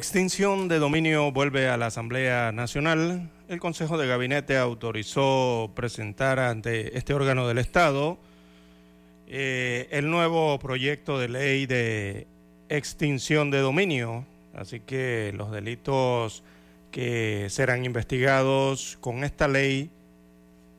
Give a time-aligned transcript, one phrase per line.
[0.00, 3.28] Extinción de dominio vuelve a la Asamblea Nacional.
[3.50, 8.18] El Consejo de Gabinete autorizó presentar ante este órgano del Estado
[9.26, 12.26] eh, el nuevo proyecto de ley de
[12.70, 14.24] extinción de dominio.
[14.54, 16.44] Así que los delitos
[16.90, 19.90] que serán investigados con esta ley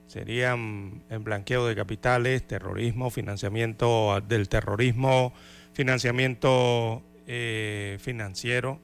[0.08, 5.32] serían el blanqueo de capitales, terrorismo, financiamiento del terrorismo,
[5.74, 8.80] financiamiento eh, financiero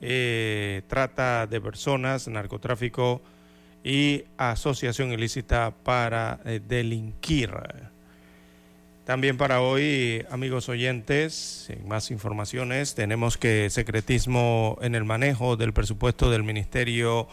[0.00, 3.22] eh, trata de personas, narcotráfico
[3.84, 7.50] y asociación ilícita para eh, delinquir.
[9.04, 15.72] También para hoy, amigos oyentes, en más informaciones, tenemos que secretismo en el manejo del
[15.72, 17.26] presupuesto del Ministerio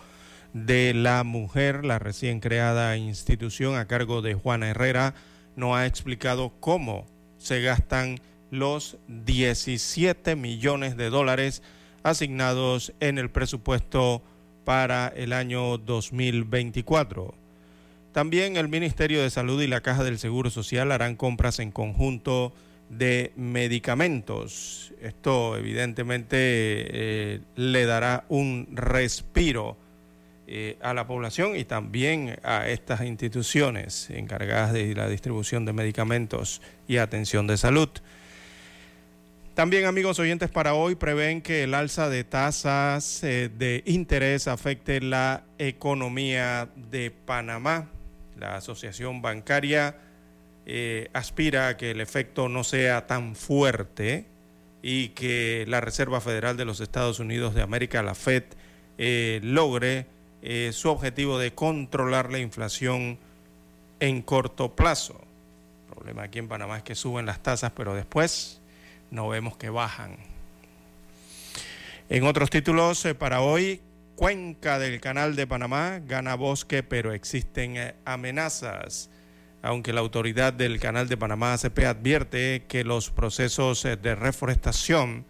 [0.53, 5.13] de la Mujer, la recién creada institución a cargo de Juana Herrera,
[5.55, 7.05] no ha explicado cómo
[7.37, 11.61] se gastan los 17 millones de dólares
[12.07, 14.21] asignados en el presupuesto
[14.63, 17.33] para el año 2024.
[18.11, 22.53] También el Ministerio de Salud y la Caja del Seguro Social harán compras en conjunto
[22.89, 24.93] de medicamentos.
[25.01, 29.77] Esto evidentemente eh, le dará un respiro
[30.47, 36.61] eh, a la población y también a estas instituciones encargadas de la distribución de medicamentos
[36.87, 37.89] y atención de salud.
[39.57, 45.01] También amigos oyentes para hoy prevén que el alza de tasas eh, de interés afecte
[45.01, 47.89] la economía de Panamá.
[48.37, 49.95] La asociación bancaria
[50.67, 54.27] eh, aspira a que el efecto no sea tan fuerte
[54.83, 58.43] y que la Reserva Federal de los Estados Unidos de América, la Fed,
[58.99, 60.05] eh, logre
[60.71, 63.17] su objetivo de controlar la inflación
[63.99, 65.19] en corto plazo.
[65.87, 68.61] El problema aquí en Panamá es que suben las tasas, pero después
[69.11, 70.17] no vemos que bajan.
[72.09, 73.81] En otros títulos eh, para hoy,
[74.15, 79.09] Cuenca del Canal de Panamá gana bosque, pero existen eh, amenazas.
[79.61, 85.25] Aunque la autoridad del Canal de Panamá ACP advierte que los procesos eh, de reforestación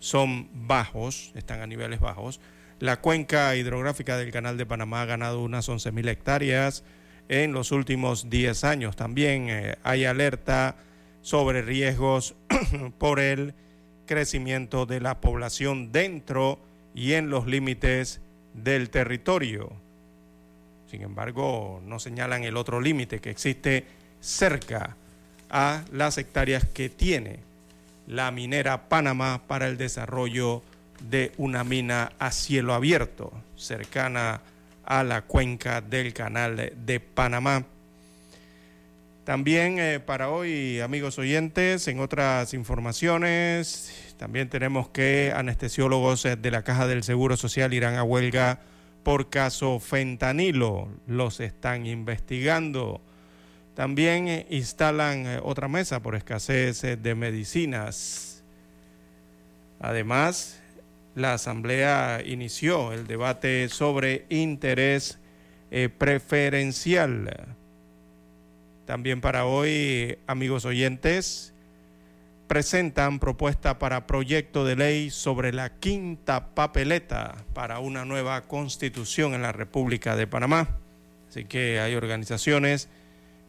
[0.00, 2.40] son bajos, están a niveles bajos,
[2.80, 6.82] la cuenca hidrográfica del Canal de Panamá ha ganado unas 11.000 hectáreas
[7.28, 8.96] en los últimos 10 años.
[8.96, 10.76] También hay alerta
[11.26, 12.36] sobre riesgos
[12.98, 13.52] por el
[14.06, 16.60] crecimiento de la población dentro
[16.94, 18.20] y en los límites
[18.54, 19.72] del territorio.
[20.88, 23.86] Sin embargo, no señalan el otro límite que existe
[24.20, 24.94] cerca
[25.50, 27.40] a las hectáreas que tiene
[28.06, 30.62] la minera Panamá para el desarrollo
[31.10, 34.42] de una mina a cielo abierto cercana
[34.84, 37.64] a la cuenca del canal de Panamá.
[39.26, 46.52] También eh, para hoy, amigos oyentes, en otras informaciones, también tenemos que anestesiólogos eh, de
[46.52, 48.60] la Caja del Seguro Social irán a huelga
[49.02, 50.88] por caso fentanilo.
[51.08, 53.00] Los están investigando.
[53.74, 58.44] También eh, instalan otra mesa por escasez de medicinas.
[59.80, 60.62] Además,
[61.16, 65.18] la Asamblea inició el debate sobre interés
[65.98, 67.56] preferencial
[68.86, 71.52] también para hoy, amigos oyentes,
[72.46, 79.42] presentan propuesta para proyecto de ley sobre la quinta papeleta para una nueva constitución en
[79.42, 80.78] la República de Panamá.
[81.28, 82.88] Así que hay organizaciones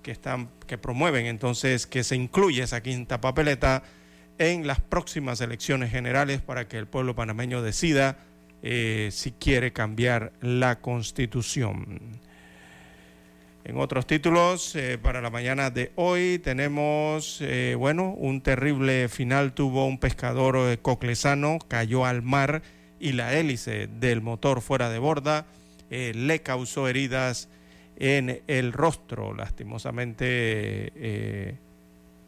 [0.01, 3.83] que están que promueven entonces que se incluya esa quinta papeleta
[4.39, 8.17] en las próximas elecciones generales para que el pueblo panameño decida
[8.63, 12.19] eh, si quiere cambiar la constitución.
[13.67, 19.51] En otros títulos, eh, para la mañana de hoy tenemos, eh, bueno, un terrible final
[19.51, 22.61] tuvo un pescador eh, coclesano, cayó al mar
[22.97, 25.45] y la hélice del motor fuera de borda
[25.89, 27.49] le causó heridas
[27.97, 29.33] en el rostro.
[29.33, 31.57] Lastimosamente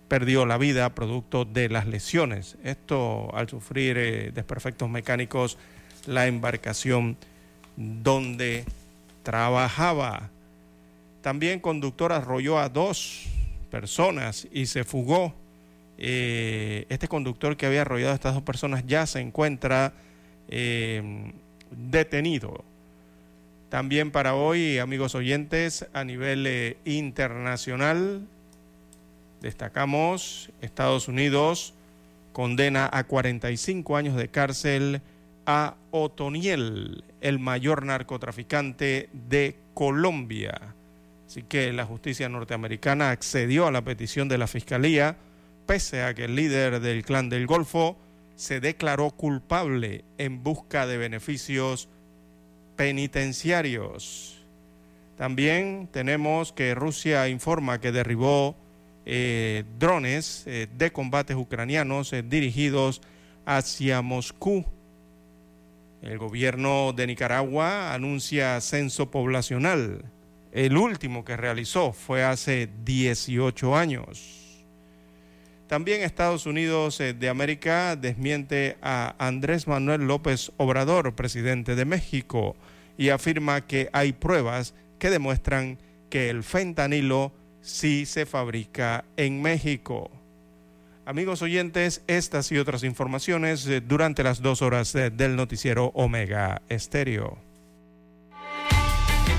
[0.09, 2.57] perdió la vida producto de las lesiones.
[2.65, 5.57] Esto al sufrir desperfectos mecánicos
[6.05, 7.15] la embarcación
[7.77, 8.65] donde
[9.23, 10.31] trabajaba.
[11.21, 13.25] También conductor arrolló a dos
[13.71, 15.33] personas y se fugó.
[15.97, 19.93] Eh, este conductor que había arrollado a estas dos personas ya se encuentra
[21.71, 22.63] detenido.
[23.69, 28.25] También para hoy, amigos oyentes, a nivel eh, internacional,
[29.41, 31.75] destacamos Estados Unidos
[32.33, 35.01] condena a 45 años de cárcel
[35.45, 40.73] a Otoniel, el mayor narcotraficante de Colombia.
[41.29, 45.15] Así que la justicia norteamericana accedió a la petición de la Fiscalía,
[45.67, 47.99] pese a que el líder del clan del Golfo
[48.35, 51.87] se declaró culpable en busca de beneficios
[52.75, 54.43] penitenciarios.
[55.17, 58.55] También tenemos que Rusia informa que derribó
[59.05, 63.03] eh, drones eh, de combates ucranianos eh, dirigidos
[63.45, 64.65] hacia Moscú.
[66.01, 70.05] El gobierno de Nicaragua anuncia censo poblacional.
[70.51, 74.65] El último que realizó fue hace 18 años.
[75.67, 82.55] También Estados Unidos de América desmiente a Andrés Manuel López Obrador, presidente de México
[82.97, 85.77] y afirma que hay pruebas que demuestran
[86.09, 87.31] que el fentanilo
[87.61, 90.09] sí se fabrica en México.
[91.05, 96.61] Amigos oyentes, estas y otras informaciones eh, durante las dos horas eh, del noticiero Omega
[96.69, 97.48] Estéreo.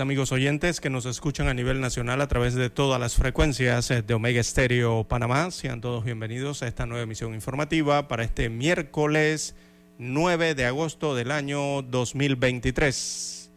[0.00, 4.02] Amigos oyentes que nos escuchan a nivel nacional a través de todas las frecuencias eh,
[4.02, 5.50] de Omega Estéreo Panamá.
[5.50, 9.54] Sean todos bienvenidos a esta nueva emisión informativa para este miércoles
[9.98, 13.50] 9 de agosto del año 2023.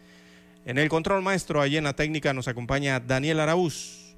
[0.66, 4.16] En el control maestro, allí en la técnica, nos acompaña Daniel Araúz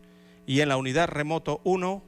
[0.48, 2.04] y en la unidad remoto 1.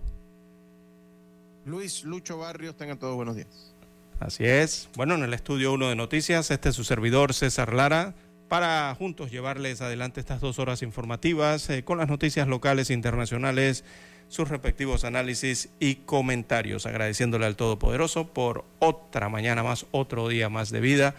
[1.66, 3.76] Luis Lucho Barrios, tengan todos buenos días.
[4.20, 4.90] Así es.
[4.96, 8.16] Bueno, en el estudio 1 de noticias, este es su servidor César Lara
[8.48, 13.84] para juntos llevarles adelante estas dos horas informativas eh, con las noticias locales e internacionales,
[14.30, 20.70] sus respectivos análisis y comentarios, agradeciéndole al Todopoderoso por otra mañana más, otro día más
[20.70, 21.16] de vida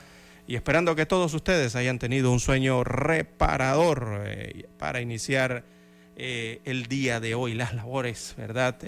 [0.46, 5.64] y esperando que todos ustedes hayan tenido un sueño reparador eh, para iniciar
[6.16, 8.78] eh, el día de hoy, las labores, ¿verdad?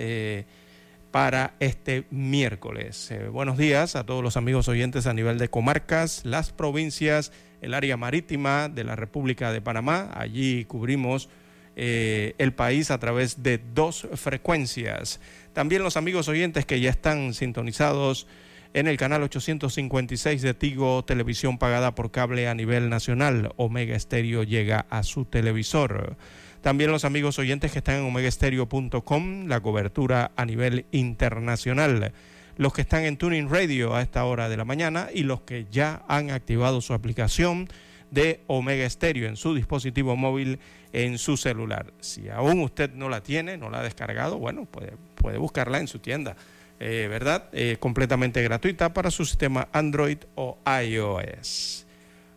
[1.10, 3.12] para este miércoles.
[3.32, 7.96] buenos días a todos los amigos oyentes a nivel de comarcas, las provincias, el área
[7.96, 10.10] marítima de la República de Panamá.
[10.14, 11.28] Allí cubrimos
[11.76, 15.20] eh, el país a través de dos frecuencias.
[15.52, 18.26] También los amigos oyentes que ya están sintonizados
[18.72, 23.52] en el canal 856 de Tigo, televisión pagada por cable a nivel nacional.
[23.56, 26.16] Omega Estéreo llega a su televisor.
[26.60, 32.12] También los amigos oyentes que están en omegaestereo.com, la cobertura a nivel internacional.
[32.60, 35.64] Los que están en Tuning Radio a esta hora de la mañana y los que
[35.70, 37.70] ya han activado su aplicación
[38.10, 40.58] de Omega Stereo en su dispositivo móvil,
[40.92, 41.86] en su celular.
[42.00, 45.88] Si aún usted no la tiene, no la ha descargado, bueno, puede, puede buscarla en
[45.88, 46.36] su tienda,
[46.80, 47.48] eh, ¿verdad?
[47.54, 51.86] Eh, completamente gratuita para su sistema Android o iOS.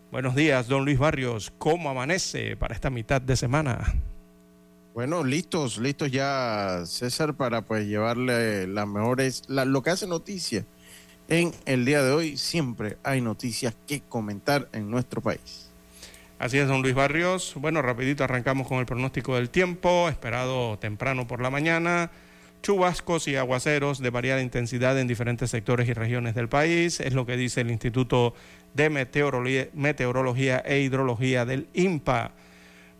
[0.09, 1.51] Buenos días, don Luis Barrios.
[1.57, 3.93] ¿Cómo amanece para esta mitad de semana?
[4.93, 10.67] Bueno, listos, listos ya, César, para pues llevarle las mejores, lo que hace noticia
[11.29, 12.37] en el día de hoy.
[12.37, 15.71] Siempre hay noticias que comentar en nuestro país.
[16.37, 17.55] Así es, don Luis Barrios.
[17.55, 22.11] Bueno, rapidito arrancamos con el pronóstico del tiempo, esperado temprano por la mañana.
[22.61, 27.25] Chubascos y aguaceros de variada intensidad en diferentes sectores y regiones del país, es lo
[27.25, 28.35] que dice el Instituto
[28.75, 32.33] de Meteorología, Meteorología e Hidrología del INPA.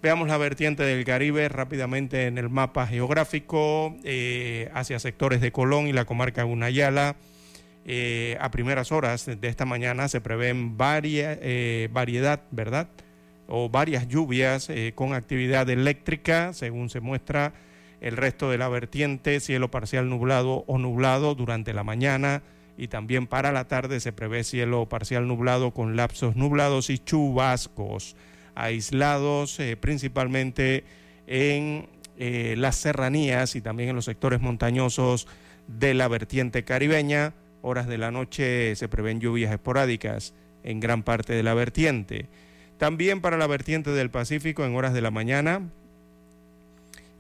[0.04, 5.88] Veamos la vertiente del Caribe rápidamente en el mapa geográfico eh, hacia sectores de Colón
[5.88, 7.16] y la comarca Gunayala.
[7.86, 12.90] Eh, a primeras horas de esta mañana se prevén varia, eh, variedad, ¿verdad?
[13.48, 17.54] O varias lluvias con actividad eléctrica, según se muestra
[18.02, 22.44] el resto de la vertiente, cielo parcial nublado o nublado durante la mañana
[22.78, 28.18] y también para la tarde se prevé cielo parcial nublado con lapsos nublados y chubascos
[28.56, 30.84] aislados eh, principalmente
[31.28, 35.28] en eh, las serranías y también en los sectores montañosos
[35.68, 37.34] de la vertiente caribeña.
[37.62, 40.34] Horas de la noche se prevén lluvias esporádicas
[40.64, 42.28] en gran parte de la vertiente.
[42.78, 45.62] También para la vertiente del Pacífico en horas de la mañana.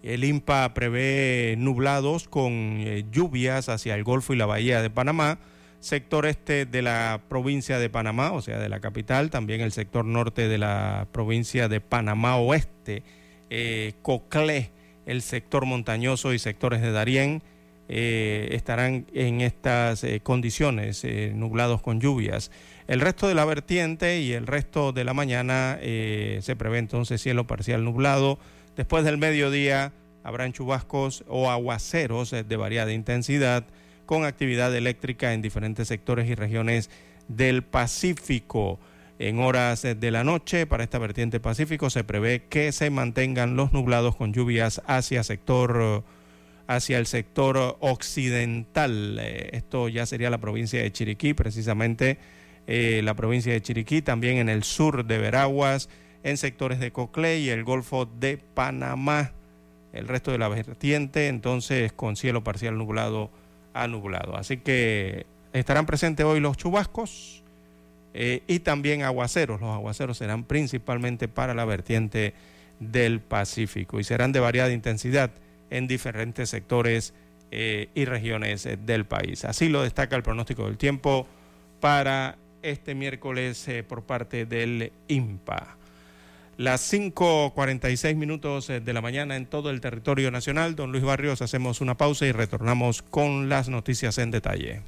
[0.01, 5.39] El INPA prevé nublados con eh, lluvias hacia el Golfo y la Bahía de Panamá
[5.83, 10.05] sector este de la provincia de Panamá, o sea, de la capital, también el sector
[10.05, 13.03] norte de la provincia de Panamá Oeste,
[13.49, 14.71] eh, Coclé,
[15.05, 17.43] el sector montañoso y sectores de Darién
[17.89, 22.49] eh, estarán en estas eh, condiciones, nublados con lluvias.
[22.87, 27.45] El resto de la vertiente y el resto de la mañana se prevé entonces cielo
[27.45, 28.39] parcial nublado.
[28.77, 29.91] Después del mediodía
[30.23, 33.65] habrán chubascos o aguaceros de variada intensidad
[34.05, 36.89] con actividad eléctrica en diferentes sectores y regiones
[37.27, 38.79] del Pacífico.
[39.19, 43.71] En horas de la noche, para esta vertiente Pacífico, se prevé que se mantengan los
[43.71, 46.03] nublados con lluvias hacia sector
[46.67, 49.19] hacia el sector occidental.
[49.21, 52.17] Eh, esto ya sería la provincia de Chiriquí, precisamente
[52.67, 55.89] eh, la provincia de Chiriquí, también en el sur de Veraguas,
[56.23, 59.33] en sectores de Coclé y el Golfo de Panamá.
[59.91, 63.29] El resto de la vertiente, entonces, con cielo parcial nublado
[63.73, 64.35] a nublado.
[64.37, 67.43] Así que estarán presentes hoy los chubascos
[68.13, 69.61] eh, y también aguaceros.
[69.61, 72.33] Los aguaceros serán principalmente para la vertiente
[72.79, 75.31] del Pacífico y serán de variada intensidad
[75.69, 77.13] en diferentes sectores
[77.51, 79.45] eh, y regiones eh, del país.
[79.45, 81.27] Así lo destaca el pronóstico del tiempo
[81.79, 85.77] para este miércoles por parte del INPA.
[86.57, 90.75] Las 5.46 minutos eh, de la mañana en todo el territorio nacional.
[90.75, 94.83] Don Luis Barrios, hacemos una pausa y retornamos con las noticias en detalle.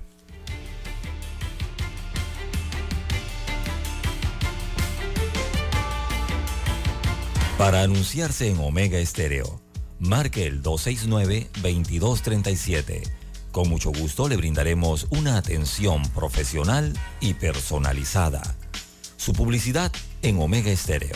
[7.58, 9.60] Para anunciarse en Omega Estéreo,
[9.98, 13.02] marque el 269-2237.
[13.52, 18.44] Con mucho gusto le brindaremos una atención profesional y personalizada.
[19.18, 19.92] Su publicidad
[20.22, 21.16] en Omega Estéreo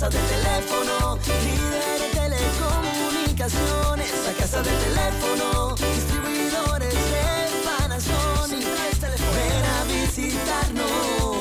[0.00, 4.10] casa del teléfono, líder de telecomunicaciones.
[4.24, 7.26] La casa del teléfono, distribuidores de
[7.66, 8.64] Panasonic.
[9.36, 11.36] Ven a visitarnos,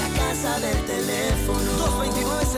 [0.00, 1.68] la casa del teléfono.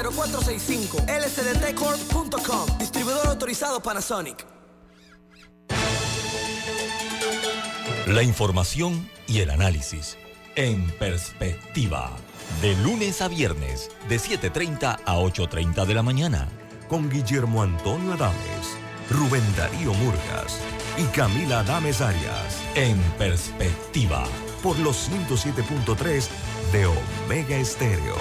[0.04, 4.46] 229-0465, lsdtcorp.com, distribuidor autorizado Panasonic.
[8.06, 10.16] La información y el análisis
[10.54, 12.16] en perspectiva
[12.61, 16.47] de lunes a viernes, de 7.30 a 8.30 de la mañana.
[16.90, 18.76] Con Guillermo Antonio Adames,
[19.09, 20.61] Rubén Darío Murgas
[20.99, 22.62] y Camila Adames Arias.
[22.75, 24.25] En perspectiva.
[24.62, 26.28] Por los 107.3
[26.73, 28.16] de Omega Estéreo.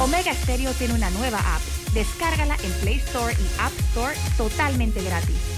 [0.00, 1.60] Omega Stereo tiene una nueva app.
[1.92, 5.57] Descárgala en Play Store y App Store totalmente gratis.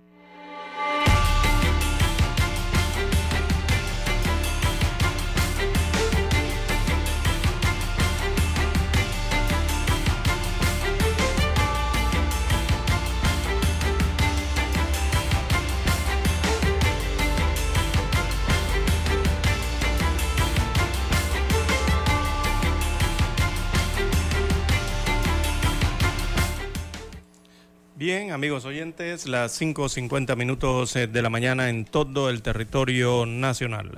[28.01, 33.91] Bien, amigos oyentes, las 5.50 minutos eh, de la mañana en todo el territorio nacional.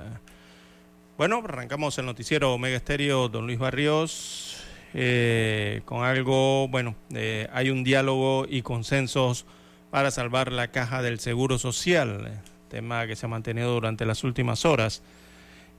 [1.16, 7.70] Bueno, arrancamos el noticiero Omega Estéreo, don Luis Barrios, eh, con algo, bueno, eh, hay
[7.70, 9.46] un diálogo y consensos
[9.90, 14.66] para salvar la caja del Seguro Social, tema que se ha mantenido durante las últimas
[14.66, 15.02] horas.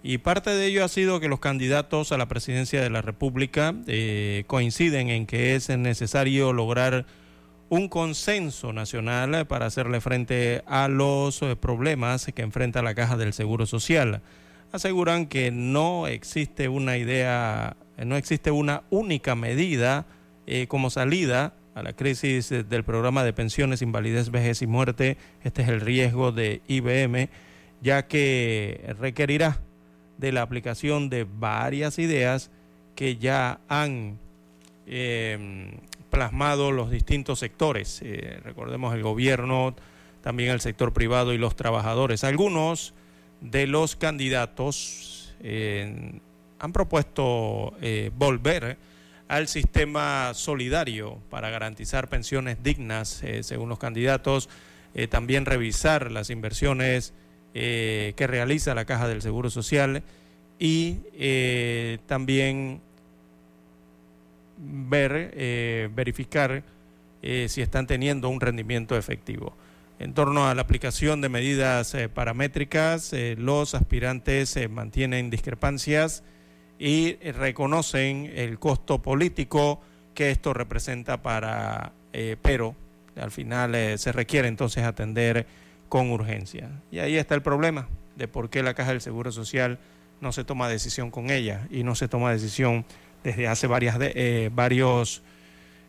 [0.01, 3.75] Y parte de ello ha sido que los candidatos a la presidencia de la República
[4.47, 7.05] coinciden en que es necesario lograr
[7.69, 13.33] un consenso nacional para hacerle frente a los eh, problemas que enfrenta la caja del
[13.33, 14.21] Seguro Social.
[14.71, 20.05] Aseguran que no existe una idea, no existe una única medida
[20.47, 25.17] eh, como salida a la crisis del programa de pensiones, invalidez, vejez y muerte.
[25.43, 27.29] Este es el riesgo de IBM,
[27.81, 29.59] ya que requerirá
[30.17, 32.51] de la aplicación de varias ideas
[32.95, 34.19] que ya han
[34.87, 35.77] eh,
[36.15, 38.01] plasmado los distintos sectores.
[38.01, 39.75] Eh, recordemos el gobierno,
[40.21, 42.23] también el sector privado y los trabajadores.
[42.23, 42.93] Algunos
[43.41, 46.21] de los candidatos eh,
[46.57, 48.77] han propuesto eh, volver
[49.27, 54.49] al sistema solidario para garantizar pensiones dignas, según los candidatos.
[55.09, 57.13] también revisar las inversiones
[57.53, 60.03] que realiza la Caja del Seguro Social
[60.59, 60.99] y
[62.05, 62.81] también
[64.57, 66.63] ver, eh, verificar
[67.21, 69.55] eh, si están teniendo un rendimiento efectivo.
[69.97, 76.23] En torno a la aplicación de medidas eh, paramétricas, los aspirantes mantienen discrepancias
[76.77, 79.79] y reconocen el costo político
[80.13, 81.93] que esto representa para,
[82.41, 82.75] pero
[83.15, 85.45] al final se requiere entonces atender
[85.87, 86.69] con urgencia.
[86.91, 87.87] Y ahí está el problema
[88.17, 89.79] de por qué la Caja del Seguro Social
[90.21, 92.85] no se toma decisión con ella y no se toma decisión
[93.25, 95.23] desde hace varias eh, varios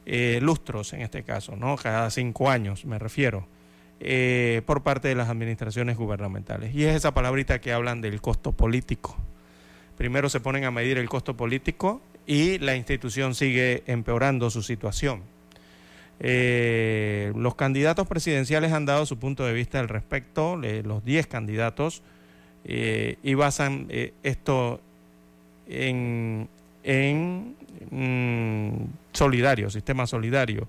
[0.06, 1.76] eh, lustros en este caso, ¿no?
[1.76, 3.46] Cada cinco años me refiero,
[4.00, 6.74] eh, por parte de las administraciones gubernamentales.
[6.74, 9.16] Y es esa palabrita que hablan del costo político.
[9.98, 15.22] Primero se ponen a medir el costo político y la institución sigue empeorando su situación.
[16.18, 22.02] los candidatos presidenciales han dado su punto de vista al respecto, los 10 candidatos,
[22.64, 23.88] y basan
[24.22, 24.80] esto
[25.68, 26.48] en
[26.86, 27.56] en
[27.90, 30.68] mm, solidario, sistema solidario.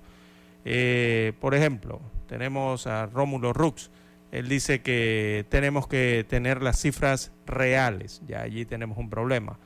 [0.64, 3.90] Eh, por ejemplo, tenemos a Rómulo Rux.
[4.32, 8.20] Él dice que tenemos que tener las cifras reales.
[8.26, 9.58] Ya allí tenemos un problema.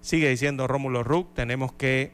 [0.00, 2.12] Sigue diciendo Rómulo Rux, tenemos que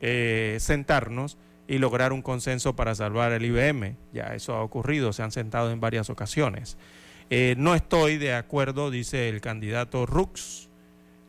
[0.00, 1.36] eh, sentarnos
[1.68, 3.96] y lograr un consenso para salvar el IBM.
[4.14, 6.78] Ya eso ha ocurrido, se han sentado en varias ocasiones.
[7.28, 10.70] Eh, no estoy de acuerdo, dice el candidato Rux,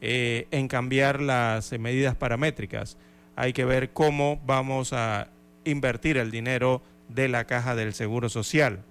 [0.05, 2.97] eh, en cambiar las eh, medidas paramétricas.
[3.37, 5.29] Hay que ver cómo vamos a
[5.63, 8.83] invertir el dinero de la caja del Seguro Social,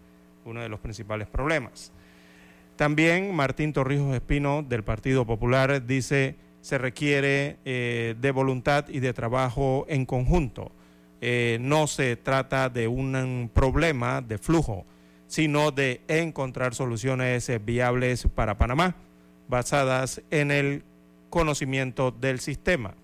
[0.46, 1.92] uno de los principales problemas.
[2.76, 9.12] También Martín Torrijos Espino del Partido Popular dice se requiere eh, de voluntad y de
[9.12, 10.72] trabajo en conjunto.
[11.60, 14.86] no se trata de un problema de flujo,
[15.26, 18.96] sino de encontrar soluciones viables para Panamá,
[19.46, 20.84] basadas en el
[21.32, 22.94] conocimiento del sistema.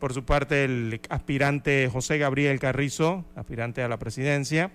[0.00, 4.72] Por su parte, el aspirante José Gabriel Carrizo, aspirante a la presidencia,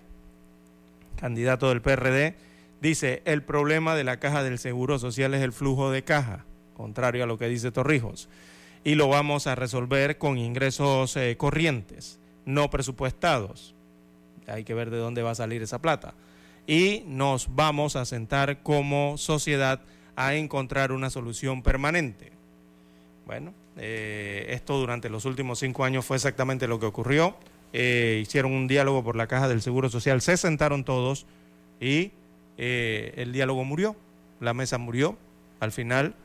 [1.17, 2.35] candidato del PRD,
[2.81, 7.25] dice, el problema de la caja del Seguro Social es el flujo de caja, contrario
[7.25, 8.29] a lo que dice Torrijos.
[8.85, 13.75] y lo vamos a resolver con ingresos eh, corrientes, no presupuestados.
[14.47, 16.13] Hay que ver de dónde va a salir esa plata.
[16.65, 19.81] Y nos vamos a sentar como sociedad
[20.17, 22.33] a encontrar una solución permanente.
[23.25, 27.37] Bueno, eh, esto durante los últimos cinco años fue exactamente lo que ocurrió.
[27.71, 31.25] Eh, hicieron un diálogo por la caja del Seguro Social, se sentaron todos
[31.79, 32.11] y
[32.57, 33.95] el diálogo murió,
[34.41, 35.17] la mesa murió.
[35.61, 36.15] Al final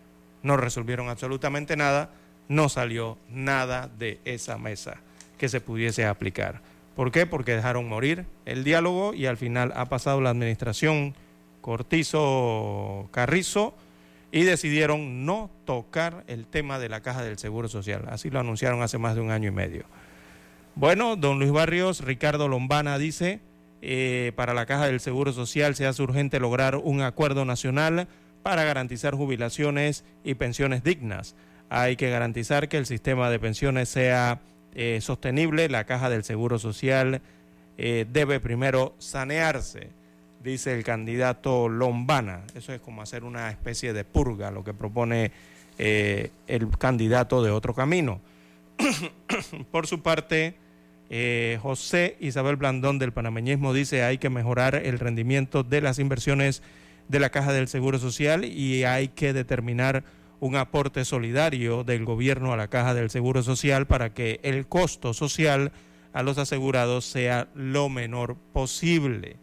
[0.43, 2.11] no resolvieron absolutamente nada
[2.53, 4.99] no salió nada de esa mesa
[5.39, 6.61] que se pudiese aplicar.
[6.95, 7.27] ¿Por qué?
[7.27, 11.15] Porque dejaron morir el diálogo y al final ha pasado la administración
[11.63, 13.75] Cortizo Carrizo
[14.33, 18.07] y decidieron no tocar el tema de la caja del Seguro Social.
[18.09, 19.85] Así lo anunciaron hace más de un año y medio.
[20.75, 23.41] Bueno, don Luis Barrios, Ricardo Lombana dice,
[23.83, 28.09] eh, para la caja del Seguro Social se hace urgente lograr un acuerdo nacional
[28.43, 31.37] para garantizar jubilaciones y pensiones dignas.
[31.69, 34.41] Hay que garantizar que el sistema de pensiones sea
[34.75, 35.69] eh, sostenible.
[35.69, 37.21] La caja del Seguro Social
[37.77, 39.91] eh, debe primero sanearse,
[40.43, 42.43] dice el candidato Lombana.
[42.55, 45.33] Eso es como hacer una especie de purga, lo que propone
[45.79, 48.21] eh, el candidato de otro camino.
[49.71, 50.57] Por su parte,
[51.61, 56.63] José Isabel Blandón del panameñismo dice hay que mejorar el rendimiento de las inversiones
[57.09, 60.05] de la caja del Seguro Social y hay que determinar
[60.41, 65.15] un aporte solidario del gobierno a la caja del Seguro Social para que el costo
[65.15, 65.71] social
[66.13, 69.37] a los asegurados sea lo menor posible.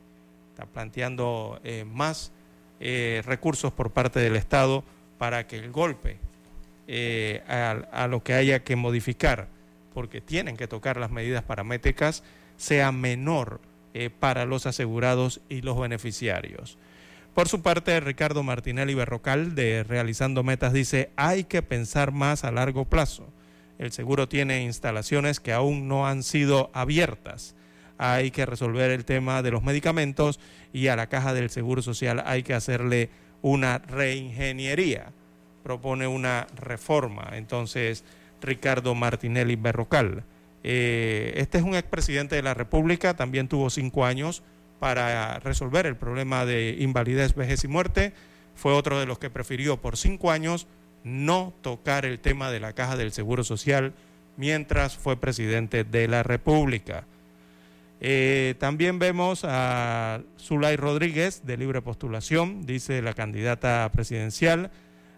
[0.60, 2.34] Está planteando eh, más
[2.82, 4.84] eh, recursos por parte del Estado
[5.18, 6.18] para que el golpe
[6.86, 9.48] eh, a, lo que haya que modificar,
[9.94, 12.24] porque tienen que tocar las medidas paramétricas,
[12.58, 13.62] sea menor
[14.20, 16.78] para los asegurados y los beneficiarios.
[17.34, 22.52] Por su parte, Ricardo Martinelli Berrocal de Realizando Metas dice, hay que pensar más a
[22.52, 23.30] largo plazo.
[23.78, 27.56] El seguro tiene instalaciones que aún no han sido abiertas.
[28.00, 30.40] Hay que resolver el tema de los medicamentos
[30.74, 33.10] y a la caja del Seguro Social hay que hacerle
[33.42, 35.12] una reingeniería.
[35.64, 37.30] Propone una reforma.
[37.34, 38.04] Entonces,
[38.42, 40.24] Ricardo Martinelli Berrocal.
[40.64, 44.44] Eh, este es un expresidente de la República, también tuvo cinco años
[44.80, 48.14] para resolver el problema de invalidez, vejez y muerte.
[48.56, 50.68] Fue otro de los que prefirió por cinco años
[51.04, 53.94] no tocar el tema de la caja del Seguro Social
[54.38, 57.06] mientras fue presidente de la República.
[58.02, 64.72] Eh, también vemos a Zulay Rodríguez de libre postulación, dice la candidata presidencial,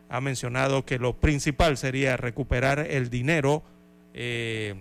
[0.10, 3.63] ha mencionado que lo principal sería recuperar el dinero
[4.13, 4.76] eh,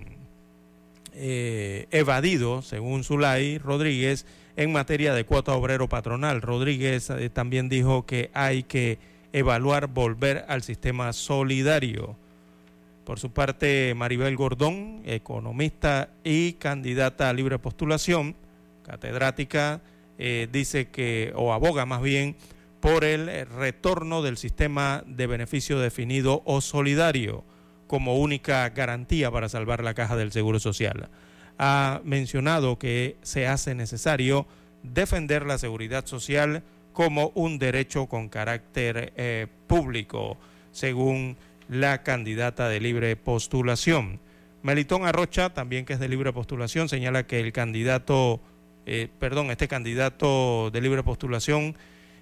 [1.12, 6.40] eh, evadido, según Zulay Rodríguez, en materia de cuota obrero patronal.
[6.40, 8.98] Rodríguez eh, también dijo que hay que
[9.32, 12.16] evaluar volver al sistema solidario.
[13.04, 18.36] Por su parte, Maribel Gordón, economista y candidata a libre postulación,
[18.84, 19.80] catedrática,
[20.18, 22.36] eh, dice que, o aboga más bien,
[22.80, 27.44] por el retorno del sistema de beneficio definido o solidario
[27.86, 31.08] como única garantía para salvar la caja del Seguro Social.
[31.58, 34.46] Ha mencionado que se hace necesario
[34.82, 40.36] defender la seguridad social como un derecho con carácter eh, público,
[40.70, 41.36] según
[41.70, 44.20] la candidata de libre postulación.
[44.62, 48.40] Melitón Arrocha, también que es de libre postulación, señala que el candidato,
[48.86, 51.76] eh, perdón, este candidato de libre postulación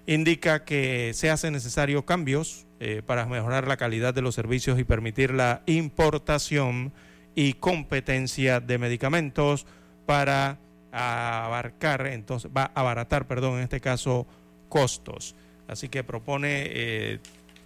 [0.07, 4.85] indica que se hacen necesarios cambios eh, para mejorar la calidad de los servicios y
[4.85, 6.93] permitir la importación
[7.35, 9.67] y competencia de medicamentos
[10.05, 10.59] para
[10.93, 14.27] abarcar, entonces va a abaratar, perdón, en este caso,
[14.69, 15.35] costos.
[15.69, 17.21] Así que propone eh,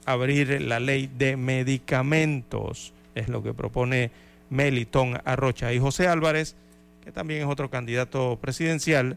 [0.05, 4.11] abrir la ley de medicamentos, es lo que propone
[4.51, 5.73] Melitón Arrocha.
[5.73, 6.57] Y José Álvarez,
[7.05, 9.17] que también es otro candidato presidencial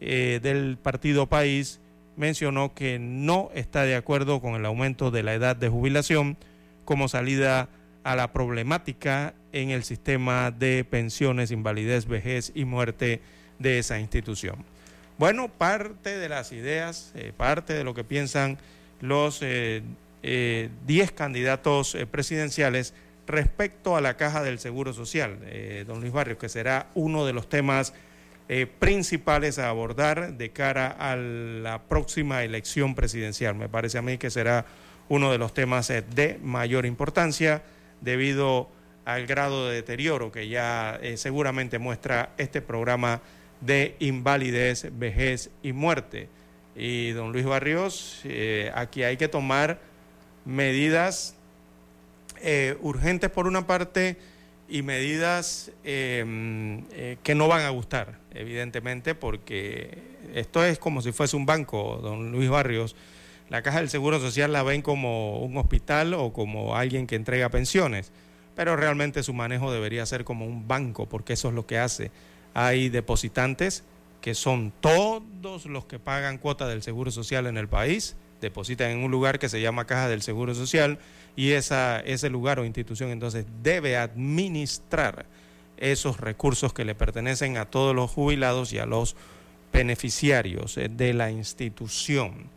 [0.00, 1.80] eh, del partido País,
[2.16, 6.36] mencionó que no está de acuerdo con el aumento de la edad de jubilación
[6.84, 7.68] como salida
[8.04, 13.20] a la problemática en el sistema de pensiones, invalidez, vejez y muerte
[13.58, 14.64] de esa institución.
[15.18, 18.58] Bueno, parte de las ideas, eh, parte de lo que piensan
[19.00, 19.82] los 10
[20.26, 22.94] eh, eh, candidatos presidenciales
[23.26, 25.38] respecto a la caja del Seguro Social,
[25.86, 27.92] don Luis Barrios, que será uno de los temas
[28.78, 33.56] principales a abordar de cara a la próxima elección presidencial.
[33.56, 34.64] Me parece a mí que será
[35.08, 37.62] uno de los temas de mayor importancia
[38.00, 38.70] debido
[39.06, 43.22] al grado de deterioro que ya eh, seguramente muestra este programa
[43.60, 46.28] de invalidez, vejez y muerte.
[46.74, 49.78] Y don Luis Barrios, eh, aquí hay que tomar
[50.46, 51.34] medidas
[52.40, 54.16] eh, urgentes por una parte
[54.68, 59.98] y medidas em, eh, que no van a gustar, evidentemente, porque
[60.34, 62.96] esto es como si fuese un banco, don Luis Barrios.
[63.48, 67.48] La Caja del Seguro Social la ven como un hospital o como alguien que entrega
[67.48, 68.10] pensiones,
[68.56, 72.10] pero realmente su manejo debería ser como un banco, porque eso es lo que hace.
[72.54, 73.84] Hay depositantes
[74.20, 78.98] que son todos los que pagan cuota del Seguro Social en el país, depositan en
[78.98, 80.98] un lugar que se llama Caja del Seguro Social
[81.36, 85.26] y esa, ese lugar o institución entonces debe administrar
[85.76, 89.16] esos recursos que le pertenecen a todos los jubilados y a los
[89.72, 92.48] beneficiarios eh, de la institución.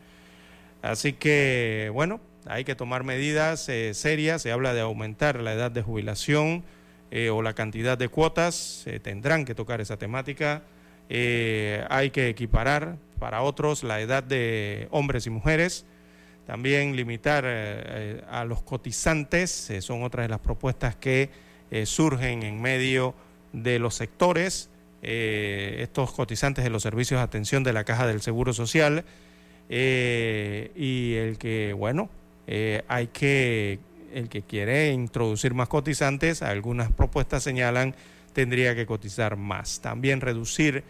[0.82, 4.42] Así que, bueno, hay que tomar medidas eh, serias.
[4.42, 6.64] Se habla de aumentar la edad de jubilación
[7.12, 8.56] eh, o la cantidad de cuotas.
[8.56, 10.64] Se tendrán que tocar esa temática.
[11.10, 15.86] hay que equiparar para otros la edad de hombres y mujeres.
[16.48, 19.72] También limitar a los cotizantes.
[19.82, 21.30] son otras de las propuestas que
[21.86, 23.14] surgen en medio
[23.54, 24.72] de los sectores.
[25.02, 29.06] estos cotizantes de los servicios de atención de la Caja del Seguro Social
[29.70, 32.10] eh, y el que, bueno,
[32.48, 33.80] eh, hay que,
[34.12, 37.96] el que quiere introducir más cotizantes, algunas propuestas señalan,
[38.34, 39.80] tendría que cotizar más.
[39.80, 40.84] También reducir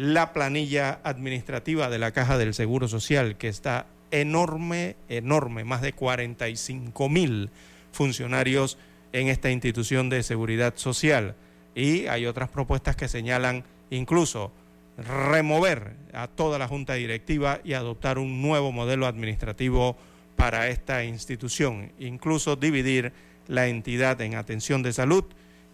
[0.00, 5.92] la planilla administrativa de la Caja del Seguro Social, que está enorme, enorme, más de
[5.92, 7.50] 45 mil
[7.92, 8.78] funcionarios
[9.12, 11.34] en esta institución de seguridad social.
[11.74, 14.52] Y hay otras propuestas que señalan incluso
[14.96, 19.98] remover a toda la junta directiva y adoptar un nuevo modelo administrativo
[20.34, 23.12] para esta institución, incluso dividir
[23.48, 25.24] la entidad en atención de salud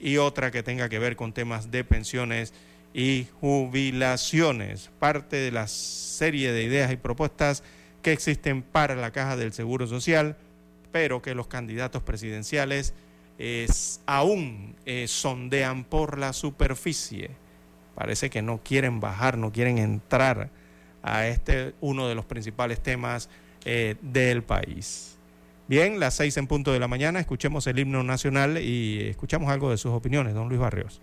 [0.01, 2.53] y otra que tenga que ver con temas de pensiones
[2.97, 4.91] y jubilaciones.
[4.99, 7.63] Parte de la serie de ideas y propuestas
[8.01, 10.39] que existen para la caja del Seguro Social,
[10.93, 12.95] pero que los candidatos presidenciales
[14.07, 17.33] aún eh, sondean por la superficie
[17.95, 20.49] parece que no quieren bajar, no quieren entrar
[21.03, 23.29] a este uno de los principales temas
[23.65, 25.19] eh, del país.
[25.69, 29.71] Bien, las seis en punto de la mañana, escuchemos el himno nacional y escuchamos algo
[29.71, 31.03] de sus opiniones, don Luis Barrios.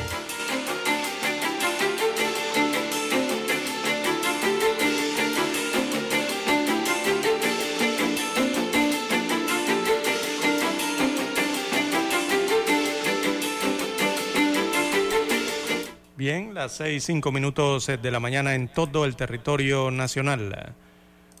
[16.61, 20.75] Las seis, cinco minutos de la mañana en todo el territorio nacional.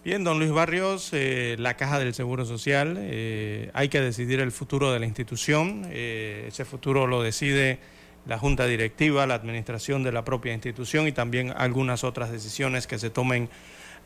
[0.03, 4.51] Bien, don Luis Barrios, eh, la Caja del Seguro Social, eh, hay que decidir el
[4.51, 5.83] futuro de la institución.
[5.91, 7.77] Eh, ese futuro lo decide
[8.25, 12.97] la Junta Directiva, la administración de la propia institución y también algunas otras decisiones que
[12.97, 13.47] se tomen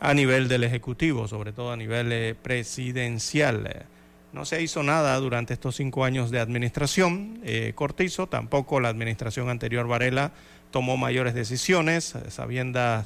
[0.01, 3.85] a nivel del Ejecutivo, sobre todo a nivel presidencial.
[4.33, 7.39] No se hizo nada durante estos cinco años de administración
[7.73, 10.33] Cortizo, tampoco la administración anterior Varela
[10.75, 13.05] tomó mayores decisiones, sabiendo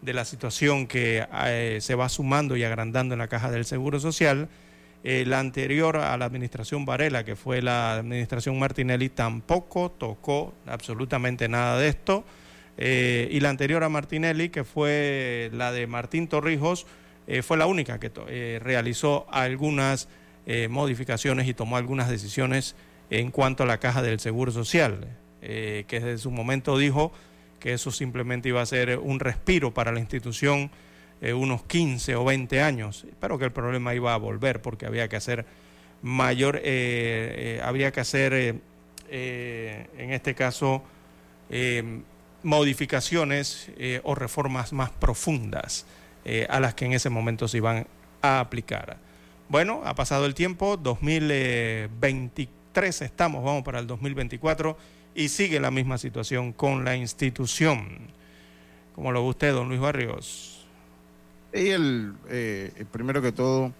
[0.00, 4.00] de la situación que eh, se va sumando y agrandando en la caja del Seguro
[4.00, 4.48] Social.
[5.04, 11.46] Eh, la anterior a la administración Varela, que fue la administración Martinelli, tampoco tocó absolutamente
[11.46, 12.24] nada de esto.
[12.78, 16.86] Eh, y la anterior a Martinelli, que fue la de Martín Torrijos,
[17.42, 20.08] fue la única que realizó algunas
[20.70, 22.76] modificaciones y tomó algunas decisiones
[23.10, 25.18] en cuanto a la caja del Seguro Social.
[25.42, 27.12] Eh, que desde su momento dijo
[27.60, 30.70] que eso simplemente iba a ser un respiro para la institución
[31.22, 35.08] eh, unos 15 o 20 años, pero que el problema iba a volver porque había
[35.08, 35.46] que hacer
[36.02, 38.60] mayor, eh, había que hacer
[39.12, 40.82] en este caso
[42.42, 43.70] modificaciones
[44.04, 45.84] o reformas más profundas
[46.48, 47.88] a las que en ese momento se iban
[48.22, 48.98] a aplicar.
[49.48, 54.76] Bueno, ha pasado el tiempo, 2023 estamos, vamos para el 2024
[55.14, 58.08] y sigue la misma situación con la institución.
[58.94, 60.66] ¿Cómo lo ve usted, don Luis Barrios?
[61.52, 63.72] Y el, eh, primero que todo,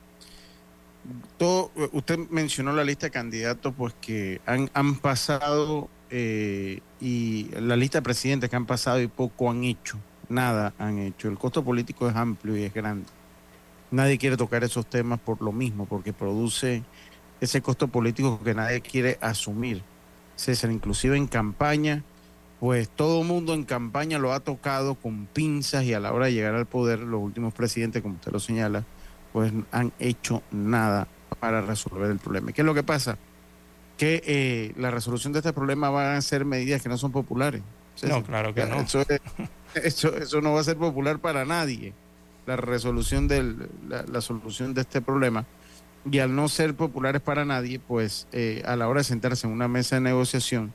[1.38, 7.76] todo, usted mencionó la lista de candidatos pues que han, han pasado eh, y la
[7.76, 11.28] lista de presidentes que han pasado y poco han hecho, nada han hecho.
[11.28, 13.06] El costo político es amplio y es grande.
[13.92, 16.82] Nadie quiere tocar esos temas por lo mismo, porque produce
[17.40, 19.82] ese costo político que nadie quiere asumir.
[20.40, 22.02] César, inclusive en campaña,
[22.58, 26.32] pues todo mundo en campaña lo ha tocado con pinzas y a la hora de
[26.32, 28.84] llegar al poder, los últimos presidentes, como usted lo señala,
[29.32, 31.06] pues han hecho nada
[31.38, 32.52] para resolver el problema.
[32.52, 33.18] ¿Qué es lo que pasa?
[33.98, 37.62] Que eh, la resolución de este problema van a ser medidas que no son populares.
[38.02, 38.76] no, claro que no.
[39.74, 41.92] Eso, eso, no va a ser popular para nadie,
[42.44, 45.46] la resolución del, la solución de este problema
[46.10, 49.52] y al no ser populares para nadie, pues eh, a la hora de sentarse en
[49.52, 50.72] una mesa de negociación,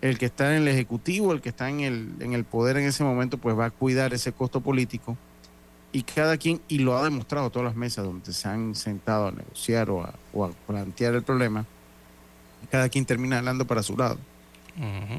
[0.00, 2.86] el que está en el Ejecutivo, el que está en el, en el poder en
[2.86, 5.16] ese momento, pues va a cuidar ese costo político
[5.92, 9.32] y cada quien, y lo ha demostrado todas las mesas donde se han sentado a
[9.32, 11.66] negociar o a, o a plantear el problema,
[12.70, 14.18] cada quien termina hablando para su lado.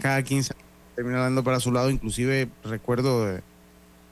[0.02, 0.44] Cada quien
[0.96, 3.44] termina hablando para su lado, inclusive recuerdo de,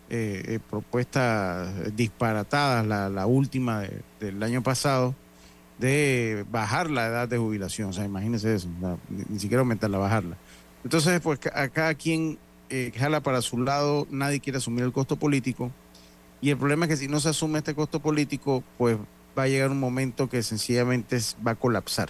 [0.09, 3.83] eh, eh, propuestas disparatadas, la, última
[4.19, 5.13] del año pasado,
[5.77, 7.89] de bajar la edad de jubilación.
[7.89, 8.67] O sea, imagínense eso,
[9.09, 10.35] ni, siquiera aumentarla, bajarla.
[10.83, 15.17] Entonces, pues a cada quien eh, jala para su lado, nadie quiere asumir el costo
[15.17, 15.71] político.
[16.41, 18.97] Y el problema es que si no se asume este costo político, pues
[19.37, 22.10] va a llegar un momento que sencillamente va a colapsar.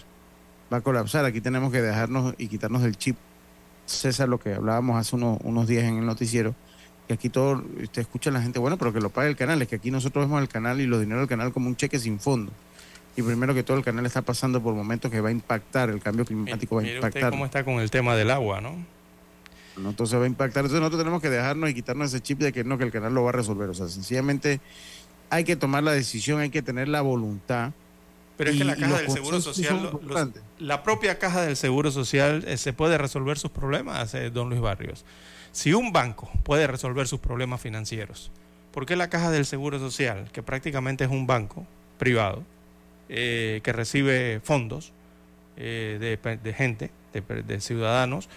[0.72, 1.26] Va a colapsar.
[1.26, 3.18] Aquí tenemos que dejarnos y quitarnos del chip.
[3.86, 6.56] César, lo que hablábamos hace unos días en el noticiero,
[7.10, 9.60] que aquí todo, usted escucha a la gente, bueno, pero que lo pague el canal,
[9.64, 11.98] es que aquí nosotros vemos el canal y los dineros del canal como un cheque
[11.98, 12.52] sin fondo.
[13.18, 16.02] Y primero que todo el canal está pasando por momentos que va a impactar, el
[16.02, 17.24] cambio climático va a impactar.
[17.24, 18.76] Usted cómo está con el tema del agua, ¿no?
[19.76, 20.66] Entonces va a impactar.
[20.66, 23.12] Entonces nosotros tenemos que dejarnos y quitarnos ese chip de que no, que el canal
[23.12, 23.68] lo va a resolver.
[23.70, 24.62] O sea, sencillamente
[25.32, 27.72] hay que tomar la decisión, hay que tener la voluntad.
[28.38, 30.00] Pero es que la caja del Seguro Social,
[30.60, 34.62] la propia caja del Seguro Social eh, se puede resolver sus problemas, eh, don Luis
[34.62, 35.06] Barrios.
[35.60, 38.32] Si un banco puede resolver sus problemas financieros,
[38.72, 42.46] ¿por qué la Caja del Seguro Social, que prácticamente es un banco privado,
[43.10, 44.94] eh, que recibe fondos
[45.58, 48.30] eh, de, gente, de, ciudadanos,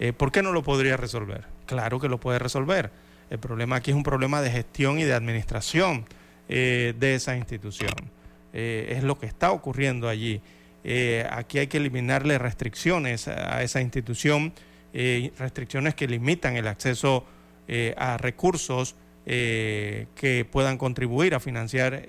[0.00, 1.44] eh, ¿por qué no lo podría resolver?
[1.66, 2.90] Claro que lo puede resolver.
[3.30, 6.04] El problema aquí es un problema de gestión y de administración
[6.48, 7.94] de esa institución.
[8.52, 10.40] es lo que está ocurriendo allí.
[11.30, 14.52] aquí hay que eliminarle restricciones a esa institución
[14.96, 17.24] eh, restricciones que limitan el acceso
[17.66, 18.94] eh, a recursos
[19.26, 22.06] eh, que puedan contribuir a financiar,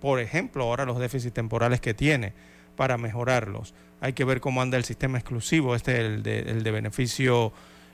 [0.00, 2.34] por ejemplo, ahora los déficits temporales que tiene
[2.76, 3.74] para mejorarlos.
[4.00, 7.52] Hay que ver cómo anda el sistema exclusivo, este de, el de beneficio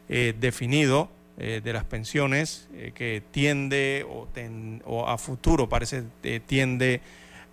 [0.08, 4.04] definido de las pensiones, que tiende
[4.84, 6.04] o, a futuro parece
[6.46, 7.00] tiende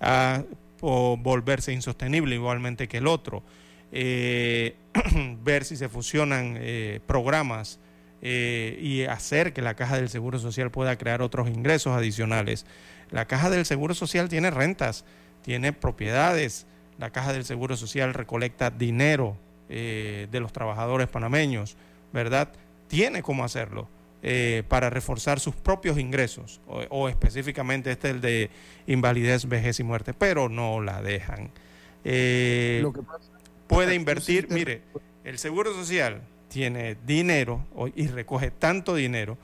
[0.01, 0.43] a
[0.81, 3.43] volverse insostenible igualmente que el otro.
[5.43, 6.59] ver si se fusionan
[7.05, 7.79] programas
[8.23, 12.65] eh, y hacer que la caja del Seguro Social pueda crear otros ingresos adicionales.
[13.09, 15.05] La caja del Seguro Social tiene rentas,
[15.41, 16.67] tiene propiedades,
[16.99, 19.37] la caja del Seguro Social recolecta dinero
[19.69, 21.77] eh, de los trabajadores panameños,
[22.13, 22.49] ¿verdad?
[22.87, 23.89] Tiene cómo hacerlo.
[24.23, 28.51] Eh, para reforzar sus propios ingresos, o, específicamente este el de
[28.85, 31.49] invalidez, vejez y muerte, pero no la dejan.
[33.71, 34.81] Puede invertir, mire,
[35.23, 37.65] el Seguro Social tiene dinero
[37.95, 39.37] y recoge tanto dinero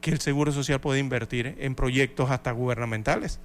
[0.00, 3.38] que el Seguro Social puede invertir en proyectos hasta gubernamentales,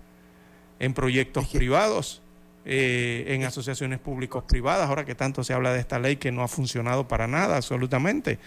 [0.79, 2.21] en proyectos privados,
[2.63, 6.43] eh, en asociaciones públicos privadas, ahora que tanto se habla de esta ley que no
[6.43, 8.39] ha funcionado para nada, absolutamente.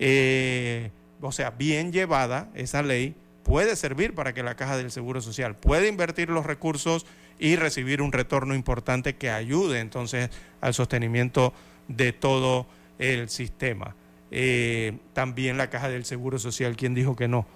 [0.00, 3.14] Eh, o sea, bien llevada esa ley
[3.44, 7.06] puede servir para que la caja del Seguro Social pueda invertir los recursos
[7.40, 10.28] y recibir un retorno importante que ayude entonces
[10.60, 11.54] al sostenimiento
[11.88, 12.66] de todo
[12.98, 13.96] el sistema.
[14.30, 17.46] Eh, también la Caja del Seguro Social, quien dijo que no,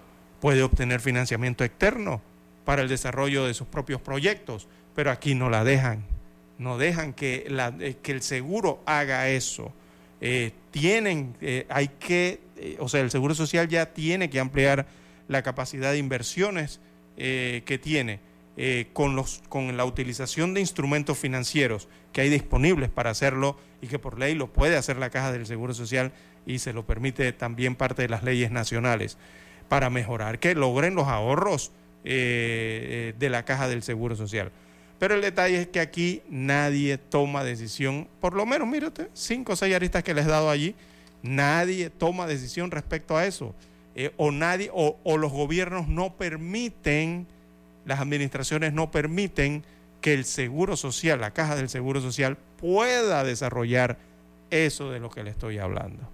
[0.41, 2.19] puede obtener financiamiento externo
[2.65, 6.03] para el desarrollo de sus propios proyectos, pero aquí no la dejan,
[6.57, 9.71] no dejan que, la, eh, que el seguro haga eso.
[10.19, 11.35] Eh, tienen,
[11.69, 12.39] hay que,
[12.79, 14.87] o sea, el Seguro Social ya tiene que ampliar
[15.27, 16.79] la capacidad de inversiones
[17.15, 18.19] que tiene
[18.93, 23.99] con, los, con la utilización de instrumentos financieros que hay disponibles para hacerlo y que
[23.99, 26.13] por ley lo puede hacer la Caja del Seguro Social
[26.45, 29.17] y se lo permite también parte de las leyes nacionales
[29.67, 31.71] para mejorar, que logren los ahorros
[32.03, 34.51] eh, eh, de la caja del Seguro Social.
[34.99, 39.55] Pero el detalle es que aquí nadie toma decisión, por lo menos, usted, cinco o
[39.55, 40.75] seis aristas que les he dado allí,
[41.21, 43.55] nadie toma decisión respecto a eso.
[43.95, 47.27] Eh, o nadie, o los gobiernos no permiten,
[47.85, 49.63] las administraciones no permiten
[50.01, 53.97] que el Seguro Social, la caja del Seguro Social, pueda desarrollar
[54.49, 56.09] eso de lo que le estoy hablando.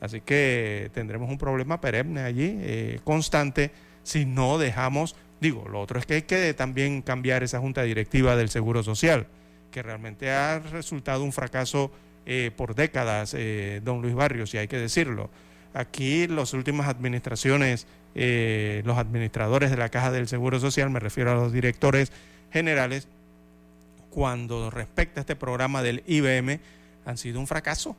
[0.00, 5.98] Así que tendremos un problema perenne allí, eh, constante, si no dejamos, digo, lo otro
[5.98, 9.26] es que hay que también cambiar esa junta directiva del Seguro Social,
[9.70, 11.90] que realmente ha resultado un fracaso
[12.26, 15.30] eh, por décadas, eh, don Luis Barrios, y hay que decirlo.
[15.74, 21.34] Aquí las últimas administraciones, los administradores de la Caja del Seguro Social, me refiero a
[21.34, 22.12] los directores
[22.52, 23.08] generales,
[24.10, 26.60] cuando respecta a este programa del IBM,
[27.04, 27.96] han sido un fracaso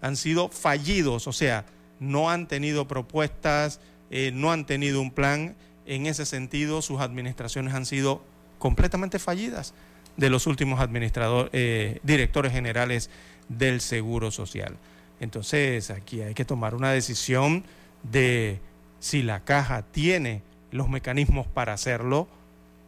[0.00, 1.64] han sido fallidos, o sea,
[2.00, 3.80] no han tenido propuestas,
[4.10, 5.56] eh, no han tenido un plan.
[5.86, 8.22] En ese sentido, sus administraciones han sido
[8.58, 9.74] completamente fallidas
[10.16, 13.10] de los últimos administradores, eh, directores generales
[13.48, 14.76] del Seguro Social.
[15.20, 17.64] Entonces, aquí hay que tomar una decisión
[18.02, 18.60] de
[19.00, 22.28] si la caja tiene los mecanismos para hacerlo,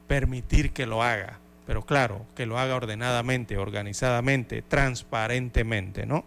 [0.06, 1.38] permitir que lo haga.
[1.66, 6.24] Pero claro, que lo haga ordenadamente, organizadamente, transparentemente, ¿no?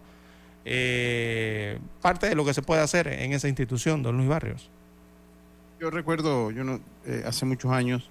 [0.64, 4.68] eh, parte de lo que se puede hacer en esa institución, don Luis Barrios.
[5.80, 8.08] Yo recuerdo, yo no, eh, hace muchos años,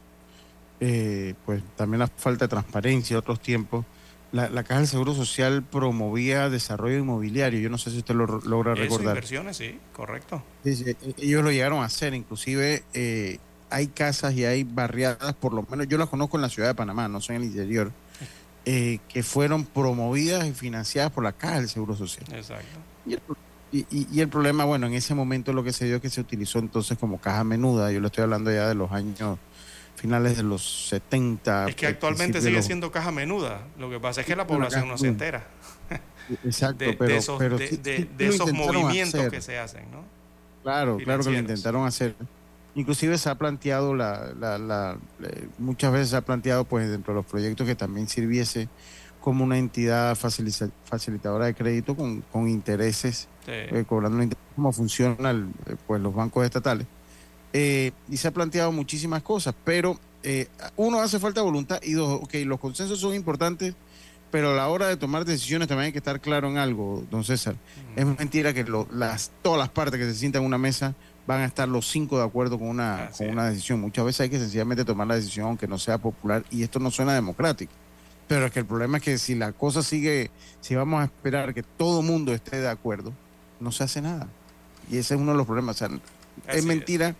[0.80, 3.86] eh, pues también la falta de transparencia, otros tiempos,
[4.34, 7.60] la, Caja del Seguro Social promovía desarrollo inmobiliario.
[7.60, 9.16] Yo no sé si usted lo logra recordar.
[9.16, 10.44] inversiones, sí, correcto.
[10.66, 13.38] E, ellos lo llegaron a hacer, inclusive eh,
[13.70, 16.76] hay casas y hay barriadas, por lo menos yo las conozco en la ciudad de
[16.76, 17.92] Panamá, no sé en el interior,
[18.66, 22.26] eh, que fueron promovidas y financiadas por la Caja del Seguro Social.
[22.34, 22.80] Exacto.
[23.72, 26.60] Y el, problema, bueno, en ese momento lo que se dio es que se utilizó
[26.60, 29.40] entonces como caja menuda, yo le estoy hablando ya de los años
[29.96, 31.70] finales de los 70.
[31.70, 34.98] Es que actualmente sigue siendo caja menuda, lo que pasa es que la población no
[34.98, 35.48] se entera.
[36.44, 40.04] Exacto, de, pero, esos, de, esos movimientos que se hacen, ¿no?
[40.64, 42.16] Claro, claro que lo intentaron hacer.
[42.76, 47.20] Inclusive se ha planteado, la, la, eh, muchas veces se ha planteado pues dentro de
[47.20, 48.68] los proyectos que también sirviese
[49.22, 56.02] como una entidad facilitadora de crédito con, con intereses, eh, cobrando cómo funcionan eh, pues
[56.02, 56.88] los bancos estatales.
[57.54, 60.00] Y se ha planteado muchísimas cosas, pero
[60.76, 63.76] uno hace falta voluntad y dos, ok, los consensos son importantes,
[64.34, 67.24] pero a la hora de tomar decisiones también hay que estar claro en algo, don
[67.24, 67.56] César.
[67.96, 70.96] Es mentira que las, todas las partes que se sientan en una mesa
[71.28, 73.80] van a estar los cinco de acuerdo con una, con una decisión.
[73.80, 76.90] Muchas veces hay que sencillamente tomar la decisión aunque no sea popular y esto no
[76.90, 77.72] suena democrático.
[78.28, 80.32] Pero es que el problema es que si la cosa sigue,
[80.62, 83.14] si vamos a esperar que todo el mundo esté de acuerdo,
[83.60, 84.28] no se hace nada.
[84.90, 85.80] Y ese es uno de los problemas.
[86.48, 87.16] es mentira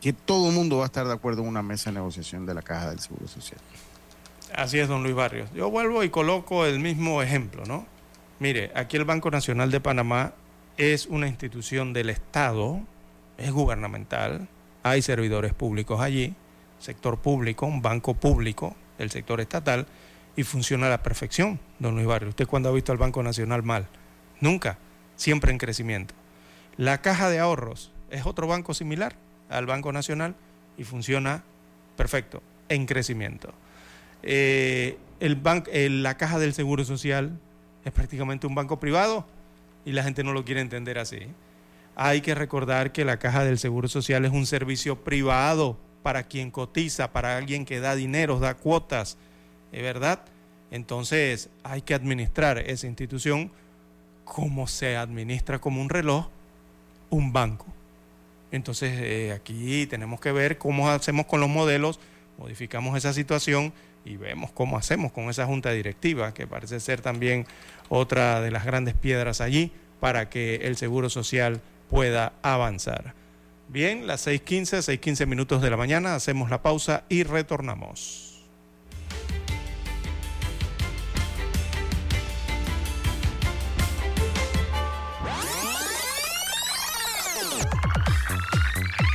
[0.00, 2.54] que todo el mundo va a estar de acuerdo en una mesa de negociación de
[2.54, 3.60] la Caja del Seguro Social.
[4.54, 5.50] Así es, don Luis Barrios.
[5.54, 7.86] Yo vuelvo y coloco el mismo ejemplo, ¿no?
[8.38, 10.32] Mire, aquí el Banco Nacional de Panamá
[10.76, 12.80] es una institución del Estado,
[13.36, 14.48] es gubernamental,
[14.82, 16.34] hay servidores públicos allí,
[16.78, 19.86] sector público, un banco público del sector estatal,
[20.36, 22.30] y funciona a la perfección, don Luis Barrios.
[22.30, 23.88] ¿Usted cuándo ha visto al Banco Nacional mal?
[24.40, 24.78] Nunca,
[25.16, 26.14] siempre en crecimiento.
[26.78, 29.16] La Caja de Ahorros es otro banco similar
[29.50, 30.34] al Banco Nacional
[30.78, 31.44] y funciona
[31.96, 33.52] perfecto, en crecimiento.
[34.22, 37.38] Eh, el la Caja del Seguro Social
[37.84, 39.26] es prácticamente un banco privado
[39.84, 41.20] y la gente no lo quiere entender así.
[41.96, 46.50] Hay que recordar que la Caja del Seguro Social es un servicio privado para quien
[46.50, 49.18] cotiza, para alguien que da dinero, da cuotas,
[49.72, 50.22] ¿es verdad?
[50.70, 53.50] Entonces hay que administrar esa institución
[54.24, 56.28] como se administra como un reloj
[57.10, 57.66] un banco.
[58.52, 62.00] Entonces eh, aquí tenemos que ver cómo hacemos con los modelos,
[62.38, 63.72] modificamos esa situación
[64.04, 67.46] y vemos cómo hacemos con esa junta directiva, que parece ser también
[67.88, 73.14] otra de las grandes piedras allí para que el Seguro Social pueda avanzar.
[73.68, 78.29] Bien, las 6.15, 6.15 minutos de la mañana, hacemos la pausa y retornamos.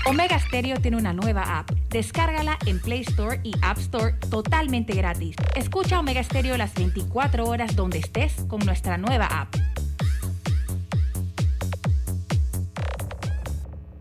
[0.08, 1.72] Omega Stereo tiene una nueva app.
[1.90, 5.36] Descárgala en Play Store y App Store totalmente gratis.
[5.56, 9.56] Escucha Omega Stereo las 24 horas donde estés con nuestra nueva app.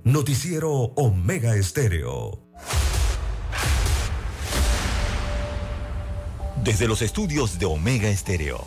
[0.05, 2.39] Noticiero Omega Estéreo.
[6.63, 8.67] Desde los estudios de Omega Estéreo,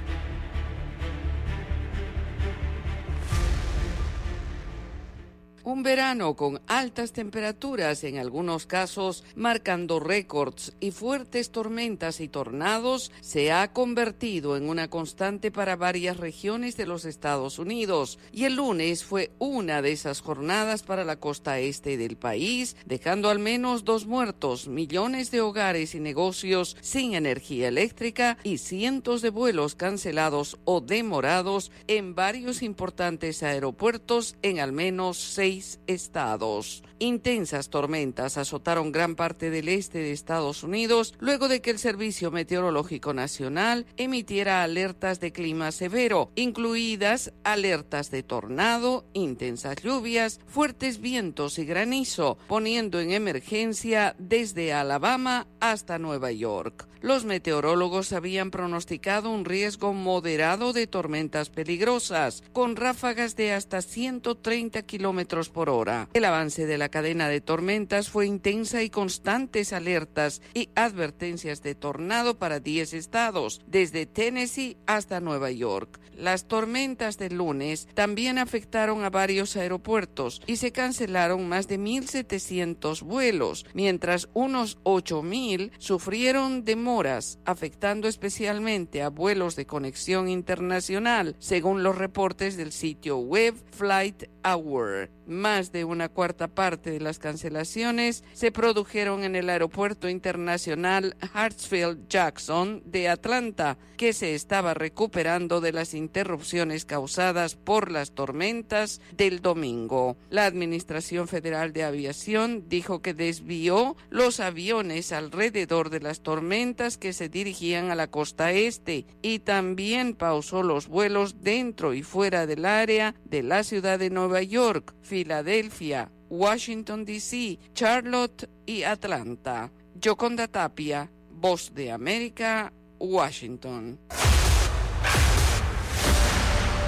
[5.63, 13.11] Un verano con altas temperaturas, en algunos casos marcando récords y fuertes tormentas y tornados,
[13.21, 18.17] se ha convertido en una constante para varias regiones de los Estados Unidos.
[18.31, 23.29] Y el lunes fue una de esas jornadas para la costa este del país, dejando
[23.29, 29.29] al menos dos muertos, millones de hogares y negocios sin energía eléctrica y cientos de
[29.29, 35.50] vuelos cancelados o demorados en varios importantes aeropuertos en al menos seis
[35.87, 36.83] estados.
[36.99, 42.31] Intensas tormentas azotaron gran parte del este de Estados Unidos luego de que el Servicio
[42.31, 51.59] Meteorológico Nacional emitiera alertas de clima severo, incluidas alertas de tornado, intensas lluvias, fuertes vientos
[51.59, 56.90] y granizo, poniendo en emergencia desde Alabama hasta Nueva York.
[57.01, 64.83] Los meteorólogos habían pronosticado un riesgo moderado de tormentas peligrosas, con ráfagas de hasta 130
[64.83, 66.09] kilómetros por hora.
[66.13, 71.73] El avance de la cadena de tormentas fue intensa y constantes alertas y advertencias de
[71.73, 75.99] tornado para 10 estados, desde Tennessee hasta Nueva York.
[76.15, 83.01] Las tormentas del lunes también afectaron a varios aeropuertos y se cancelaron más de 1.700
[83.01, 91.97] vuelos, mientras unos 8.000 sufrieron demoras, afectando especialmente a vuelos de conexión internacional, según los
[91.97, 95.09] reportes del sitio web Flight Hour.
[95.25, 102.81] Más de una cuarta parte de las cancelaciones se produjeron en el aeropuerto internacional Hartsfield-Jackson
[102.85, 110.17] de Atlanta, que se estaba recuperando de las interrupciones causadas por las tormentas del domingo.
[110.29, 117.13] La Administración Federal de Aviación dijo que desvió los aviones alrededor de las tormentas que
[117.13, 122.65] se dirigían a la costa este y también pausó los vuelos dentro y fuera del
[122.65, 129.73] área de la ciudad de Nueva York, Filadelfia, Washington, D.C., Charlotte y Atlanta.
[129.95, 133.99] Yoconda Tapia, Voz de América, Washington.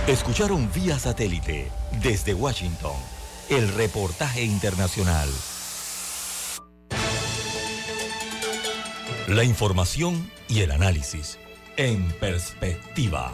[0.07, 1.69] Escucharon vía satélite
[2.01, 2.95] desde Washington
[3.49, 5.27] el reportaje internacional.
[9.27, 11.37] La información y el análisis
[11.75, 13.33] en perspectiva.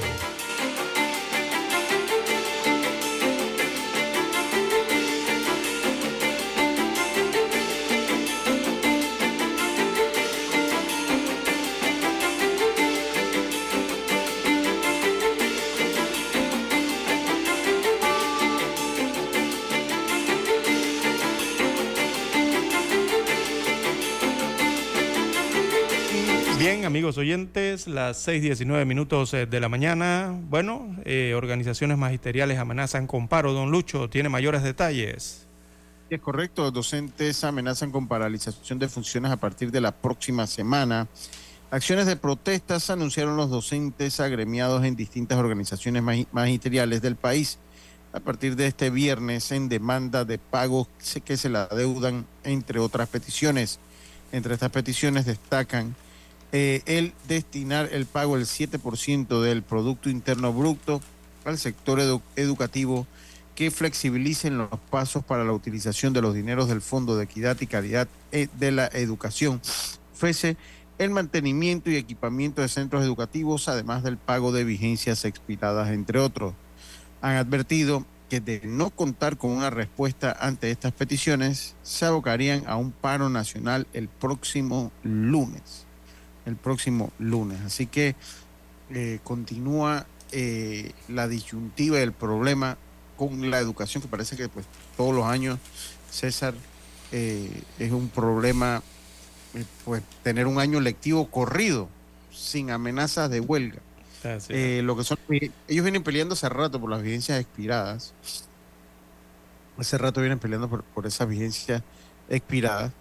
[27.31, 30.37] Oyentes, las 6.19 minutos eh, de la mañana.
[30.49, 33.53] Bueno, eh, organizaciones magisteriales amenazan con paro.
[33.53, 35.47] Don Lucho, ¿tiene mayores detalles?
[36.09, 41.07] Es correcto, docentes amenazan con paralización de funciones a partir de la próxima semana.
[41.69, 46.03] Acciones de protestas anunciaron los docentes agremiados en distintas organizaciones
[46.33, 47.59] magisteriales del país
[48.11, 50.89] a partir de este viernes en demanda de pagos
[51.23, 53.79] que se la deudan, entre otras peticiones.
[54.33, 55.95] Entre estas peticiones destacan
[56.51, 61.01] eh, el destinar el pago del 7% del Producto Interno Bruto
[61.45, 61.99] al sector
[62.35, 63.07] educativo
[63.55, 67.67] que flexibilicen los pasos para la utilización de los dineros del Fondo de Equidad y
[67.67, 69.61] Calidad eh, de la Educación,
[70.13, 70.57] FESE,
[70.97, 76.53] el mantenimiento y equipamiento de centros educativos, además del pago de vigencias expiradas, entre otros.
[77.21, 82.77] Han advertido que de no contar con una respuesta ante estas peticiones, se abocarían a
[82.77, 85.85] un paro nacional el próximo lunes.
[86.45, 87.61] El próximo lunes.
[87.61, 88.15] Así que
[88.89, 92.77] eh, continúa eh, la disyuntiva del problema
[93.17, 94.65] con la educación, que parece que pues
[94.97, 95.59] todos los años,
[96.09, 96.53] César,
[97.11, 98.81] eh, es un problema,
[99.85, 101.89] pues tener un año lectivo corrido,
[102.31, 103.79] sin amenazas de huelga.
[104.23, 108.13] Lo que son, ellos vienen peleando hace rato por las vigencias expiradas.
[109.77, 111.81] Hace rato vienen peleando por, por esas vigencias
[112.29, 112.91] expiradas,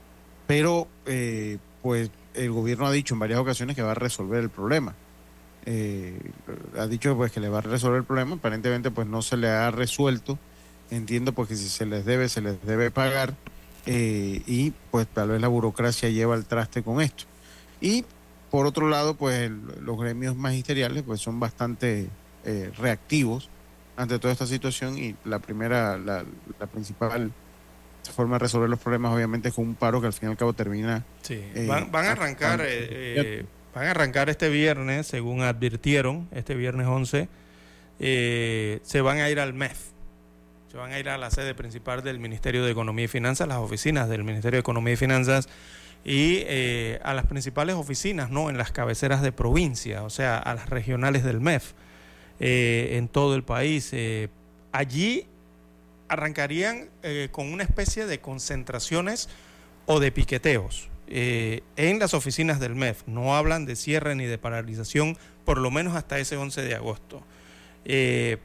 [0.47, 4.51] pero eh, pues el gobierno ha dicho en varias ocasiones que va a resolver el
[4.51, 4.95] problema.
[5.67, 6.19] Eh,
[6.79, 9.49] ha dicho pues que le va a resolver el problema, aparentemente pues no se le
[9.49, 10.39] ha resuelto.
[10.91, 13.35] Entiendo pues que si se les debe, se les debe pagar
[13.87, 17.25] y pues tal vez la burocracia lleva el traste con esto.
[17.81, 18.05] Y
[18.51, 19.51] por otro lado, pues
[19.81, 22.09] los gremios magisteriales pues son bastante
[22.45, 23.49] eh, reactivos
[23.97, 26.25] ante toda esta situación y la primera, la,
[26.73, 27.33] principal
[28.11, 30.39] forma de resolver los problemas obviamente es con un paro que al fin y al
[30.39, 31.05] cabo termina.
[31.23, 33.45] Sí, eh, van, a arrancar, eh,
[33.75, 37.29] van a arrancar este viernes, según advirtieron, este viernes 11,
[37.99, 39.79] se van a ir al MEF.
[40.71, 43.59] Se van a ir a la sede principal del Ministerio de Economía y Finanzas, las
[43.59, 45.49] oficinas del Ministerio de Economía y Finanzas
[46.05, 48.51] y eh, a las principales oficinas, ¿no?
[48.51, 51.73] En las cabeceras de provincia, o sea, a las regionales del MEF
[52.39, 53.91] eh, en todo el país.
[53.93, 54.29] Eh,
[54.73, 55.27] allí
[56.11, 56.91] arrancarían
[57.33, 59.29] con una especie de concentraciones
[59.87, 63.03] o de piqueteos en las oficinas del MEF.
[63.07, 67.23] No hablan de cierre ni de paralización, por lo menos hasta ese 11 de agosto.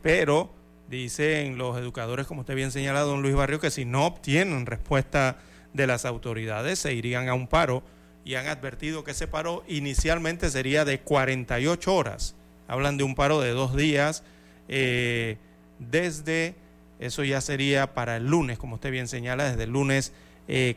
[0.02, 0.54] pero
[0.90, 5.38] dicen los educadores, como usted bien señalado, don Luis Barrio, que si no obtienen respuesta
[5.76, 7.84] de las autoridades se irían a un paro
[8.24, 12.36] y han advertido que ese paro inicialmente sería de 48 horas.
[12.68, 14.24] Hablan de un paro de dos días
[14.68, 15.38] eh,
[15.78, 16.56] desde,
[17.00, 20.14] eso ya sería para el lunes, como usted bien señala, desde el lunes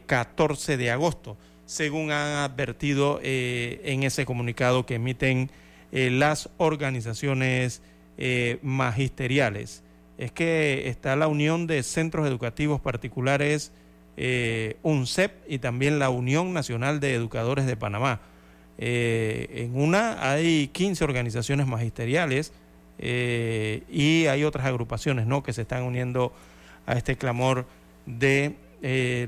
[0.07, 5.51] 14 eh, de agosto, según han advertido eh, en ese comunicado que emiten
[5.91, 7.81] las organizaciones
[8.61, 9.83] magisteriales.
[10.19, 13.73] Es que está la Unión de Centros Educativos Particulares
[14.21, 18.21] eh, UNCEP y también la Unión Nacional de Educadores de Panamá.
[18.77, 22.53] Eh, en una hay 15 organizaciones magisteriales
[22.99, 25.43] eh, y hay otras agrupaciones ¿no?
[25.43, 26.33] que se están uniendo
[26.87, 27.67] a este clamor
[28.07, 28.57] de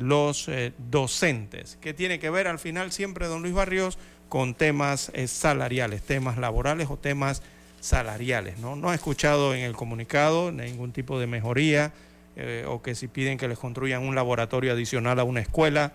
[0.01, 0.49] los
[0.91, 3.99] docentes, que tiene que ver al final siempre, don Luis Barrios,
[4.29, 7.43] con temas salariales, temas laborales o temas
[7.81, 8.59] salariales.
[8.59, 8.77] ¿no?
[8.77, 11.93] no he escuchado en el comunicado ningún tipo de mejoría
[12.37, 15.93] eh, o que si piden que les construyan un laboratorio adicional a una escuela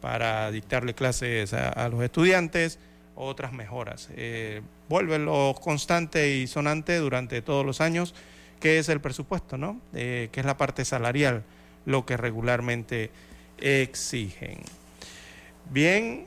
[0.00, 2.78] para dictarle clases a, los estudiantes,
[3.18, 4.08] otras mejoras.
[4.16, 8.14] Eh, vuelve lo constante y sonante durante todos los años,
[8.60, 9.80] que es el presupuesto, ¿no?
[9.94, 11.44] Eh, que es la parte salarial,
[11.84, 13.10] lo que regularmente
[13.58, 14.58] exigen.
[15.70, 16.26] Bien,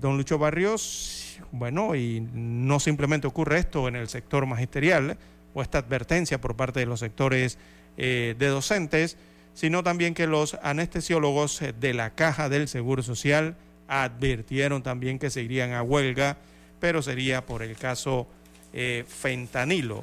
[0.00, 5.16] don Lucho Barrios, bueno, y no simplemente ocurre esto en el sector magisterial,
[5.56, 7.56] o esta advertencia por parte de los sectores
[7.96, 9.16] eh, de docentes,
[9.54, 13.56] sino también que los anestesiólogos de la Caja del Seguro Social
[13.88, 16.36] advirtieron también que se irían a huelga,
[16.80, 18.26] pero sería por el caso
[18.72, 20.02] eh, fentanilo.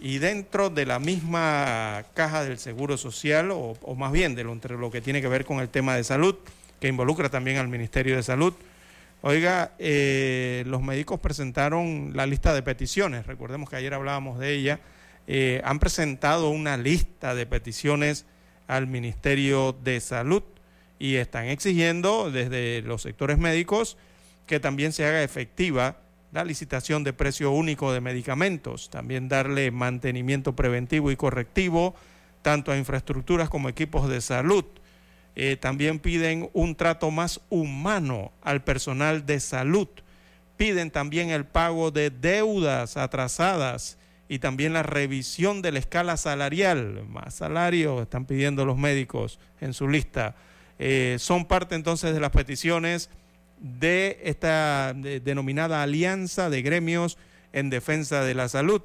[0.00, 5.00] Y dentro de la misma Caja del Seguro Social, o, más bien de lo, que
[5.00, 6.36] tiene que ver con el tema de salud,
[6.80, 8.54] que involucra también al Ministerio de Salud,
[9.26, 14.80] Oiga, eh, los médicos presentaron la lista de peticiones, recordemos que ayer hablábamos de ella,
[15.26, 18.26] eh, han presentado una lista de peticiones
[18.66, 20.42] al Ministerio de Salud
[21.04, 23.98] y están exigiendo desde los sectores médicos
[24.46, 25.98] que también se haga efectiva
[26.32, 31.94] la licitación de precio único de medicamentos, también darle mantenimiento preventivo y correctivo
[32.42, 34.64] tanto a infraestructuras como equipos de salud.
[35.36, 39.88] Eh, también piden un trato más humano al personal de salud
[40.56, 43.98] Piden también el pago de deudas atrasadas
[44.28, 47.04] y también la revisión de la escala salarial.
[47.08, 50.36] Más salario están pidiendo los médicos en su lista.
[50.86, 53.08] Eh, son parte entonces de las peticiones
[53.58, 57.16] de esta denominada alianza de gremios
[57.54, 58.82] en defensa de la salud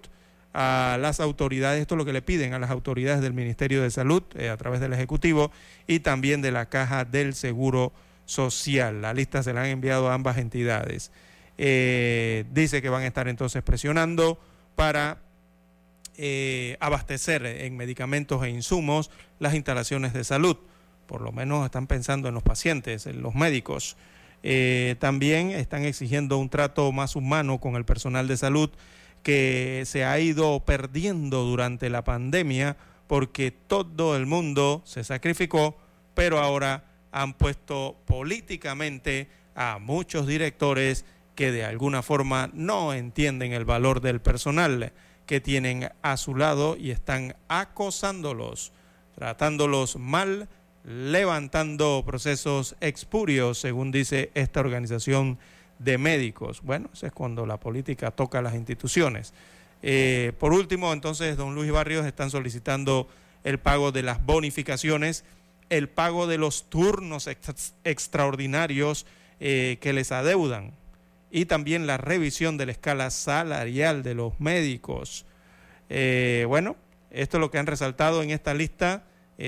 [0.53, 3.91] a las autoridades, esto es lo que le piden a las autoridades del Ministerio de
[3.91, 5.51] Salud eh, a través del Ejecutivo
[5.87, 7.91] y también de la Caja del Seguro
[8.23, 9.01] Social.
[9.01, 11.11] La lista se la han enviado a ambas entidades.
[11.57, 14.39] Eh, dice que van a estar entonces presionando
[14.77, 15.17] para
[16.79, 20.57] abastecer en medicamentos e insumos las instalaciones de salud.
[21.09, 23.97] Por lo menos están pensando en los pacientes, en los médicos.
[24.99, 28.69] también están exigiendo un trato más humano con el personal de salud
[29.23, 35.75] que se ha ido perdiendo durante la pandemia porque todo el mundo se sacrificó,
[36.13, 43.65] pero ahora han puesto políticamente a muchos directores que de alguna forma no entienden el
[43.65, 44.93] valor del personal
[45.25, 48.73] que tienen a su lado y están acosándolos,
[49.15, 50.47] tratándolos mal,
[50.89, 55.37] levantando procesos expurios, según dice esta organización
[55.77, 56.61] de médicos.
[56.63, 59.33] Bueno, eso es cuando la política toca a las instituciones.
[59.83, 63.07] Eh, por último, entonces, don Luis Barrios están solicitando
[63.43, 65.25] el pago de las bonificaciones,
[65.69, 67.29] el pago de los turnos
[67.83, 69.05] extraordinarios
[69.39, 70.73] eh, que les adeudan
[71.31, 75.27] y también la revisión de la escala salarial de los médicos.
[75.89, 76.75] Eh, bueno,
[77.11, 79.03] esto es lo que han resaltado en esta lista.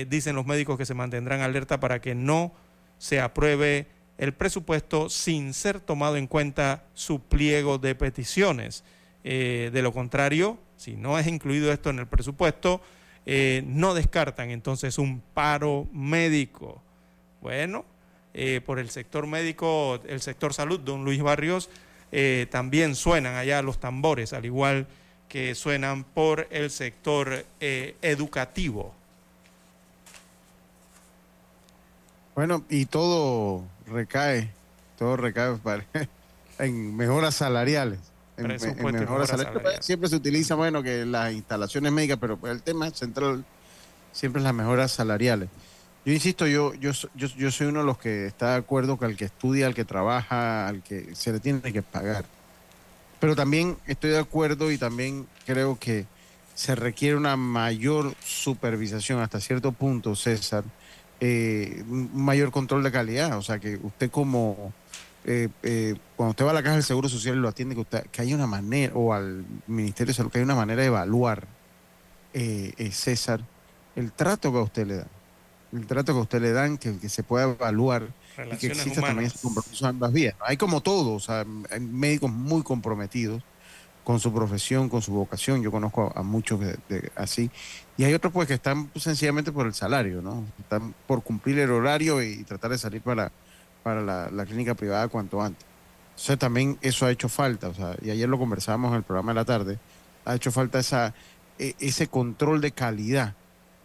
[0.08, 2.52] Dicen los médicos que se mantendrán alerta para que no
[2.98, 3.86] se apruebe
[4.18, 8.84] el presupuesto sin ser tomado en cuenta su pliego de peticiones.
[9.24, 12.80] Eh, de lo contrario, si no es incluido esto en el presupuesto,
[13.26, 16.80] eh, no descartan entonces un paro médico.
[17.40, 17.84] Bueno,
[18.34, 21.70] eh, por el sector médico, el sector salud, don Luis Barrios,
[22.50, 24.86] también suenan allá los tambores, al igual
[25.28, 28.94] que suenan por el sector educativo.
[32.34, 34.50] Bueno, y todo recae,
[34.98, 35.56] todo recae
[36.58, 37.98] en mejoras salariales.
[38.36, 39.84] En, mejoras salariales.
[39.84, 43.44] Siempre se utiliza, bueno, que las instalaciones médicas, pero el tema central
[44.12, 45.48] siempre es las mejoras salariales.
[46.04, 49.04] Yo insisto, yo, yo, yo, yo soy uno de los que está de acuerdo que
[49.04, 52.24] al que estudia, al que trabaja, al que se le tiene que pagar.
[53.20, 56.06] Pero también estoy de acuerdo y también creo que
[56.54, 60.64] se requiere una mayor supervisación hasta cierto punto, César,
[61.24, 63.38] eh, mayor control de calidad.
[63.38, 64.72] O sea, que usted como,
[65.24, 67.82] eh, eh, cuando usted va a la caja del Seguro Social y lo atiende, que,
[67.82, 70.88] usted, que hay una manera, o al Ministerio de Salud, que hay una manera de
[70.88, 71.46] evaluar,
[72.90, 73.40] César,
[73.94, 75.08] el trato que a usted le dan.
[75.72, 78.08] El trato que a usted le dan, que, se pueda evaluar
[78.52, 80.34] y que exista también ese compromiso ambas vías.
[80.40, 83.44] Hay como todo, o sea, hay médicos muy comprometidos
[84.04, 85.62] con su profesión, con su vocación.
[85.62, 86.60] Yo conozco a, muchos
[87.14, 87.50] así.
[87.96, 90.44] Y hay otros pues que están sencillamente por el salario, ¿no?
[90.58, 93.30] Están por cumplir el horario y tratar de salir para,
[93.82, 95.64] para la, clínica privada cuanto antes.
[96.10, 99.32] Entonces también eso ha hecho falta, o sea, y ayer lo conversábamos en el programa
[99.32, 99.78] de la tarde,
[100.24, 101.14] ha hecho falta esa,
[101.58, 103.34] e, ese control de calidad.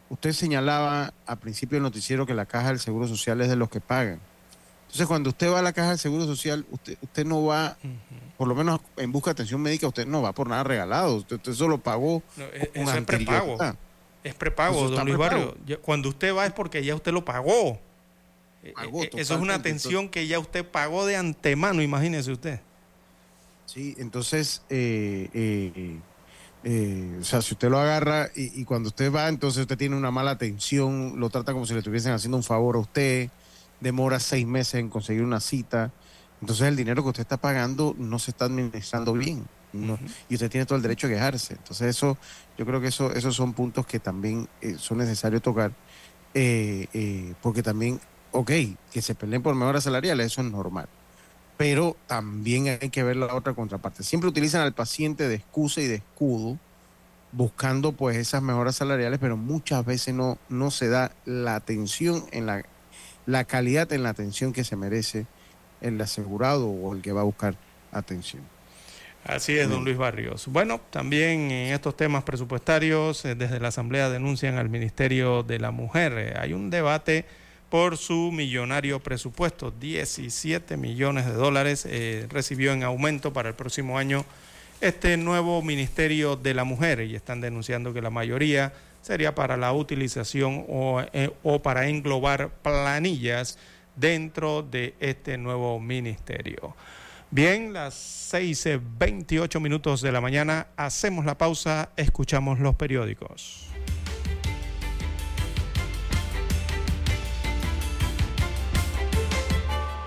[0.09, 3.69] Usted señalaba al principio del noticiero que la caja del Seguro Social es de los
[3.69, 4.19] que pagan.
[4.87, 7.77] Entonces, cuando usted va a la caja del Seguro Social, usted, usted no va,
[8.37, 11.17] por lo menos en busca de atención médica, usted no va por nada regalado.
[11.17, 12.23] Usted, solo pagó.
[12.37, 13.57] E, eso es prepago.
[14.23, 15.57] Es prepago, don Luis Barrio.
[15.81, 17.79] Cuando usted va es porque ya usted lo pagó.
[18.63, 22.61] E, e, eso es una atención que ya usted pagó de antemano, imagínese usted.
[23.65, 25.99] Sí, entonces, eh, eh,
[26.63, 29.97] eh, o sea, si usted lo agarra y, y, cuando usted va, entonces usted tiene
[29.97, 33.29] una mala atención, lo trata como si le estuviesen haciendo un favor a usted
[33.79, 35.91] demora seis meses en conseguir una cita.
[36.41, 39.45] Entonces el dinero que usted está pagando no se está administrando bien.
[40.29, 41.53] Y usted tiene todo el derecho a quejarse.
[41.53, 42.17] Entonces eso,
[42.57, 45.71] yo creo que eso, esos son puntos que también eh, son necesarios tocar.
[46.33, 47.99] Eh, eh, porque también,
[48.31, 48.51] ok,
[48.91, 50.87] que se peleen por mejoras salariales, eso es normal.
[51.57, 54.03] Pero también hay que ver la otra contraparte.
[54.03, 56.57] Siempre utilizan al paciente de excusa y de escudo
[57.31, 62.45] buscando pues esas mejoras salariales, pero muchas veces no, no se da la atención en
[62.45, 62.63] la
[63.27, 65.27] la calidad en la atención que se merece
[65.81, 67.55] el asegurado o el que va a buscar
[67.91, 68.41] atención.
[69.23, 70.47] Así es, don Luis Barrios.
[70.47, 75.71] Bueno, también en estos temas presupuestarios, eh, desde la Asamblea denuncian al Ministerio de la
[75.71, 76.37] Mujer.
[76.39, 77.25] Hay un debate
[77.69, 79.71] por su millonario presupuesto.
[79.71, 84.25] 17 millones de dólares eh, recibió en aumento para el próximo año
[84.79, 88.71] este nuevo Ministerio de la Mujer y están denunciando que la mayoría
[89.07, 90.65] sería para la utilización
[91.13, 93.57] eh, o, para englobar planillas
[93.95, 96.75] dentro de este nuevo ministerio.
[97.31, 103.69] Bien, las 6.28 minutos de la mañana, hacemos la pausa, escuchamos los periódicos.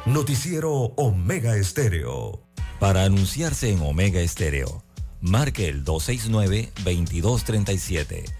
[0.05, 2.42] Noticiero Omega Estéreo.
[2.78, 4.84] Para anunciarse en Omega Estéreo,
[5.20, 8.39] marque el 269-2237.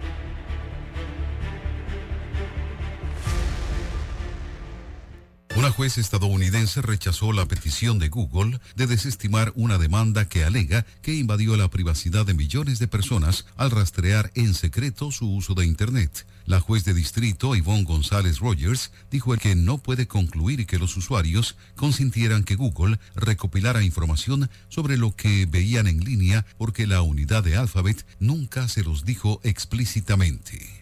[5.61, 11.13] Una juez estadounidense rechazó la petición de Google de desestimar una demanda que alega que
[11.13, 16.25] invadió la privacidad de millones de personas al rastrear en secreto su uso de Internet.
[16.47, 21.55] La juez de distrito, Yvonne González Rogers, dijo que no puede concluir que los usuarios
[21.75, 27.57] consintieran que Google recopilara información sobre lo que veían en línea porque la unidad de
[27.57, 30.80] Alphabet nunca se los dijo explícitamente.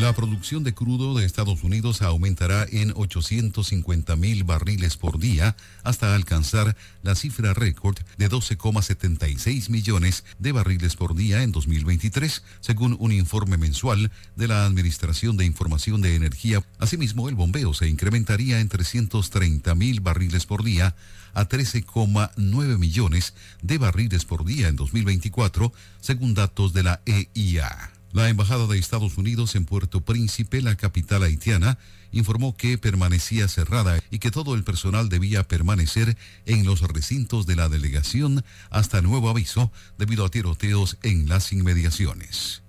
[0.00, 6.14] La producción de crudo de Estados Unidos aumentará en 850 mil barriles por día hasta
[6.14, 13.10] alcanzar la cifra récord de 12,76 millones de barriles por día en 2023, según un
[13.10, 16.62] informe mensual de la Administración de Información de Energía.
[16.78, 20.94] Asimismo, el bombeo se incrementaría en 330 mil barriles por día
[21.32, 23.32] a 13,9 millones
[23.62, 27.95] de barriles por día en 2024, según datos de la EIA.
[28.16, 31.76] La Embajada de Estados Unidos en Puerto Príncipe, la capital haitiana,
[32.12, 37.56] informó que permanecía cerrada y que todo el personal debía permanecer en los recintos de
[37.56, 42.62] la delegación hasta nuevo aviso debido a tiroteos en las inmediaciones.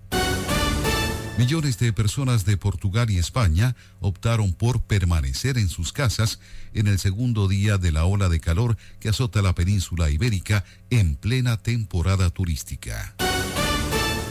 [1.37, 6.41] Millones de personas de Portugal y España optaron por permanecer en sus casas
[6.73, 11.15] en el segundo día de la ola de calor que azota la península ibérica en
[11.15, 13.15] plena temporada turística.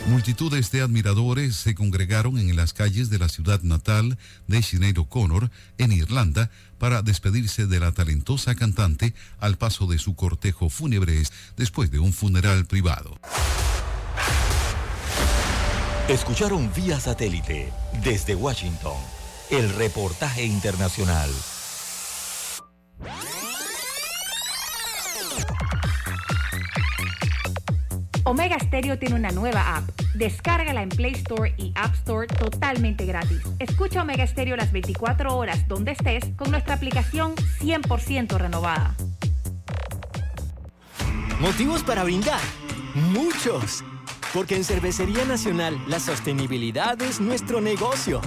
[0.06, 5.50] Multitudes de admiradores se congregaron en las calles de la ciudad natal de Sinead O'Connor,
[5.78, 6.48] en Irlanda,
[6.78, 11.22] para despedirse de la talentosa cantante al paso de su cortejo fúnebre
[11.56, 13.18] después de un funeral privado.
[16.08, 17.72] Escucharon vía satélite
[18.04, 18.96] desde Washington
[19.50, 21.30] el reportaje internacional.
[28.26, 29.88] Omega Stereo tiene una nueva app.
[30.14, 33.40] Descárgala en Play Store y App Store totalmente gratis.
[33.60, 38.96] Escucha Omega Stereo las 24 horas donde estés con nuestra aplicación 100% renovada.
[41.38, 42.40] ¿Motivos para brindar?
[42.94, 43.84] Muchos.
[44.34, 48.20] Porque en Cervecería Nacional la sostenibilidad es nuestro negocio.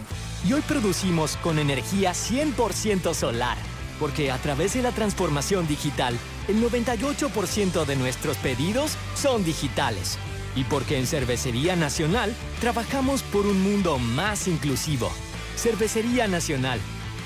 [0.47, 3.57] Y hoy producimos con energía 100% solar.
[3.99, 10.17] Porque a través de la transformación digital, el 98% de nuestros pedidos son digitales.
[10.55, 15.11] Y porque en Cervecería Nacional trabajamos por un mundo más inclusivo.
[15.57, 16.79] Cervecería Nacional.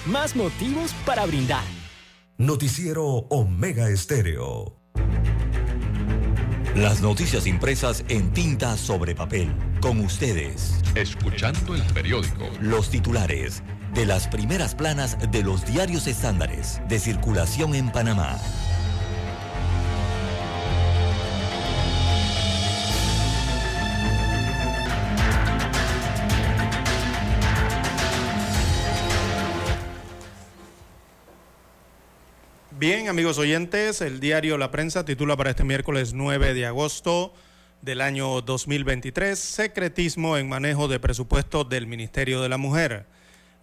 [0.06, 1.64] Más motivos para brindar.
[2.38, 4.80] Noticiero Omega Estéreo.
[6.76, 9.54] Las noticias impresas en tinta sobre papel.
[9.80, 10.82] Con ustedes.
[10.96, 12.50] Escuchando el periódico.
[12.60, 13.62] Los titulares
[13.94, 18.40] de las primeras planas de los diarios estándares de circulación en Panamá.
[32.72, 37.34] Bien, amigos oyentes, el diario La Prensa titula para este miércoles 9 de agosto
[37.82, 43.06] del año 2023, Secretismo en manejo de presupuesto del Ministerio de la Mujer.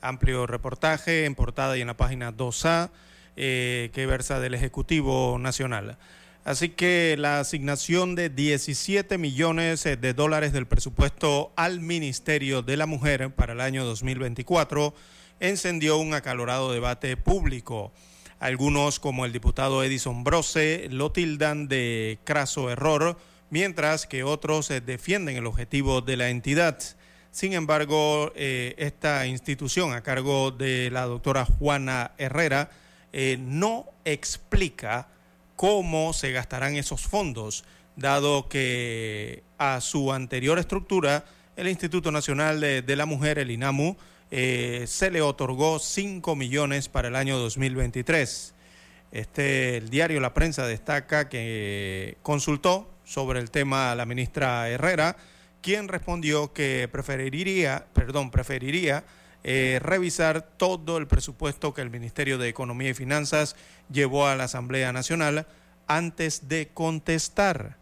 [0.01, 2.91] Amplio reportaje en portada y en la página 2A
[3.37, 5.99] eh, que versa del Ejecutivo Nacional.
[6.45, 12.87] Así que la asignación de 17 millones de dólares del presupuesto al Ministerio de la
[12.87, 14.95] Mujer para el año 2024
[15.39, 17.93] encendió un acalorado debate público.
[18.39, 23.19] Algunos, como el diputado Edison Brose, lo tildan de craso error,
[23.51, 26.79] mientras que otros eh, defienden el objetivo de la entidad.
[27.31, 32.71] Sin embargo, eh, esta institución a cargo de la doctora Juana Herrera
[33.13, 35.09] eh, no explica
[35.55, 37.65] cómo se gastarán esos fondos,
[37.95, 41.25] dado que a su anterior estructura,
[41.57, 43.97] el Instituto Nacional de, la Mujer, el INAMU,
[44.31, 48.55] eh, se le otorgó 5 millones para el año 2023.
[49.13, 55.17] Este, el diario La Prensa destaca que consultó sobre el tema a la ministra Herrera,
[55.63, 59.05] quien respondió que preferiría, perdón, preferiría
[59.43, 63.57] eh, revisar todo el presupuesto que el Ministerio de Economía y Finanzas
[63.91, 65.47] llevó a la Asamblea Nacional
[65.87, 67.77] antes de contestar.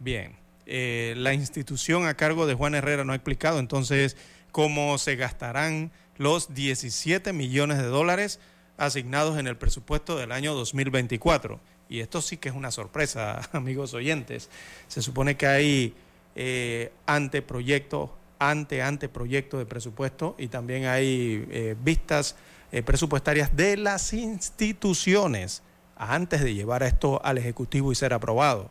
[0.00, 4.16] Bien, eh, la institución a cargo de Juan Herrera no ha explicado entonces
[4.52, 8.40] cómo se gastarán los 17 millones de dólares
[8.76, 11.60] asignados en el presupuesto del año 2024.
[11.88, 14.50] Y esto sí que es una sorpresa, amigos oyentes.
[14.88, 15.94] Se supone que hay
[16.34, 22.36] eh, anteproyectos ante anteproyecto de presupuesto y también hay eh, vistas
[22.70, 25.62] eh, presupuestarias de las instituciones
[25.96, 28.70] antes de llevar esto al Ejecutivo y ser aprobado.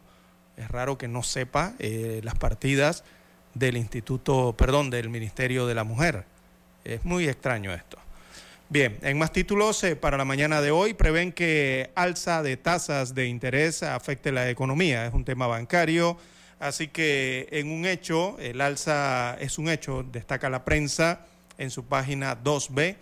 [0.56, 3.04] Es raro que no sepa eh, las partidas
[3.54, 6.26] del Instituto, perdón, del Ministerio de la Mujer.
[6.84, 7.98] Es muy extraño esto.
[8.70, 13.28] Bien, en más títulos para la mañana de hoy prevén que alza de tasas de
[13.28, 15.06] interés afecte la economía.
[15.06, 16.18] Es un tema bancario
[16.60, 21.22] Así que en un hecho, el alza es un hecho, destaca la prensa
[21.58, 22.96] en su página 2B.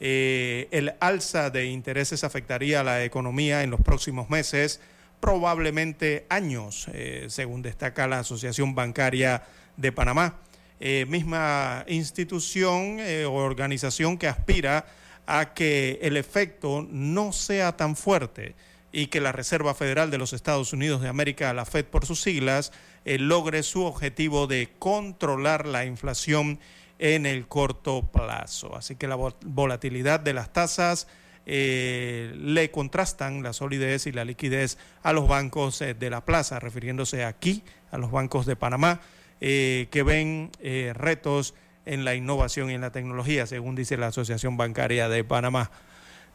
[0.00, 4.80] Eh, el alza de intereses afectaría a la economía en los próximos meses,
[5.20, 9.44] probablemente años, eh, según destaca la Asociación Bancaria
[9.76, 10.40] de Panamá.
[10.80, 14.86] Eh, misma institución o organización que aspira
[15.26, 18.54] a que el efecto no sea tan fuerte
[18.92, 22.20] y que la Reserva Federal de los Estados Unidos de América, la Fed por sus
[22.20, 22.72] siglas,
[23.04, 26.58] eh, logre su objetivo de controlar la inflación
[26.98, 28.76] en el corto plazo.
[28.76, 31.06] Así que la volatilidad de las tasas
[31.46, 36.58] eh, le contrastan la solidez y la liquidez a los bancos eh, de la plaza,
[36.58, 39.00] refiriéndose aquí a los bancos de Panamá,
[39.40, 40.50] que ven
[40.94, 41.54] retos
[41.86, 45.70] en la innovación y en la tecnología, según dice la Asociación Bancaria de Panamá.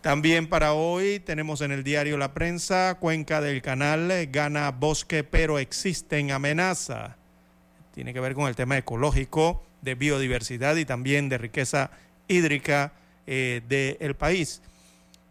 [0.01, 5.57] También para hoy tenemos en el diario La Prensa, Cuenca del Canal gana bosque pero
[5.57, 7.15] existen amenaza.
[7.93, 11.91] Tiene que ver con el tema ecológico, de biodiversidad y también de riqueza
[12.27, 12.93] hídrica
[13.25, 14.61] eh, del país.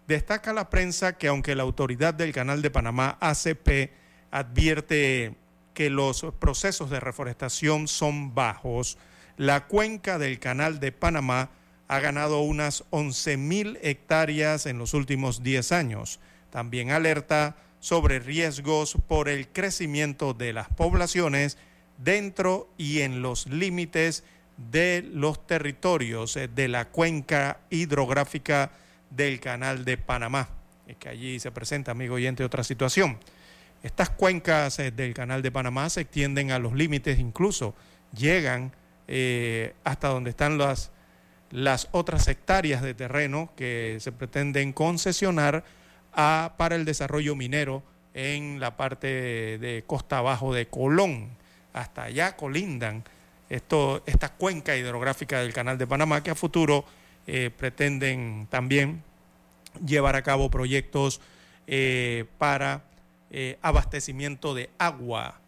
[0.09, 3.91] Destaca la prensa que aunque la autoridad del Canal de Panamá, ACP,
[4.31, 5.35] advierte
[5.75, 8.97] que los procesos de reforestación son bajos,
[9.37, 11.51] la cuenca del Canal de Panamá
[11.89, 16.21] ha ganado unas 11.000 hectáreas en los últimos 10 años.
[16.51, 21.59] También alerta sobre riesgos por el crecimiento de las poblaciones
[21.99, 24.25] dentro y en los límites
[24.57, 28.71] de los territorios de la cuenca hidrográfica
[29.11, 30.49] del Canal de Panamá.
[30.87, 33.19] Es que allí se presenta, amigo oyente, otra situación.
[33.85, 37.75] Estas cuencas eh, del Canal de Panamá se extienden a los límites, incluso
[38.17, 38.73] llegan
[39.07, 45.65] eh, hasta donde están las otras hectáreas de terreno que se pretenden concesionar
[46.13, 47.83] para el desarrollo minero
[48.15, 49.07] en la parte
[49.59, 51.29] de, costa abajo de Colón.
[51.75, 53.05] Hasta allá colindan
[53.51, 56.87] esto, esta cuenca hidrográfica del Canal de Panamá que a futuro
[57.27, 59.03] eh, pretenden también
[59.85, 61.21] llevar a cabo proyectos
[62.39, 62.83] para
[63.31, 65.41] eh, abastecimiento de agua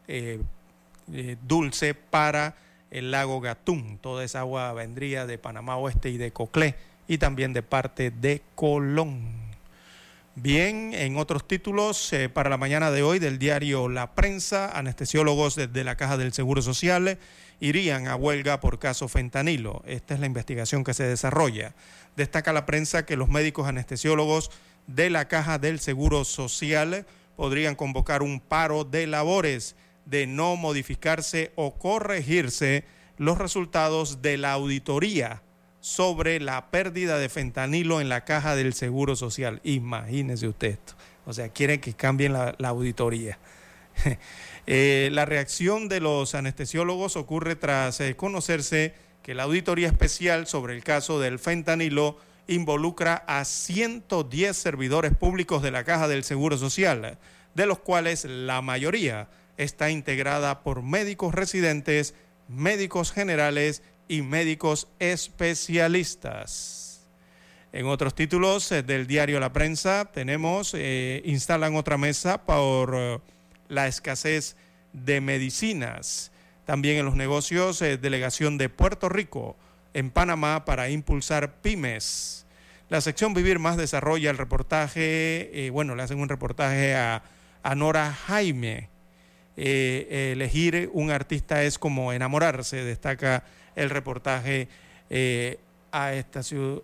[1.47, 2.57] dulce para
[2.91, 3.99] el lago Gatún.
[3.99, 6.77] Toda esa agua vendría de Panamá Oeste y de Coclé
[7.09, 9.47] y también de parte de Colón.
[10.39, 15.57] Bien, en otros títulos, eh, para la mañana de hoy del diario La Prensa, anestesiólogos
[15.57, 17.19] desde la Caja del Seguro Social
[17.59, 19.83] irían a huelga por caso fentanilo.
[19.87, 21.75] Esta es la investigación que se desarrolla.
[22.17, 24.51] Destaca la prensa que los médicos anestesiólogos
[24.87, 27.07] de la Caja del Seguro Social
[27.37, 32.85] podrían convocar un paro de labores de no modificarse o corregirse
[33.19, 35.43] los resultados de la auditoría
[35.81, 39.61] sobre la pérdida de fentanilo en la caja del Seguro Social.
[39.63, 40.95] Imagínese usted esto.
[41.27, 43.39] O sea, quieren que cambien la, auditoría.
[44.69, 50.75] Eh, la reacción de los anestesiólogos ocurre tras eh, conocerse que la auditoría especial sobre
[50.75, 52.19] el caso del fentanilo
[52.49, 57.19] involucra a 110 servidores públicos de la Caja del Seguro Social,
[57.55, 62.15] de los cuales la mayoría está integrada por médicos residentes,
[62.49, 66.87] médicos generales y médicos especialistas.
[67.73, 73.19] En otros títulos eh, del diario La Prensa tenemos, eh, instalan otra mesa por eh,
[73.69, 74.57] la escasez
[74.93, 76.33] de medicinas.
[76.65, 79.57] También en los negocios, delegación de Puerto Rico
[79.97, 82.45] en Panamá para impulsar pymes.
[82.91, 87.23] La sección Vivir Más desarrolla el reportaje, bueno, le hacen un reportaje a,
[87.75, 88.91] Nora Jaime.
[89.57, 93.43] elegir un artista es como enamorarse, destaca
[93.75, 94.69] el reportaje
[95.91, 96.41] a esta,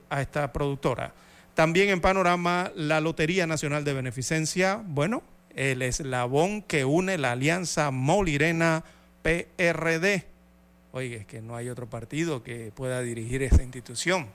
[0.09, 1.13] a esta productora.
[1.53, 5.23] También en panorama, la Lotería Nacional de Beneficencia, bueno,
[5.55, 8.85] el eslabón que une la alianza Molirena
[9.21, 10.32] PRD.
[10.95, 14.29] Oye, es que no hay otro partido que pueda dirigir esta institución.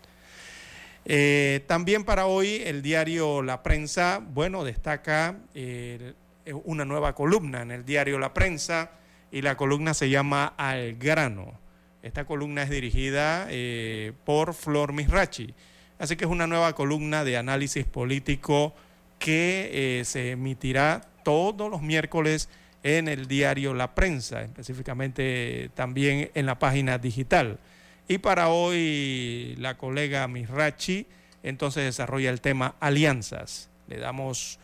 [1.05, 6.13] Eh, también para hoy el diario La Prensa, bueno, destaca eh,
[6.65, 8.89] una nueva columna en el diario La Prensa
[9.31, 11.59] y la columna se llama Al grano.
[12.01, 15.53] Esta columna es dirigida eh, por Flor Misrachi.
[15.99, 18.73] Así que es una nueva columna de análisis político
[19.19, 22.49] que se emitirá todos los miércoles
[22.83, 27.59] en el diario La Prensa, específicamente también en la página digital.
[28.07, 31.07] Y para hoy la colega Misrachi
[31.43, 33.69] entonces desarrolla el tema alianzas.
[33.87, 34.59] Le damos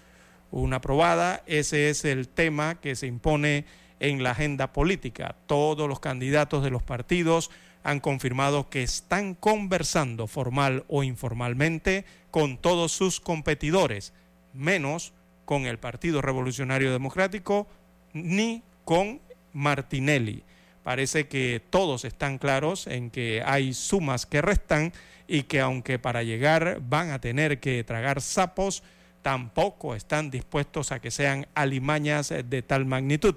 [0.51, 1.43] una probada.
[1.45, 3.65] Ese es el tema que se impone
[3.99, 5.35] en la agenda política.
[5.47, 7.51] Todos los candidatos de los partidos
[7.83, 14.13] han confirmado que están conversando formal o informalmente con todos sus competidores,
[14.53, 15.13] menos
[15.45, 17.67] con el Partido Revolucionario Democrático
[18.13, 19.19] ni con
[19.51, 20.43] Martinelli.
[20.83, 24.91] Parece que todos están claros en que hay sumas que restan
[25.27, 28.83] y que aunque para llegar van a tener que tragar sapos,
[29.21, 33.35] tampoco están dispuestos a que sean alimañas de tal magnitud.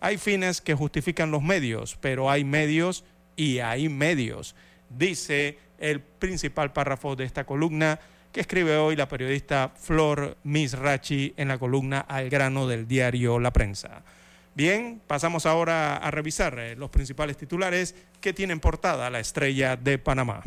[0.00, 3.04] Hay fines que justifican los medios, pero hay medios
[3.34, 4.54] y hay medios,
[4.88, 8.00] dice el principal párrafo de esta columna
[8.36, 13.50] que escribe hoy la periodista Flor Misrachi en la columna Al grano del diario La
[13.50, 14.02] Prensa.
[14.54, 19.96] Bien, pasamos ahora a revisar eh, los principales titulares que tienen portada la estrella de
[19.96, 20.42] Panamá.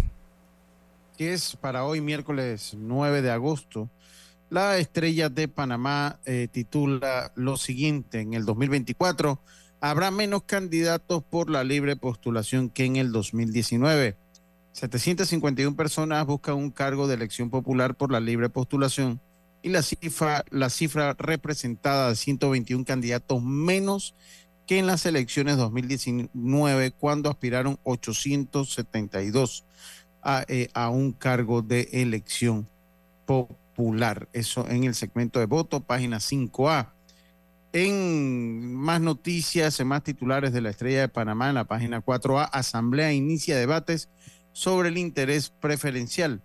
[1.17, 3.89] Es para hoy miércoles 9 de agosto
[4.51, 9.41] la estrella de Panamá eh, titula lo siguiente, en el 2024
[9.81, 14.15] habrá menos candidatos por la libre postulación que en el 2019.
[14.80, 19.19] 751 personas buscan un cargo de elección popular por la libre postulación
[19.61, 24.15] y la cifra, la cifra representada de 121 candidatos menos
[24.66, 29.66] que en las elecciones 2019 cuando aspiraron 872
[30.21, 32.66] a, eh, a un cargo de elección
[33.25, 36.93] popular eso en el segmento de voto, página 5A.
[37.74, 42.49] En más noticias, en más titulares de la Estrella de Panamá, en la página 4A,
[42.51, 44.08] Asamblea inicia debates
[44.59, 46.41] sobre el interés preferencial.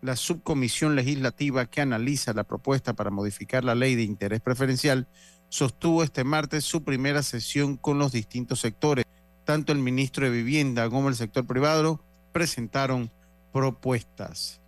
[0.00, 5.08] La subcomisión legislativa que analiza la propuesta para modificar la ley de interés preferencial
[5.48, 9.04] sostuvo este martes su primera sesión con los distintos sectores.
[9.44, 13.10] Tanto el ministro de Vivienda como el sector privado presentaron
[13.52, 14.60] propuestas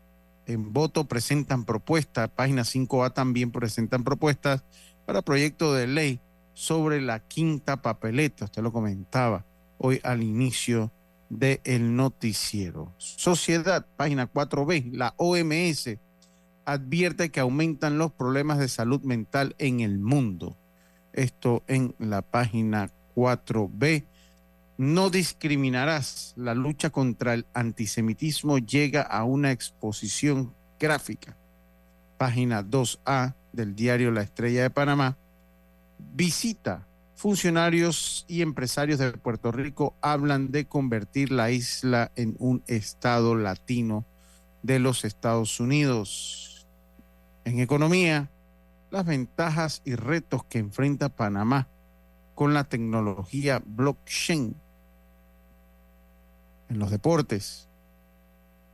[0.46, 4.64] en voto presentan propuestas, página 5A también presentan propuestas
[5.06, 6.20] para proyecto de ley
[6.54, 9.44] sobre la quinta papeleta, usted lo comentaba
[9.78, 10.90] hoy al inicio
[11.31, 12.93] del noticiero.
[12.98, 15.97] Sociedad, página 4B, la OMS
[16.66, 20.57] advierte que aumentan los problemas de salud mental en el mundo.
[21.12, 24.05] Esto en la página 4B
[24.77, 26.35] no discriminarás.
[26.36, 31.36] La lucha contra el antisemitismo llega a una exposición gráfica.
[32.19, 35.16] Página 2A del diario La Estrella de Panamá.
[35.98, 36.86] Visita.
[37.20, 44.06] Funcionarios y empresarios de Puerto Rico hablan de convertir la isla en un estado latino
[44.62, 46.66] de los Estados Unidos.
[47.44, 48.30] En economía,
[48.90, 51.68] las ventajas y retos que enfrenta Panamá
[52.34, 54.56] con la tecnología blockchain
[56.70, 57.68] en los deportes.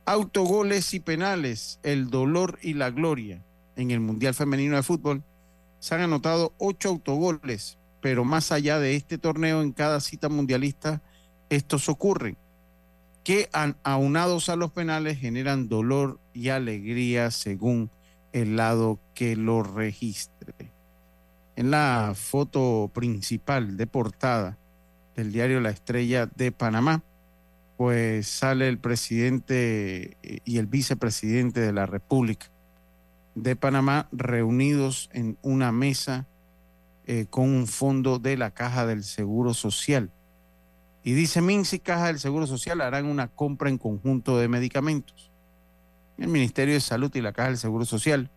[0.05, 3.43] Autogoles y penales, el dolor y la gloria.
[3.75, 5.21] En el Mundial Femenino de Fútbol
[5.79, 7.77] se han anotado ocho autogoles,
[8.07, 11.01] pero más allá de este torneo, en cada cita mundialista,
[11.49, 12.37] estos ocurren,
[13.25, 13.49] que
[13.83, 17.91] aunados a los penales generan dolor y alegría según
[18.31, 20.71] el lado que lo registre.
[21.57, 24.57] En la foto principal de portada
[25.17, 27.03] del diario La Estrella de Panamá,
[27.75, 32.49] pues sale el presidente eh, y el vicepresidente de la República
[33.35, 36.25] de Panamá reunidos en una mesa
[37.09, 40.11] eh, con un fondo de la Caja del Seguro Social.
[41.03, 45.31] Y dice Minsi, Caja del Seguro Social harán una compra en conjunto de medicamentos.
[46.17, 48.29] el Ministerio de Salud y la Caja del Seguro Social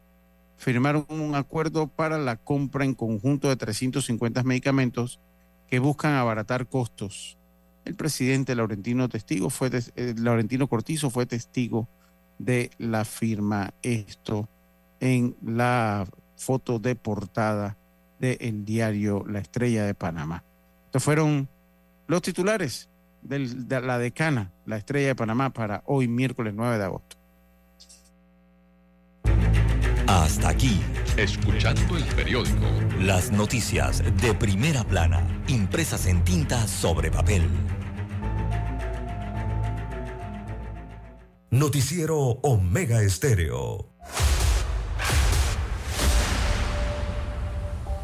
[0.56, 5.18] firmaron un acuerdo para la compra en conjunto de 350 medicamentos
[5.66, 7.38] que buscan abaratar costos.
[7.84, 11.88] El presidente Laurentino Testigo fue eh, Laurentino Cortizo fue testigo
[12.38, 14.48] de la firma esto
[15.00, 16.06] en la
[16.36, 17.76] foto de portada
[18.20, 20.44] del diario La Estrella de Panamá.
[20.86, 21.48] Estos fueron
[22.06, 22.88] los titulares
[23.22, 27.16] de la decana, La Estrella de Panamá, para hoy miércoles 9 de agosto.
[30.06, 30.80] Hasta aquí.
[31.16, 32.66] Escuchando el periódico.
[32.98, 37.48] Las noticias de primera plana, impresas en tinta sobre papel.
[41.50, 43.89] Noticiero Omega Estéreo.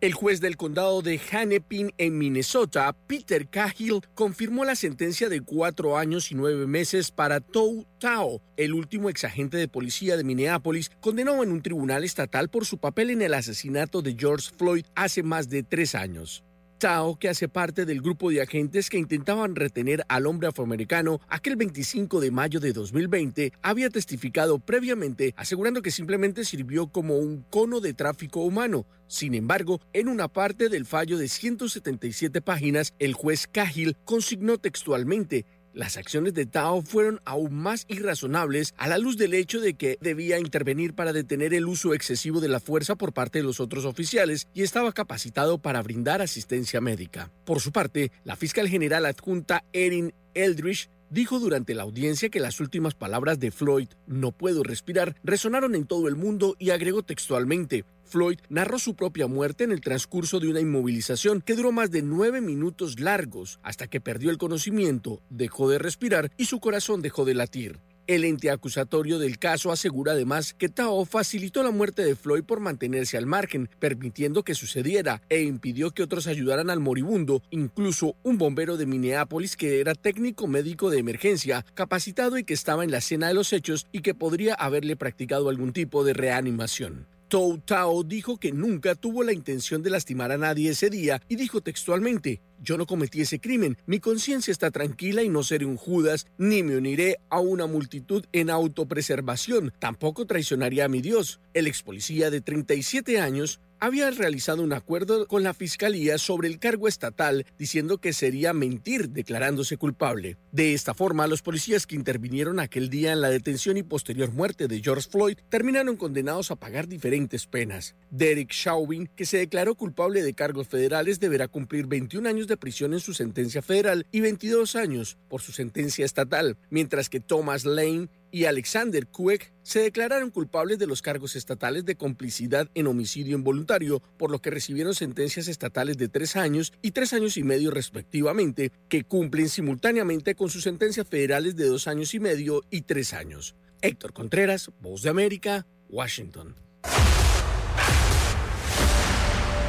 [0.00, 5.98] El juez del condado de Hennepin en Minnesota, Peter Cahill, confirmó la sentencia de cuatro
[5.98, 11.42] años y nueve meses para Tou Tao, el último exagente de policía de Minneapolis, condenado
[11.42, 15.50] en un tribunal estatal por su papel en el asesinato de George Floyd hace más
[15.50, 16.44] de tres años.
[16.80, 21.56] Tao, que hace parte del grupo de agentes que intentaban retener al hombre afroamericano aquel
[21.56, 27.80] 25 de mayo de 2020, había testificado previamente asegurando que simplemente sirvió como un cono
[27.80, 28.86] de tráfico humano.
[29.08, 35.44] Sin embargo, en una parte del fallo de 177 páginas, el juez Cahill consignó textualmente
[35.72, 39.98] las acciones de Tao fueron aún más irrazonables a la luz del hecho de que
[40.00, 43.84] debía intervenir para detener el uso excesivo de la fuerza por parte de los otros
[43.84, 47.30] oficiales y estaba capacitado para brindar asistencia médica.
[47.44, 52.60] Por su parte, la fiscal general adjunta Erin Eldridge dijo durante la audiencia que las
[52.60, 57.84] últimas palabras de Floyd, no puedo respirar, resonaron en todo el mundo y agregó textualmente,
[58.10, 62.02] Floyd narró su propia muerte en el transcurso de una inmovilización que duró más de
[62.02, 67.24] nueve minutos largos, hasta que perdió el conocimiento, dejó de respirar y su corazón dejó
[67.24, 67.78] de latir.
[68.08, 72.58] El ente acusatorio del caso asegura además que Tao facilitó la muerte de Floyd por
[72.58, 78.38] mantenerse al margen, permitiendo que sucediera, e impidió que otros ayudaran al moribundo, incluso un
[78.38, 82.98] bombero de Minneapolis que era técnico médico de emergencia, capacitado y que estaba en la
[82.98, 87.06] escena de los hechos y que podría haberle practicado algún tipo de reanimación.
[87.30, 91.36] Tou Tao dijo que nunca tuvo la intención de lastimar a nadie ese día y
[91.36, 95.76] dijo textualmente, yo no cometí ese crimen, mi conciencia está tranquila y no seré un
[95.76, 101.40] Judas, ni me uniré a una multitud en autopreservación, tampoco traicionaría a mi Dios.
[101.54, 106.58] El ex policía de 37 años había realizado un acuerdo con la fiscalía sobre el
[106.58, 110.36] cargo estatal diciendo que sería mentir declarándose culpable.
[110.52, 114.68] De esta forma, los policías que intervinieron aquel día en la detención y posterior muerte
[114.68, 117.96] de George Floyd terminaron condenados a pagar diferentes penas.
[118.10, 122.92] Derek Chauvin, que se declaró culpable de cargos federales, deberá cumplir 21 años de prisión
[122.92, 128.08] en su sentencia federal y 22 años por su sentencia estatal, mientras que Thomas Lane
[128.30, 134.02] y Alexander Kuek se declararon culpables de los cargos estatales de complicidad en homicidio involuntario,
[134.18, 138.72] por lo que recibieron sentencias estatales de tres años y tres años y medio respectivamente,
[138.88, 143.54] que cumplen simultáneamente con sus sentencias federales de dos años y medio y tres años.
[143.80, 146.54] Héctor Contreras, Voz de América, Washington.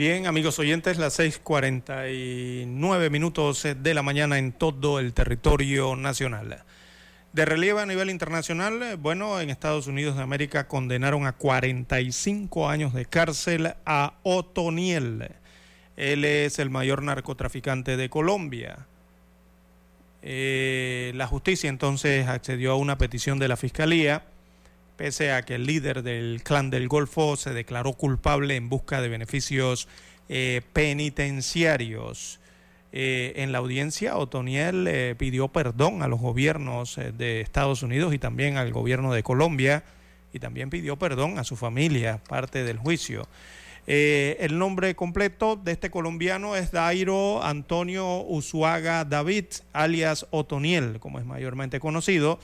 [0.00, 6.64] Bien, amigos oyentes, las 6:49 minutos de la mañana en todo el territorio nacional.
[7.34, 12.94] De relieve a nivel internacional, bueno, en Estados Unidos de América condenaron a 45 años
[12.94, 15.32] de cárcel a Otoniel.
[15.98, 18.86] Él es el mayor narcotraficante de Colombia.
[20.22, 24.24] Eh, la justicia entonces accedió a una petición de la fiscalía
[25.00, 29.08] pese a que el líder del clan del Golfo se declaró culpable en busca de
[29.08, 29.88] beneficios
[30.28, 32.38] eh, penitenciarios.
[32.92, 38.18] Eh, en la audiencia, Otoniel eh, pidió perdón a los gobiernos de Estados Unidos y
[38.18, 39.84] también al gobierno de Colombia
[40.34, 43.26] y también pidió perdón a su familia, parte del juicio.
[43.86, 51.24] El nombre completo de este colombiano es Dairo Antonio Usuaga David, alias Otoniel, como es
[51.24, 52.38] mayormente conocido,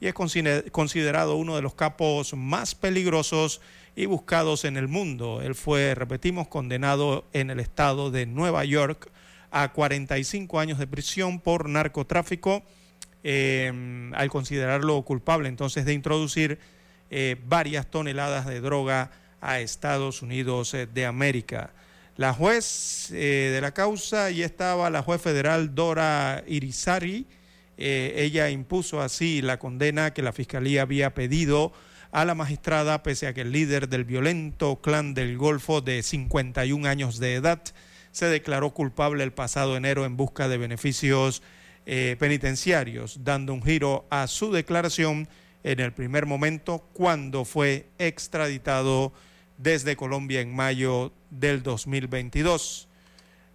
[0.00, 3.60] y es considerado uno de los capos más peligrosos
[3.96, 5.40] y buscados en el mundo.
[5.42, 9.10] Él fue, repetimos, condenado en el estado de Nueva York
[9.50, 12.62] a 45 años de prisión por narcotráfico,
[13.22, 16.58] eh, al considerarlo culpable entonces de introducir
[17.10, 19.10] eh, varias toneladas de droga
[19.40, 21.70] a Estados Unidos eh, de América.
[22.16, 27.26] La juez eh, de la causa y estaba la juez federal Dora Irizarry.
[27.76, 31.72] Eh, ella impuso así la condena que la fiscalía había pedido
[32.12, 36.88] a la magistrada, pese a que el líder del violento clan del Golfo de 51
[36.88, 37.62] años de edad
[38.12, 41.42] se declaró culpable el pasado enero en busca de beneficios
[41.84, 45.28] penitenciarios, dando un giro a su declaración
[45.64, 49.12] en el primer momento cuando fue extraditado
[49.58, 52.88] desde Colombia en mayo del 2022.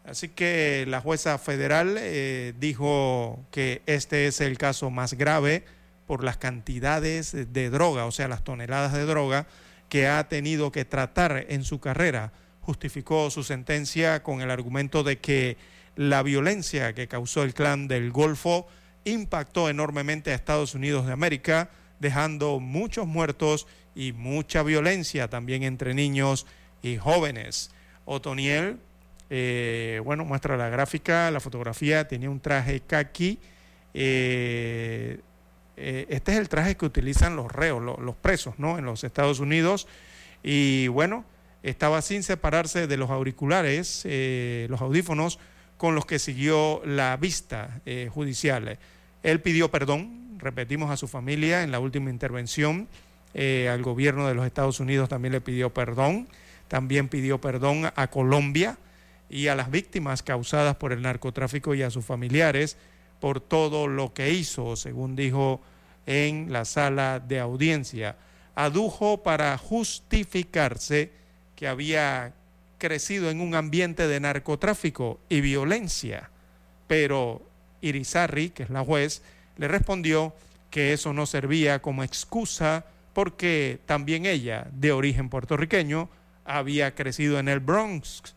[0.09, 5.63] Así que la jueza federal eh, dijo que este es el caso más grave
[6.07, 9.45] por las cantidades de droga, o sea, las toneladas de droga
[9.87, 12.33] que ha tenido que tratar en su carrera.
[12.61, 15.57] Justificó su sentencia con el argumento de que
[15.95, 18.67] la violencia que causó el clan del Golfo
[19.03, 21.69] impactó enormemente a Estados Unidos de América,
[21.99, 26.47] dejando muchos muertos y mucha violencia también entre niños
[26.81, 27.69] y jóvenes.
[28.05, 28.79] Otoniel,
[29.29, 33.39] eh, bueno, muestra la gráfica, la fotografía, tenía un traje kaki.
[33.93, 35.19] Eh,
[35.77, 38.77] eh, este es el traje que utilizan los reos, los, presos, ¿no?
[38.77, 39.87] En los Estados Unidos.
[40.43, 41.25] Y bueno,
[41.63, 44.05] estaba sin separarse de los auriculares,
[44.69, 45.39] los audífonos
[45.77, 48.77] con los que siguió la vista judicial.
[49.23, 52.87] Él pidió perdón, repetimos, a su familia en la última intervención
[53.35, 56.27] al gobierno de los Estados Unidos también le pidió perdón,
[56.67, 58.77] también pidió perdón a Colombia
[59.29, 62.77] y a las víctimas causadas por el narcotráfico y a sus familiares
[63.19, 65.61] por todo lo que hizo, según dijo
[66.05, 68.17] en la sala de audiencia.
[68.55, 71.11] Adujo para justificarse
[71.55, 72.33] que había
[72.77, 76.31] crecido en un ambiente de narcotráfico y violencia,
[76.87, 77.41] pero
[77.81, 79.21] Irizarry, que es la juez,
[79.57, 80.33] le respondió
[80.71, 86.09] que eso no servía como excusa porque también ella, de origen puertorriqueño,
[86.45, 88.35] había crecido en el Bronx,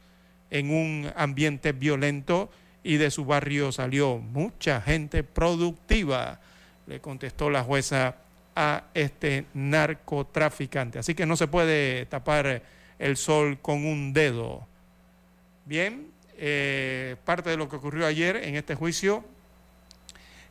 [0.52, 2.50] en un ambiente violento
[2.84, 6.40] y de su barrio salió mucha gente productiva,
[6.86, 8.16] le contestó la jueza
[8.54, 10.98] a este narcotraficante.
[10.98, 12.62] Así que no se puede tapar
[12.98, 14.66] el sol con un dedo.
[15.64, 19.24] Bien, eh, parte de lo que ocurrió ayer en este juicio,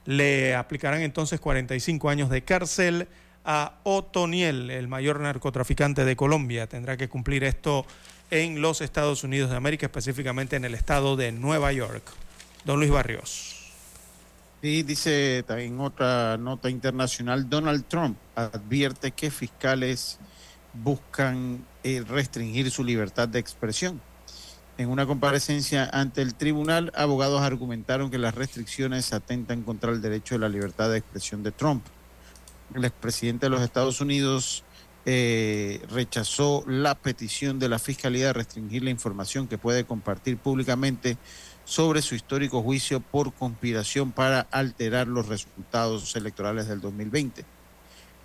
[0.05, 3.07] le aplicarán entonces 45 años de cárcel
[3.45, 6.65] a Otoniel, el mayor narcotraficante de Colombia.
[6.65, 7.85] Tendrá que cumplir esto
[8.31, 12.01] en los Estados Unidos de América, específicamente en el estado de Nueva York.
[12.65, 13.57] Don Luis Barrios.
[14.61, 20.19] Y dice también otra nota internacional, Donald Trump advierte que fiscales
[20.73, 24.01] buscan eh, restringir su libertad de expresión.
[24.77, 30.35] En una comparecencia ante el tribunal, abogados argumentaron que las restricciones atentan contra el derecho
[30.35, 31.83] de la libertad de expresión de Trump
[32.75, 34.63] el expresidente de los Estados Unidos
[35.05, 41.17] eh, rechazó la petición de la Fiscalía de restringir la información que puede compartir públicamente
[41.65, 47.45] sobre su histórico juicio por conspiración para alterar los resultados electorales del 2020.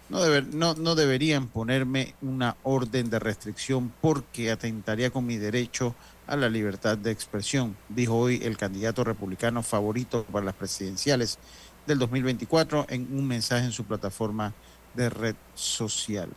[0.09, 0.21] No,
[0.53, 5.95] no, no deberían ponerme una orden de restricción porque atentaría con mi derecho
[6.27, 11.39] a la libertad de expresión, dijo hoy el candidato republicano favorito para las presidenciales
[11.87, 14.53] del 2024 en un mensaje en su plataforma
[14.95, 16.29] de red social.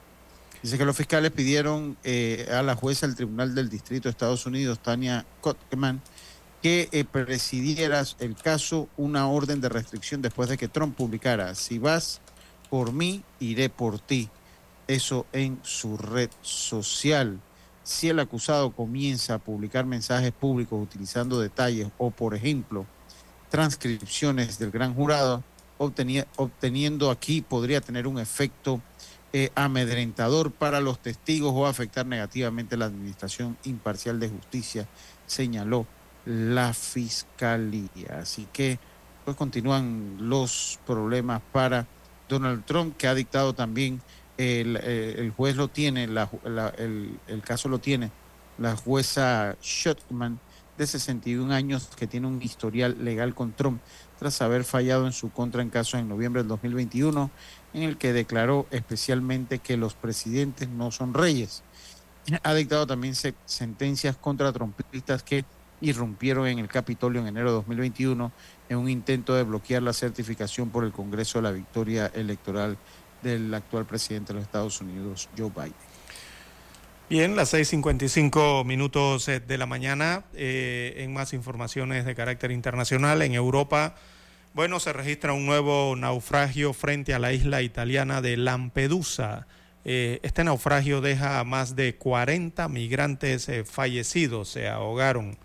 [0.61, 4.45] Dice que los fiscales pidieron eh, a la jueza del Tribunal del Distrito de Estados
[4.45, 6.02] Unidos, Tania Kotman,
[6.61, 11.80] que eh, presidiera el caso una orden de restricción después de que Trump publicara, si
[11.80, 12.19] vas
[12.69, 14.30] por mí, iré por ti.
[14.88, 17.40] Eso en su red social.
[17.84, 22.86] Si el acusado comienza a publicar mensajes públicos utilizando detalles o, por ejemplo,
[23.49, 25.44] transcripciones del gran jurado,
[25.77, 28.81] obteniendo aquí podría tener un efecto
[29.32, 34.88] eh, amedrentador para los testigos o afectar negativamente la administración imparcial de justicia,
[35.28, 35.86] señaló
[36.26, 38.20] la fiscalía.
[38.22, 38.80] Así que
[39.26, 41.88] pues continúan los problemas para
[42.28, 44.02] Donald Trump, que ha dictado también,
[44.38, 48.12] el, eh, juez lo tiene, el, el, caso lo tiene,
[48.58, 50.40] la jueza Shotman
[50.80, 53.82] de 61 años que tiene un historial legal con Trump
[54.18, 57.30] tras haber fallado en su contra en caso en noviembre del 2021
[57.74, 61.64] en el que declaró especialmente que los presidentes no son reyes.
[62.44, 63.16] ha dictado también
[63.46, 65.46] sentencias contra trompistas que
[65.82, 68.32] irrumpieron en el Capitolio en enero de 2021
[68.70, 72.78] en un intento de bloquear la certificación por el Congreso de la victoria electoral
[73.24, 75.74] del actual presidente de los Estados Unidos, Joe Biden.
[77.10, 83.24] Bien, las 6.55 minutos eh, de la mañana, eh, en más informaciones de carácter internacional,
[83.24, 83.96] en Europa,
[84.60, 89.48] bueno, se registra un nuevo naufragio frente a la isla italiana de Lampedusa.
[89.86, 95.38] Eh, este naufragio deja a más de 40 migrantes fallecidos, se ahogaron.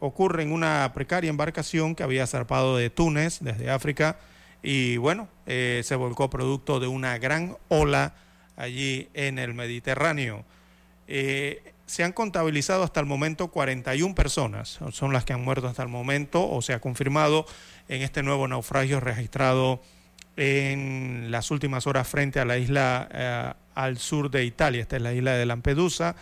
[0.00, 4.18] ocurre en una precaria embarcación que había zarpado de Túnez, desde África,
[4.60, 8.16] y bueno, se volcó producto de una gran ola
[8.56, 10.44] allí en el Mediterráneo.
[11.06, 15.82] Eh, se han contabilizado hasta el momento 41 personas, son las que han muerto hasta
[15.82, 17.46] el momento o se ha confirmado
[17.88, 19.80] en este nuevo naufragio registrado
[20.36, 25.02] en las últimas horas frente a la isla eh, al sur de Italia, esta es
[25.02, 26.16] la isla de Lampedusa,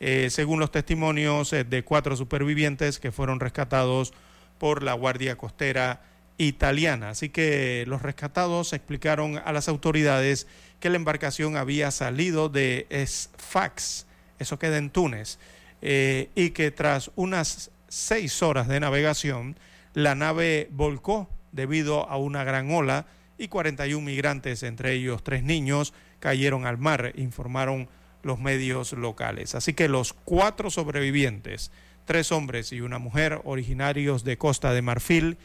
[0.00, 4.14] eh, según los testimonios de cuatro supervivientes que fueron rescatados
[4.58, 6.02] por la Guardia Costera
[6.38, 7.10] italiana.
[7.10, 10.46] Así que los rescatados explicaron a las autoridades
[10.80, 14.06] que la embarcación había salido de Sfax,
[14.38, 15.38] eso queda en Túnez,
[15.82, 19.56] eh, y que tras unas seis horas de navegación,
[19.94, 23.06] la nave volcó debido a una gran ola
[23.38, 27.88] y 41 migrantes, entre ellos tres niños, cayeron al mar, informaron
[28.22, 29.54] los medios locales.
[29.54, 31.70] Así que los cuatro sobrevivientes,
[32.04, 35.38] tres hombres y una mujer originarios de Costa de Marfil,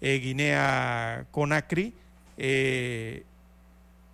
[0.00, 1.94] eh, Guinea Conakry
[2.36, 3.24] eh,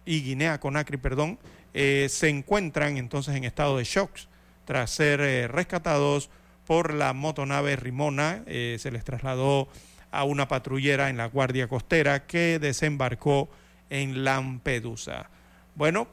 [0.06, 1.38] y Guinea Conakry, perdón,
[1.74, 4.10] eh, se encuentran entonces en estado de shock
[4.64, 6.30] tras ser rescatados
[6.66, 8.42] por la motonave Rimona.
[8.46, 9.68] se les trasladó
[10.10, 13.50] a una patrullera en la Guardia Costera que desembarcó
[13.90, 15.28] en Lampedusa.
[15.74, 16.08] Bueno,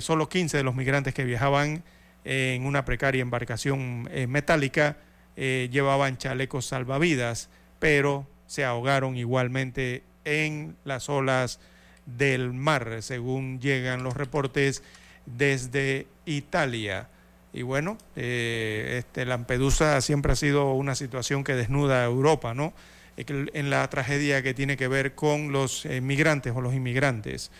[0.00, 1.82] solo 15 de los migrantes que viajaban
[2.24, 4.98] en una precaria embarcación metálica
[5.34, 7.48] llevaban chalecos salvavidas,
[7.78, 11.58] pero se ahogaron igualmente en las olas
[12.06, 14.82] del mar, según llegan los reportes
[15.26, 17.08] desde Italia.
[17.52, 22.72] Y bueno, eh, este, Lampedusa siempre ha sido una situación que desnuda a Europa, ¿no?
[23.16, 27.50] En la tragedia que tiene que ver con los migrantes o los inmigrantes.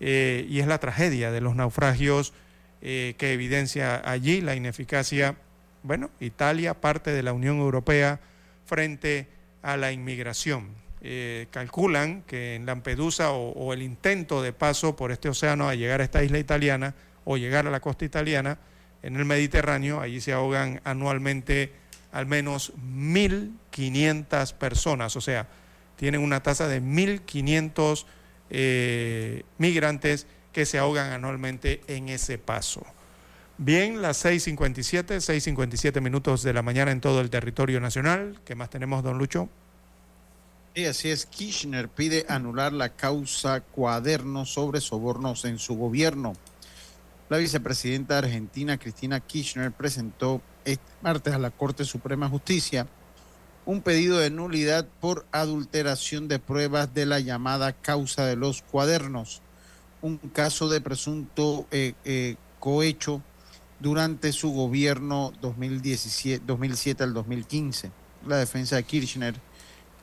[0.00, 2.34] Eh, y es la tragedia de los naufragios
[2.82, 5.36] eh, que evidencia allí la ineficacia,
[5.82, 8.20] bueno, Italia, parte de la Unión Europea,
[8.66, 9.28] frente
[9.62, 10.68] a la inmigración.
[11.08, 16.00] Eh, calculan que en Lampedusa o, el intento de paso por este océano a llegar
[16.00, 18.58] a esta isla italiana o llegar a la costa italiana
[19.04, 21.70] en el Mediterráneo, allí se ahogan anualmente
[22.10, 25.46] al menos 1.500 personas, o sea,
[25.94, 28.04] tienen una tasa de 1.500
[28.50, 32.84] eh, migrantes que se ahogan anualmente en ese paso.
[33.58, 38.40] Bien, las 6.57, 6.57 minutos de la mañana en todo el territorio nacional.
[38.44, 39.48] ¿Qué más tenemos, don Lucho?
[40.76, 41.24] Sí, así es.
[41.24, 46.34] Kirchner pide anular la causa cuaderno sobre sobornos en su gobierno.
[47.30, 52.86] La vicepresidenta argentina Cristina Kirchner presentó este martes a la Corte Suprema de Justicia
[53.64, 59.40] un pedido de nulidad por adulteración de pruebas de la llamada causa de los cuadernos,
[60.02, 63.22] un caso de presunto eh, eh, cohecho
[63.80, 67.90] durante su gobierno 2017, 2007 al 2015.
[68.26, 69.45] La defensa de Kirchner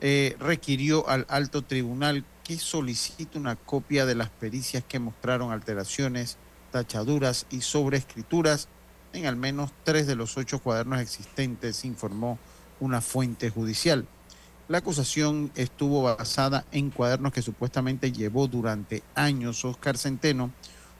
[0.06, 6.36] eh, requirió al alto tribunal que solicite una copia de las pericias que mostraron alteraciones,
[6.70, 8.68] tachaduras y sobreescrituras
[9.14, 12.38] en al menos tres de los ocho cuadernos existentes, informó
[12.80, 14.06] una fuente judicial.
[14.68, 20.50] La acusación estuvo basada en cuadernos que supuestamente llevó durante años Oscar Centeno,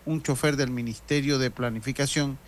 [0.07, 2.39] un chofer del Ministerio de Planificación,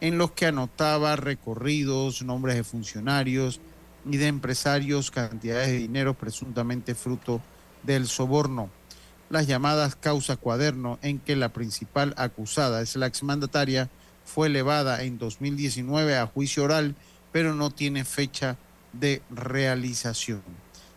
[0.00, 3.60] en los que anotaba recorridos, nombres de funcionarios
[4.08, 7.40] y de empresarios, cantidades de dinero presuntamente fruto
[7.82, 8.70] del soborno.
[9.28, 13.90] Las llamadas causa cuaderno, en que la principal acusada es la exmandataria,
[14.24, 16.94] fue elevada en 2019 a juicio oral,
[17.32, 18.56] pero no tiene fecha
[18.92, 20.42] de realización.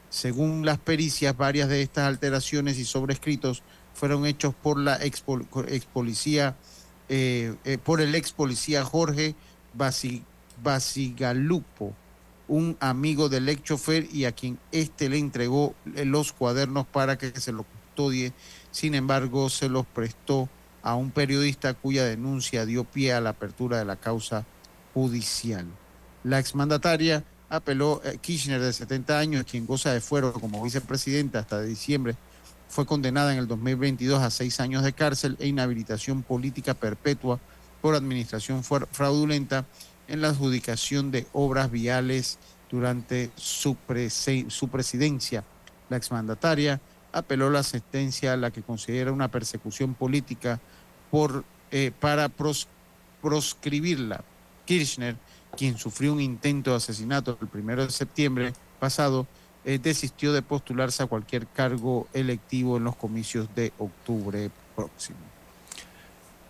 [0.10, 3.62] Según las pericias, varias de estas alteraciones y sobrescritos
[3.94, 5.24] fueron hechos por la ex,
[5.94, 6.56] policía
[7.10, 9.36] eh, eh, por el ex policía Jorge
[10.64, 11.94] Basigalupo,
[12.50, 17.32] un amigo del ex chofer y a quien éste le entregó los cuadernos para que
[17.40, 18.34] se los custodie.
[18.72, 20.50] Sin embargo, se los prestó
[20.82, 24.46] a un periodista cuya denuncia dio pie a la apertura de la causa
[24.94, 25.66] judicial.
[26.24, 31.40] La exmandataria apeló a eh, Kirchner de 70 años, quien goza de fuero como vicepresidenta
[31.40, 32.16] hasta diciembre
[32.70, 37.40] fue condenada en el 2022 a seis años de cárcel e inhabilitación política perpetua
[37.82, 39.66] por administración fraudulenta
[40.10, 43.78] en la adjudicación de obras viales durante su,
[44.48, 45.44] su presidencia.
[45.90, 46.82] La exmandataria
[47.14, 50.60] apeló la sentencia a la que considera una persecución política
[51.10, 52.30] por, eh, para
[53.22, 54.24] proscribirla.
[54.66, 55.16] Kirchner,
[55.58, 59.28] quien sufrió un intento de asesinato el primero de septiembre pasado,
[59.66, 65.18] eh, desistió de postularse a cualquier cargo electivo en los comicios de octubre próximo.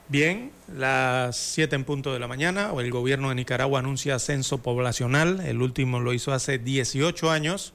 [0.10, 5.40] Bien, las 7 en punto de la mañana, el gobierno de Nicaragua anuncia censo poblacional,
[5.42, 7.74] el último lo hizo hace 18 años,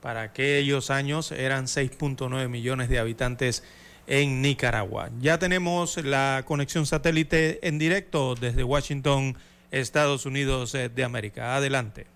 [0.00, 3.62] para aquellos años eran 6.9 millones de habitantes
[4.06, 5.10] en Nicaragua.
[5.20, 9.36] Ya tenemos la conexión satélite en directo desde Washington,
[9.70, 11.54] Estados Unidos eh, de América.
[11.54, 12.06] Adelante.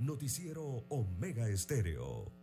[0.00, 2.39] Noticiero Omega Estéreo.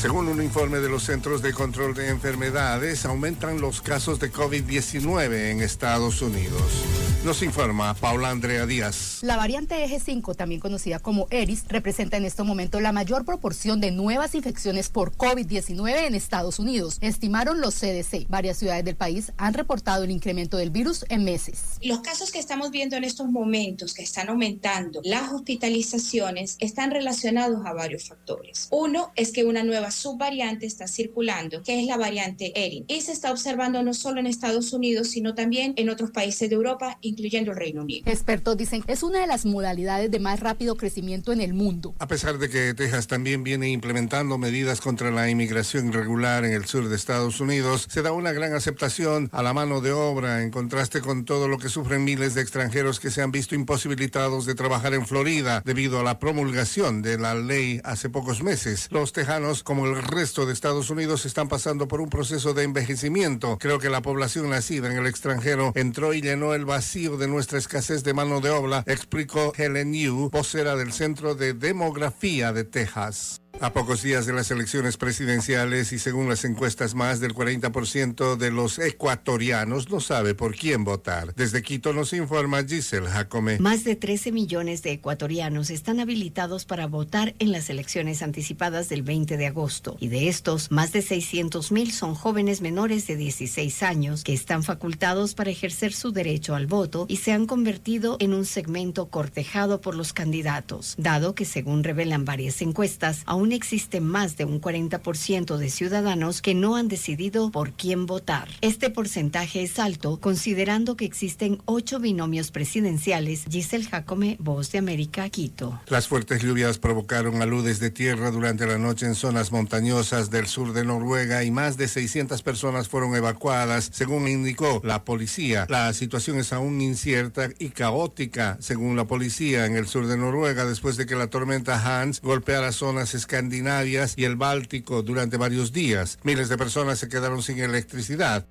[0.00, 5.50] Según un informe de los Centros de Control de Enfermedades, aumentan los casos de COVID-19
[5.50, 6.99] en Estados Unidos.
[7.22, 9.18] Nos informa Paula Andrea Díaz.
[9.20, 13.78] La variante Eje 5, también conocida como ERIS, representa en este momento la mayor proporción
[13.78, 18.26] de nuevas infecciones por COVID-19 en Estados Unidos, estimaron los CDC.
[18.30, 21.76] Varias ciudades del país han reportado el incremento del virus en meses.
[21.82, 27.66] Los casos que estamos viendo en estos momentos, que están aumentando, las hospitalizaciones, están relacionados
[27.66, 28.68] a varios factores.
[28.70, 33.12] Uno es que una nueva subvariante está circulando, que es la variante ERIN, y se
[33.12, 37.52] está observando no solo en Estados Unidos, sino también en otros países de Europa, incluyendo
[37.52, 38.10] el Reino Unido.
[38.10, 41.94] Expertos dicen que es una de las modalidades de más rápido crecimiento en el mundo.
[41.98, 46.64] A pesar de que Texas también viene implementando medidas contra la inmigración irregular en el
[46.64, 50.50] sur de Estados Unidos, se da una gran aceptación a la mano de obra en
[50.50, 54.54] contraste con todo lo que sufren miles de extranjeros que se han visto imposibilitados de
[54.54, 58.88] trabajar en Florida debido a la promulgación de la ley hace pocos meses.
[58.90, 63.58] Los tejanos, como el resto de Estados Unidos, están pasando por un proceso de envejecimiento.
[63.58, 67.58] Creo que la población nacida en el extranjero entró y llenó el vacío de nuestra
[67.58, 73.39] escasez de mano de obra, explicó Helen Yu, vocera del Centro de Demografía de Texas.
[73.58, 78.50] A pocos días de las elecciones presidenciales y según las encuestas, más del 40% de
[78.50, 81.34] los ecuatorianos no sabe por quién votar.
[81.34, 83.58] Desde Quito nos informa Giselle Jacome.
[83.58, 89.02] Más de 13 millones de ecuatorianos están habilitados para votar en las elecciones anticipadas del
[89.02, 89.98] 20 de agosto.
[90.00, 94.62] Y de estos, más de 600 mil son jóvenes menores de 16 años que están
[94.62, 99.82] facultados para ejercer su derecho al voto y se han convertido en un segmento cortejado
[99.82, 105.70] por los candidatos, dado que según revelan varias encuestas, existe más de un 40% de
[105.70, 108.48] ciudadanos que no han decidido por quién votar.
[108.60, 113.44] Este porcentaje es alto considerando que existen ocho binomios presidenciales.
[113.50, 115.80] Giselle Jacome, Voz de América, Quito.
[115.88, 120.72] Las fuertes lluvias provocaron aludes de tierra durante la noche en zonas montañosas del sur
[120.72, 125.66] de Noruega y más de 600 personas fueron evacuadas, según indicó la policía.
[125.68, 130.64] La situación es aún incierta y caótica, según la policía, en el sur de Noruega
[130.64, 136.18] después de que la tormenta Hans golpeara zonas escandinavias y el Báltico durante varios días.
[136.24, 138.44] Miles de personas se quedaron sin electricidad.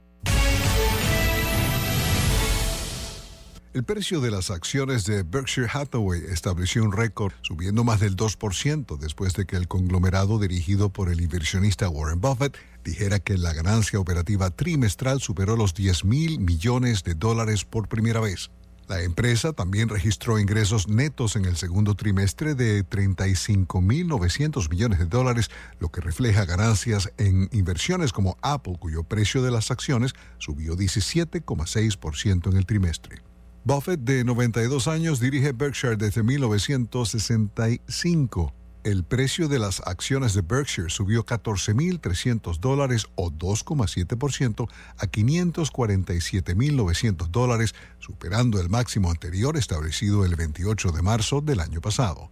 [3.71, 8.97] El precio de las acciones de Berkshire Hathaway estableció un récord, subiendo más del 2%
[8.97, 13.99] después de que el conglomerado dirigido por el inversionista Warren Buffett dijera que la ganancia
[13.99, 18.49] operativa trimestral superó los 10 mil millones de dólares por primera vez.
[18.89, 25.51] La empresa también registró ingresos netos en el segundo trimestre de 35.900 millones de dólares,
[25.79, 32.49] lo que refleja ganancias en inversiones como Apple, cuyo precio de las acciones subió 17,6%
[32.49, 33.21] en el trimestre.
[33.63, 38.55] Buffett, de 92 años, dirige Berkshire desde 1965.
[38.89, 44.67] El precio de las acciones de Berkshire subió 14.300 dólares o 2,7%
[44.97, 52.31] a 547.900 dólares, superando el máximo anterior establecido el 28 de marzo del año pasado.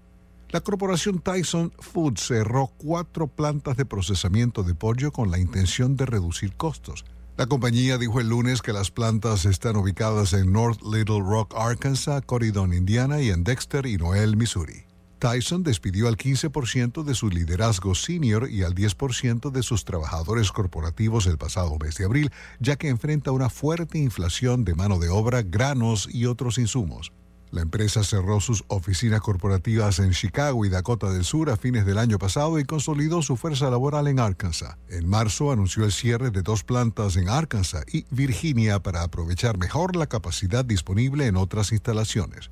[0.50, 6.08] La corporación Tyson Foods cerró cuatro plantas de procesamiento de pollo con la intención de
[6.08, 7.06] reducir costos.
[7.38, 12.24] La compañía dijo el lunes que las plantas están ubicadas en North Little Rock, Arkansas,
[12.26, 14.87] Corydon, Indiana y en Dexter y Noel, Missouri.
[15.20, 21.28] Tyson despidió al 15% de su liderazgo senior y al 10% de sus trabajadores corporativos
[21.28, 25.42] el pasado mes de abril, ya que enfrenta una fuerte inflación de mano de obra,
[25.42, 27.12] granos y otros insumos.
[27.50, 31.98] La empresa cerró sus oficinas corporativas en Chicago y Dakota del Sur a fines del
[31.98, 34.76] año pasado y consolidó su fuerza laboral en Arkansas.
[34.90, 39.96] En marzo anunció el cierre de dos plantas en Arkansas y Virginia para aprovechar mejor
[39.96, 42.52] la capacidad disponible en otras instalaciones.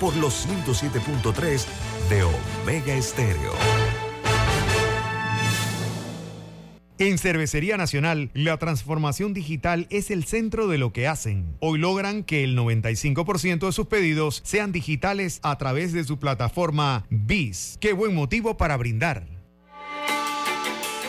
[0.00, 1.64] Por los 107.3
[2.08, 3.52] de Omega Estéreo.
[6.98, 11.56] En Cervecería Nacional, la transformación digital es el centro de lo que hacen.
[11.58, 17.04] Hoy logran que el 95% de sus pedidos sean digitales a través de su plataforma
[17.10, 17.78] BIS.
[17.80, 19.26] Qué buen motivo para brindar.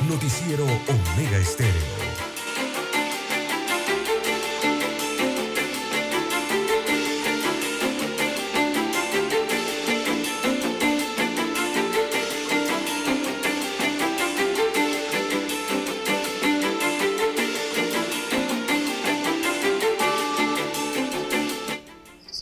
[0.09, 2.14] Noticiero Omega Estéreo.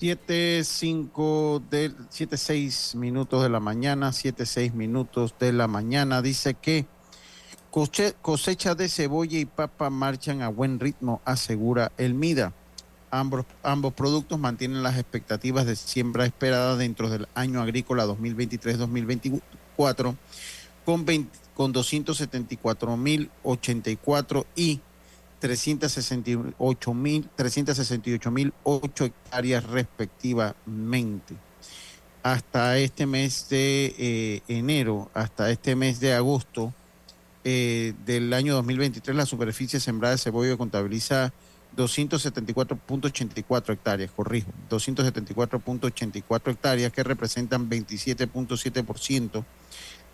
[0.04, 6.22] Siete, cinco del siete, seis minutos de la mañana, siete, seis minutos de la mañana.
[6.22, 6.86] Dice que
[8.22, 12.52] cosecha de cebolla y papa marchan a buen ritmo, asegura el MIDA.
[13.12, 20.18] Ambos, ambos productos mantienen las expectativas de siembra esperadas dentro del año agrícola 2023-2024
[20.84, 24.82] con, 20 con 274.084 y
[25.44, 31.36] 368 mil 368 mil 8 hectáreas respectivamente.
[32.24, 36.74] Hasta este mes de eh, enero, hasta este mes de agosto
[37.44, 41.34] eh, del año 2023, la superficie sembrada de cebolla contabiliza
[41.76, 49.44] 274.84 hectáreas, corrijo, 274.84 hectáreas que representan 27.7%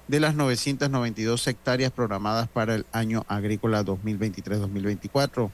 [0.09, 5.51] de las 992 hectáreas programadas para el año agrícola 2023-2024.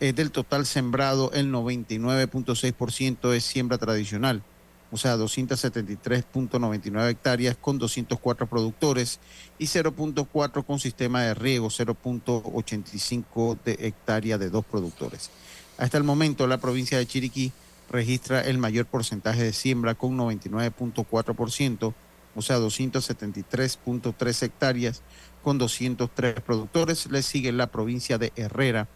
[0.00, 4.42] Eh, del total sembrado, el 99.6% es siembra tradicional,
[4.90, 9.20] o sea, 273.99 hectáreas con 204 productores
[9.58, 15.30] y 0.4 con sistema de riego, 0.85 de hectárea de dos productores.
[15.78, 17.52] Hasta el momento, la provincia de Chiriquí
[17.90, 21.94] registra el mayor porcentaje de siembra con 99.4%,
[22.34, 25.02] o sea, 273.3 hectáreas
[25.42, 27.10] con 203 productores.
[27.10, 28.88] Le sigue la provincia de Herrera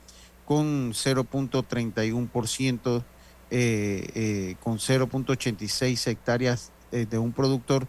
[0.45, 3.05] con 0.31%,
[3.51, 7.89] eh, eh, con 0.86 hectáreas eh, de un productor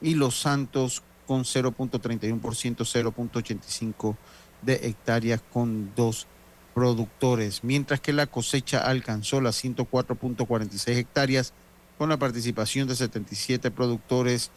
[0.00, 4.16] y Los Santos con 0.31%, 0.85
[4.62, 6.26] de hectáreas con dos
[6.74, 11.52] productores, mientras que la cosecha alcanzó las 104.46 hectáreas
[11.98, 14.50] con la participación de 77 productores,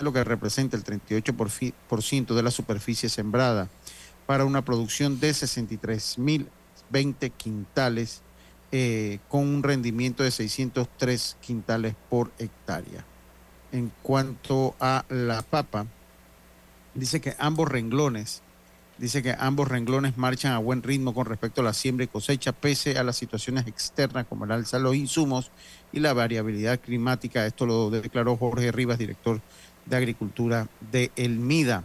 [0.00, 3.68] lo que representa el 38% de la superficie sembrada,
[4.26, 8.22] para una producción de 63.020 quintales,
[8.70, 13.04] eh, con un rendimiento de 603 quintales por hectárea.
[13.72, 15.86] En cuanto a la papa,
[16.94, 18.42] dice que ambos renglones,
[18.98, 22.52] dice que ambos renglones marchan a buen ritmo con respecto a la siembra y cosecha,
[22.52, 25.50] pese a las situaciones externas como el alza de los insumos
[25.92, 27.46] y la variabilidad climática.
[27.46, 29.40] Esto lo declaró Jorge Rivas, director
[29.86, 31.84] de Agricultura de El MIDA.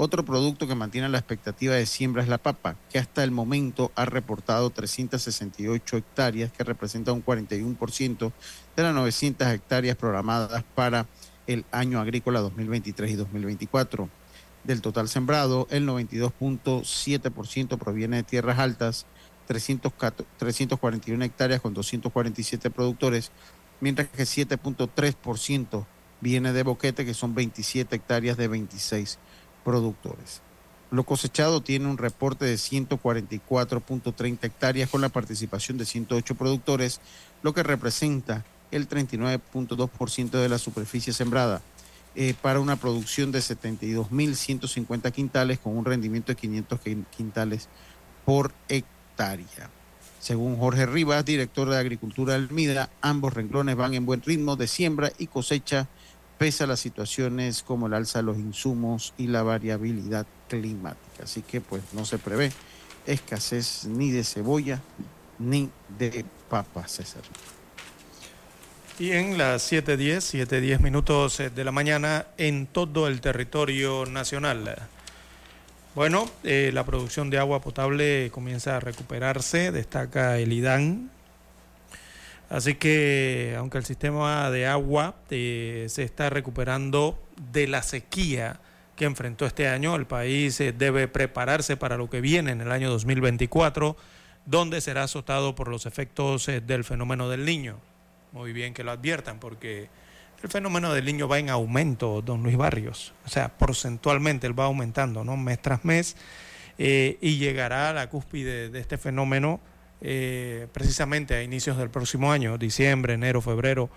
[0.00, 3.90] Otro producto que mantiene la expectativa de siembra es la papa, que hasta el momento
[3.96, 8.32] ha reportado 368 hectáreas, que representa un 41%
[8.76, 11.06] de las 900 hectáreas programadas para
[11.48, 14.08] el año agrícola 2023 y 2024.
[14.62, 19.06] Del total sembrado, el 92.7% proviene de tierras altas,
[19.48, 23.32] 341 hectáreas con 247 productores,
[23.80, 25.86] mientras que 7.3%
[26.20, 29.18] viene de Boquete, que son 27 hectáreas de 26
[29.64, 30.42] productores.
[30.90, 37.00] Lo cosechado tiene un reporte de 144.30 hectáreas con la participación de 108 productores,
[37.42, 41.60] lo que representa el 39.2% de la superficie sembrada,
[42.14, 46.80] eh, para una producción de 72.150 quintales con un rendimiento de 500
[47.14, 47.68] quintales
[48.24, 49.70] por hectárea.
[50.20, 55.12] Según Jorge Rivas, director de Agricultura Almida, ambos renglones van en buen ritmo de siembra
[55.18, 55.86] y cosecha
[56.38, 61.24] pese a las situaciones como el alza de los insumos y la variabilidad climática.
[61.24, 62.52] Así que pues no se prevé
[63.06, 64.80] escasez ni de cebolla
[65.38, 67.22] ni de papas, César.
[68.98, 74.88] Y en las 7.10, 7.10 minutos de la mañana en todo el territorio nacional.
[75.94, 81.10] Bueno, eh, la producción de agua potable comienza a recuperarse, destaca el IDAN.
[82.48, 87.22] Así que, aunque el sistema de agua eh, se está recuperando
[87.52, 88.60] de la sequía
[88.96, 92.72] que enfrentó este año, el país eh, debe prepararse para lo que viene en el
[92.72, 93.96] año 2024,
[94.46, 97.78] donde será azotado por los efectos del fenómeno del niño.
[98.32, 99.88] Muy bien que lo adviertan, porque
[100.42, 103.12] el fenómeno del niño va en aumento, don Luis Barrios.
[103.26, 105.36] O sea, porcentualmente él va aumentando, ¿no?
[105.36, 106.16] Mes tras mes.
[106.78, 109.60] Eh, y llegará a la cúspide de este fenómeno
[110.00, 113.90] eh, precisamente a inicios del próximo año, diciembre, enero, febrero,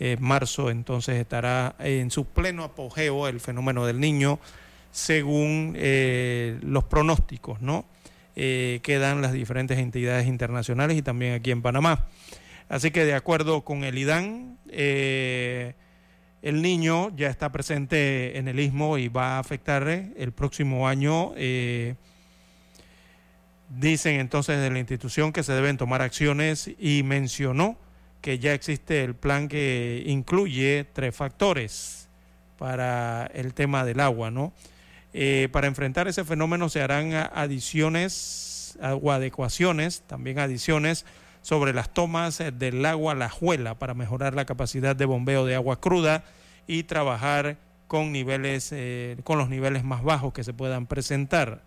[0.00, 0.70] eh, marzo.
[0.70, 4.38] Entonces estará en su pleno apogeo el fenómeno del niño,
[4.90, 5.76] según
[6.62, 7.86] los pronósticos, ¿no?
[8.34, 12.06] que dan las diferentes entidades internacionales y también aquí en Panamá.
[12.68, 14.58] Así que de acuerdo con el IDAN,
[16.42, 21.32] el niño ya está presente en el istmo y va a afectar el próximo año.
[21.36, 21.94] Eh,
[23.78, 27.76] dicen entonces de la institución que se deben tomar acciones y mencionó
[28.20, 32.08] que ya existe el plan que incluye tres factores
[32.58, 34.52] para el tema del agua, ¿no?
[35.12, 41.04] Eh, para enfrentar ese fenómeno se harán adiciones o adecuaciones, también adiciones
[41.42, 45.80] sobre las tomas del agua La Juela para mejorar la capacidad de bombeo de agua
[45.80, 46.24] cruda
[46.66, 47.56] y trabajar
[47.88, 51.62] con niveles eh, con los niveles más bajos que se puedan presentar.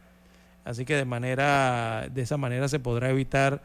[0.66, 3.62] Así que de manera de esa manera se podrá evitar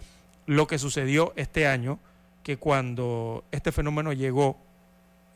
[0.46, 1.98] lo que sucedió este año,
[2.42, 4.58] que cuando este fenómeno llegó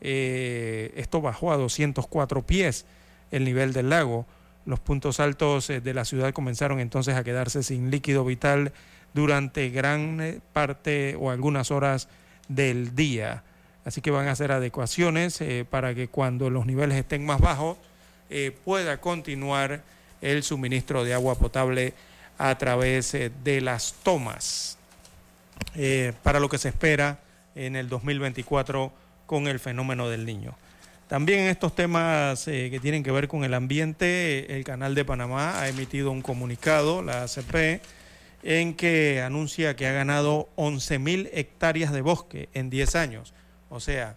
[0.01, 2.85] eh, esto bajó a 204 pies
[3.31, 4.25] el nivel del lago.
[4.65, 8.71] Los puntos altos de la ciudad comenzaron entonces a quedarse sin líquido vital
[9.15, 12.09] durante gran eh, parte o algunas horas
[12.47, 13.43] del día.
[13.85, 17.77] Así que van a hacer adecuaciones eh, para que cuando los niveles estén más bajos
[18.29, 19.83] eh, pueda continuar
[20.21, 21.93] el suministro de agua potable
[22.37, 24.77] a través de las tomas.
[26.23, 27.19] para lo que se espera
[27.55, 28.91] en el 2024
[29.25, 30.55] con el fenómeno del niño.
[31.07, 35.59] También en estos temas que tienen que ver con el ambiente, el Canal de Panamá
[35.59, 37.81] ha emitido un comunicado, la ACP,
[38.45, 43.33] en que anuncia que ha ganado 11.000 hectáreas de bosque en 10 años.
[43.69, 44.15] O sea,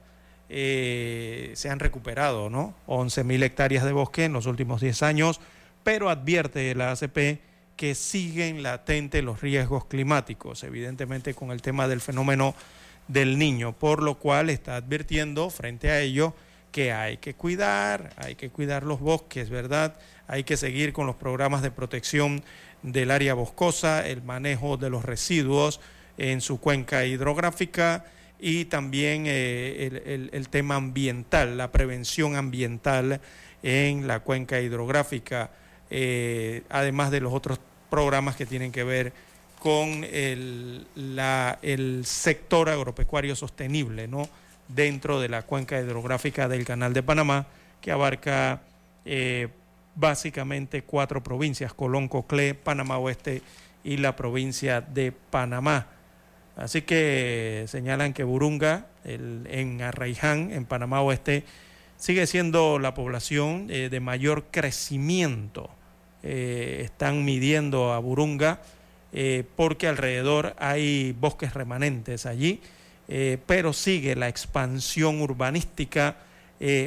[0.51, 2.75] eh, se han recuperado, ¿no?
[2.87, 5.41] 11.000 hectáreas de bosque en los últimos 10 años,
[5.89, 7.41] pero advierte la ACP
[7.75, 12.55] que siguen latentes los riesgos climáticos, evidentemente con el tema del fenómeno
[13.07, 16.35] del niño, por lo cual está advirtiendo frente a ello
[16.73, 19.99] que hay que cuidar, hay que cuidar los bosques, ¿verdad?
[20.27, 22.45] Hay que seguir con los programas de protección
[22.83, 25.81] del área boscosa, el manejo de los residuos
[26.19, 28.05] en su cuenca hidrográfica
[28.39, 33.23] y también eh, el, tema ambiental, la prevención ambiental
[33.63, 35.51] en la cuenca hidrográfica,
[35.91, 37.61] eh, además de los otros
[37.91, 39.13] programas que tienen que ver
[39.59, 40.87] con el,
[41.63, 44.29] el sector agropecuario sostenible, ¿no?
[44.69, 47.47] dentro de la cuenca hidrográfica del Canal de Panamá,
[47.81, 48.61] que abarca
[49.05, 49.49] eh,
[49.95, 53.43] básicamente cuatro provincias, Colón, Coclé, Panamá Oeste
[53.83, 55.87] y la provincia de Panamá.
[56.57, 61.45] Así que señalan que Burunga, en Arraiján, en Panamá Oeste,
[61.97, 65.71] sigue siendo la población eh, de mayor crecimiento.
[66.31, 68.61] Eh, están midiendo a Burunga
[69.15, 72.61] eh, porque alrededor hay bosques remanentes allí,
[73.47, 76.17] pero sigue la expansión urbanística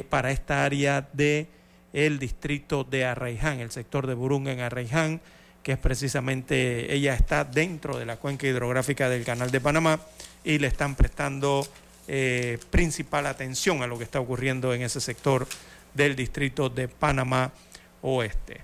[0.08, 1.48] para esta área de
[1.92, 5.20] el distrito de Arraiján, el sector de Burunga en Arraiján,
[5.64, 10.00] que es precisamente, ella está dentro de la cuenca hidrográfica del Canal de Panamá
[10.44, 11.66] y le están prestando
[12.08, 15.46] eh, principal atención a lo que está ocurriendo en ese sector
[15.94, 17.52] del distrito de Panamá
[18.00, 18.60] Oeste.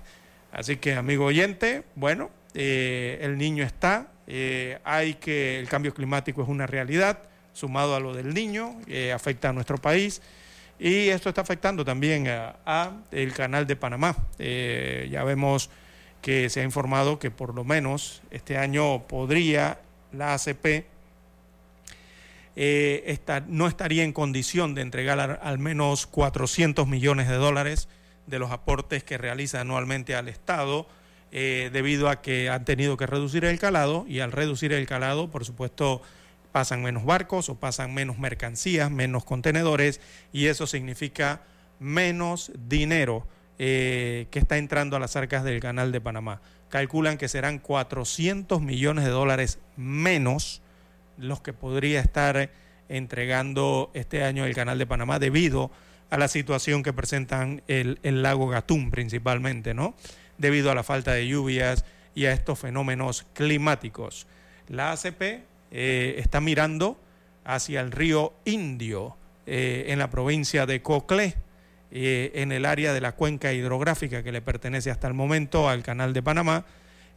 [0.51, 6.41] Así que, amigo oyente, bueno, eh, el niño está, eh, hay que, el cambio climático
[6.41, 7.19] es una realidad,
[7.53, 8.79] sumado a lo del niño,
[9.13, 10.21] afecta a nuestro país
[10.79, 14.15] Y esto está afectando también a, el canal de Panamá.
[14.39, 15.69] Eh, ya vemos
[16.21, 19.79] que se ha informado que por lo menos este año podría
[20.13, 20.85] la ACP
[22.55, 27.87] eh, no estaría en condición de entregar al, menos 400 millones de dólares
[28.29, 30.87] de los aportes que realiza anualmente al Estado,
[31.31, 35.29] eh, debido a que han tenido que reducir el calado y al reducir el calado,
[35.29, 36.01] por supuesto,
[36.51, 40.01] pasan menos barcos o pasan menos mercancías, menos contenedores
[40.33, 41.41] y eso significa
[41.79, 43.27] menos dinero
[43.59, 46.41] eh, que está entrando a las arcas del canal de Panamá.
[46.69, 50.61] Calculan que serán 400 millones de dólares menos
[51.17, 52.51] los que podría estar
[52.89, 58.23] entregando este año el canal de Panamá debido a la situación que presentan el, el
[58.23, 59.95] lago Gatún principalmente, ¿no?
[60.37, 64.27] Debido a la falta de lluvias y a estos fenómenos climáticos.
[64.67, 65.21] La ACP
[65.71, 66.99] eh, está mirando
[67.45, 69.15] hacia el río Indio
[69.45, 71.35] eh, en la provincia de Coclé,
[71.91, 75.83] eh, en el área de la cuenca hidrográfica que le pertenece hasta el momento al
[75.83, 76.65] canal de Panamá,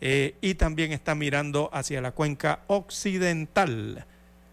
[0.05, 4.05] y también está mirando hacia la cuenca occidental,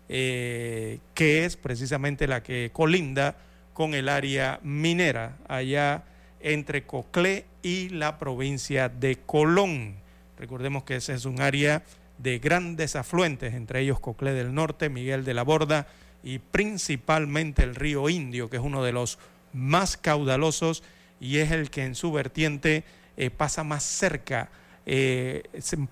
[0.08, 3.36] que es precisamente la que colinda
[3.80, 6.04] con el área minera, allá
[6.42, 9.96] entre Coclé y la provincia de Colón.
[10.38, 11.84] Recordemos que ese es un área
[12.18, 15.88] de grandes afluentes, entre ellos Coclé del Norte, Miguel de la Borda
[16.26, 19.18] y principalmente el río Indio, que es uno de los
[19.54, 20.84] más caudalosos
[21.22, 22.84] y es el que en su vertiente
[23.16, 24.50] eh, pasa más cerca,
[24.86, 25.44] eh,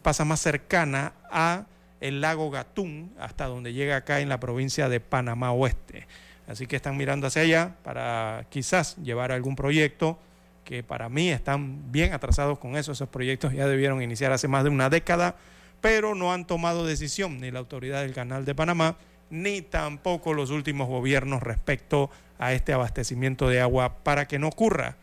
[0.02, 1.68] pasa más cercana a
[2.02, 6.06] el lago Gatún, hasta donde llega acá en la provincia de Panamá Oeste.
[6.48, 10.18] Así que están mirando hacia allá para quizás llevar algún proyecto
[10.64, 12.91] que para mí están bien atrasados con eso.
[12.91, 15.36] Esos proyectos ya debieron iniciar hace más de una década
[15.82, 18.98] pero no han tomado decisión ni la autoridad del Canal de Panamá,
[19.30, 22.10] ni tampoco los últimos gobiernos respecto
[22.40, 24.95] a este abastecimiento de agua para que no ocurra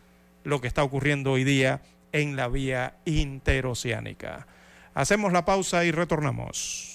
[0.43, 1.81] lo que está ocurriendo hoy día
[2.11, 4.47] en la vía interoceánica.
[4.93, 6.94] Hacemos la pausa y retornamos.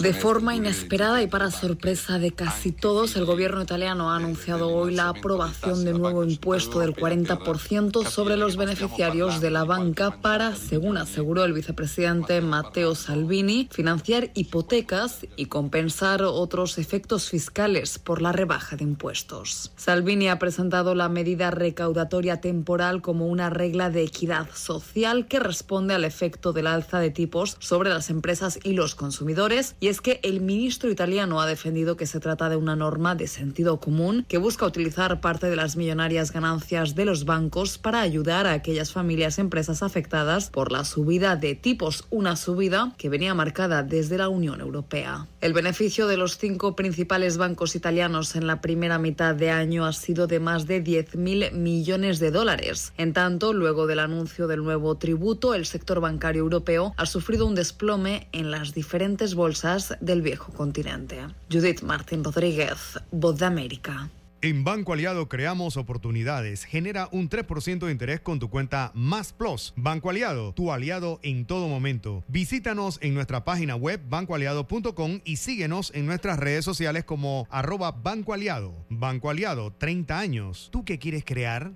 [0.00, 4.94] De forma inesperada y para sorpresa de casi todos, el gobierno italiano ha anunciado hoy
[4.94, 10.56] la aprobación de un nuevo impuesto del 40% sobre los beneficiarios de la banca para,
[10.56, 18.32] según aseguró el vicepresidente Matteo Salvini, financiar hipotecas y compensar otros efectos fiscales por la
[18.32, 19.70] rebaja de impuestos.
[19.76, 25.92] Salvini ha presentado la medida recaudatoria temporal como una regla de equidad social que responde
[25.92, 28.29] al efecto del alza de tipos sobre las empresas
[28.62, 32.54] y los consumidores, y es que el ministro italiano ha defendido que se trata de
[32.54, 37.24] una norma de sentido común que busca utilizar parte de las millonarias ganancias de los
[37.24, 42.36] bancos para ayudar a aquellas familias y empresas afectadas por la subida de tipos, una
[42.36, 45.26] subida que venía marcada desde la Unión Europea.
[45.40, 49.92] El beneficio de los cinco principales bancos italianos en la primera mitad de año ha
[49.92, 52.92] sido de más de 10.000 millones de dólares.
[52.96, 57.54] En tanto, luego del anuncio del nuevo tributo, el sector bancario europeo ha sufrido un
[57.54, 61.18] desplome en las diferentes bolsas del viejo continente.
[61.50, 64.10] Judith Martín Rodríguez, Voz de América.
[64.42, 66.64] En Banco Aliado creamos oportunidades.
[66.64, 69.74] Genera un 3% de interés con tu cuenta Más Plus.
[69.76, 72.24] Banco Aliado, tu aliado en todo momento.
[72.26, 78.32] Visítanos en nuestra página web bancoaliado.com y síguenos en nuestras redes sociales como arroba Banco
[78.32, 78.72] Aliado.
[78.88, 80.70] Banco Aliado, 30 años.
[80.72, 81.72] ¿Tú qué quieres crear?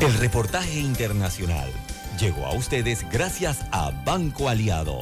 [0.00, 1.72] El reportaje internacional
[2.20, 4.98] llegó a ustedes gracias a Banco Aliado.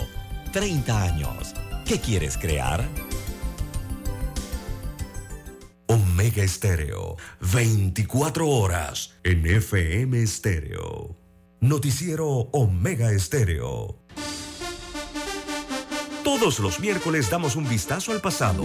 [0.52, 1.54] 30 años.
[1.84, 2.88] ¿Qué quieres crear?
[5.86, 11.16] Omega Estéreo, 24 horas en FM Estéreo.
[11.60, 13.98] Noticiero Omega Estéreo.
[16.22, 18.64] Todos los miércoles damos un vistazo al pasado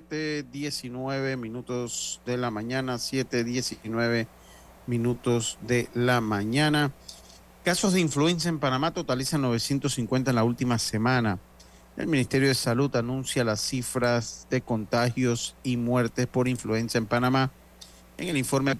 [0.00, 4.26] 19 minutos de la mañana, 7.19
[4.86, 6.92] minutos de la mañana.
[7.64, 11.38] Casos de influenza en Panamá totalizan 950 en la última semana.
[11.96, 17.50] El Ministerio de Salud anuncia las cifras de contagios y muertes por influenza en Panamá
[18.18, 18.76] en el informe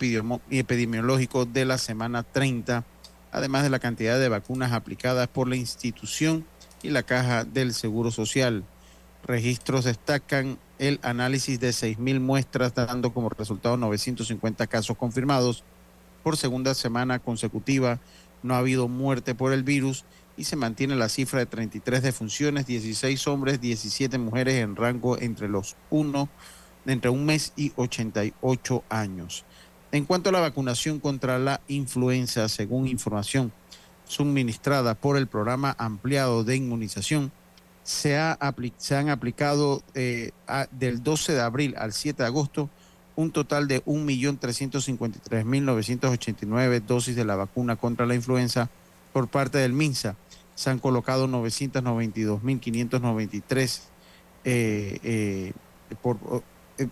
[0.51, 2.85] epidemiológico de la semana 30,
[3.31, 6.45] además de la cantidad de vacunas aplicadas por la institución
[6.83, 8.65] y la caja del Seguro Social.
[9.25, 15.65] Registros destacan el análisis de 6.000 muestras, dando como resultado 950 casos confirmados.
[16.23, 18.01] Por segunda semana consecutiva
[18.43, 20.05] no ha habido muerte por el virus
[20.37, 25.49] y se mantiene la cifra de 33 defunciones, 16 hombres, 17 mujeres en rango entre
[25.49, 26.29] los 1,
[26.87, 29.45] entre un mes y 88 años.
[29.91, 33.53] En cuanto a la vacunación contra la influenza, según información
[34.05, 37.33] suministrada por el programa ampliado de inmunización,
[37.89, 38.39] se, ha
[38.77, 40.33] se han aplicado eh,
[40.73, 42.69] del 12 de abril al 7 de agosto
[43.17, 48.69] un total de 1.353.989 dosis de la vacuna contra la influenza
[49.15, 50.17] por parte del MINSA.
[50.55, 53.81] Se han colocado 992.593
[54.45, 55.55] eh, eh,
[56.03, 56.19] por,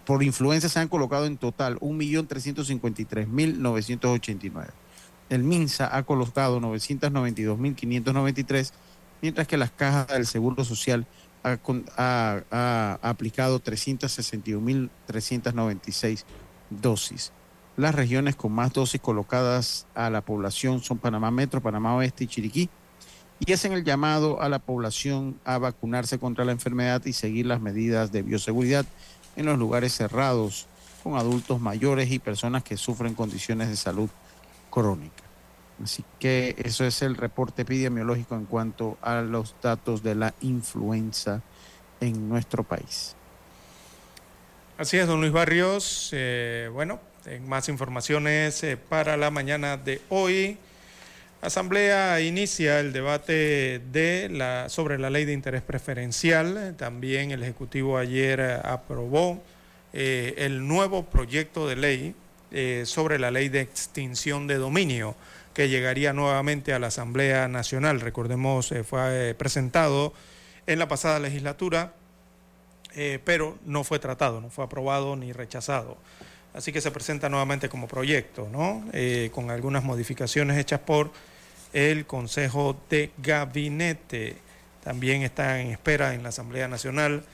[0.06, 4.68] por influenza se han colocado en total 1.353.989.
[5.28, 8.73] El MINSA ha colocado 992.593
[9.23, 11.07] mientras que las cajas del Seguro Social
[11.97, 16.25] ha, aplicado 361.396
[16.71, 17.31] dosis.
[17.77, 22.27] Las regiones con más dosis colocadas a la población son Panamá Metro, Panamá Oeste y
[22.27, 22.69] Chiriquí,
[23.39, 27.61] y hacen el llamado a la población a vacunarse contra la enfermedad y seguir las
[27.61, 28.87] medidas de bioseguridad
[29.37, 30.69] en los lugares cerrados
[31.03, 34.09] con adultos mayores y personas que sufren condiciones de salud
[34.71, 35.26] crónica.
[35.82, 41.43] Así que eso es el reporte epidemiológico en cuanto a los datos de la influenza
[42.01, 43.15] en nuestro país.
[44.78, 46.11] Así es, don Luis Barrios.
[46.12, 50.59] Eh, bueno, en más informaciones eh, para la mañana de hoy.
[51.43, 56.74] Asamblea inicia el debate de la, sobre la ley de interés preferencial.
[56.78, 59.43] También el Ejecutivo ayer aprobó
[59.93, 62.15] eh, el nuevo proyecto de ley
[62.85, 65.15] sobre la ley de extinción de dominio
[65.57, 68.03] que llegaría nuevamente a la Asamblea Nacional.
[68.03, 70.12] Recordemos, eh, fue eh, presentado
[70.66, 71.95] en la pasada legislatura,
[72.95, 75.97] eh, pero no fue tratado, no fue aprobado ni rechazado.
[76.53, 78.85] Así que se presenta nuevamente como proyecto, ¿no?
[79.33, 81.11] con algunas modificaciones hechas por
[81.73, 84.37] el Consejo de Gabinete.
[84.85, 87.24] También está en espera en la Asamblea Nacional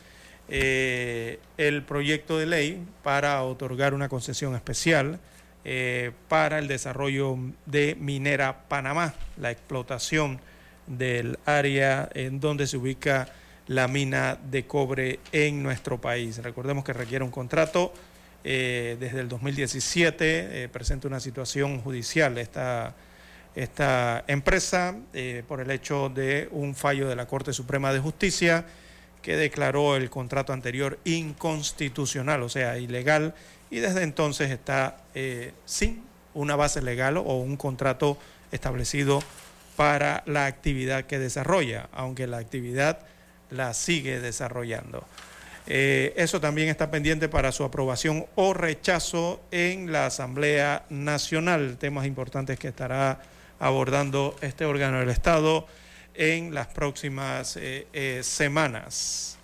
[0.49, 5.19] el proyecto de ley para otorgar una concesión especial
[5.65, 10.41] eh, para el desarrollo de Minera Panamá, la explotación
[10.89, 13.29] del área en donde se ubica
[13.69, 16.39] la mina de cobre en nuestro país.
[16.39, 17.93] Recordemos que requiere un contrato
[18.43, 22.95] eh, desde el 2017, eh, presenta una situación judicial esta,
[23.55, 24.97] esta empresa
[25.47, 28.65] por el hecho de un fallo de la Corte Suprema de Justicia
[29.23, 33.35] que declaró el contrato anterior inconstitucional, o sea, ilegal
[33.73, 36.05] y desde entonces está eh, sin
[36.35, 38.19] una base legal o un contrato
[38.53, 39.23] establecido
[39.77, 42.99] para la actividad que desarrolla, aunque la actividad
[43.49, 45.07] la sigue desarrollando.
[45.67, 52.05] Eh, eso también está pendiente para su aprobación o rechazo en la Asamblea Nacional, temas
[52.05, 53.23] importantes que estará
[53.59, 55.67] abordando este órgano del Estado
[56.13, 59.39] en las próximas eh, semanas.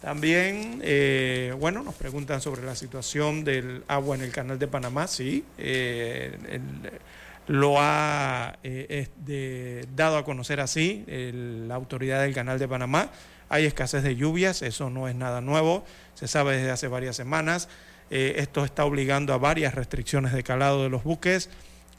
[0.00, 5.08] También, eh, bueno, nos preguntan sobre la situación del agua en el canal de Panamá.
[5.08, 6.60] Sí, eh,
[7.48, 9.08] lo ha eh,
[9.96, 13.10] dado a conocer así la autoridad del canal de Panamá.
[13.48, 15.84] Hay escasez de lluvias, eso no es nada nuevo,
[16.14, 17.68] se sabe desde hace varias semanas.
[18.10, 21.50] esto está obligando a varias restricciones de calado de los buques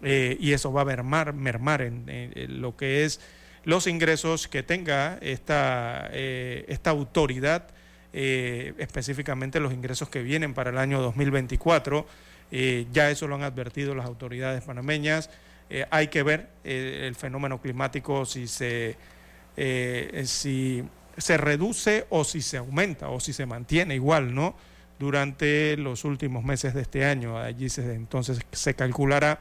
[0.01, 3.19] y eso va a mermar, mermar en, lo que es
[3.65, 7.67] los ingresos que tenga esta, esta autoridad
[8.11, 12.05] eh, específicamente los ingresos que vienen para el año 2024.
[12.51, 15.29] Eh, ya eso lo han advertido las autoridades panameñas.
[15.69, 18.95] Eh, hay que ver el fenómeno climático si se,
[20.23, 20.83] si
[21.17, 24.55] se reduce o si se aumenta o si se mantiene igual, ¿no?
[24.97, 27.37] Durante los últimos meses de este año.
[27.37, 29.39] Allí se, entonces se calculará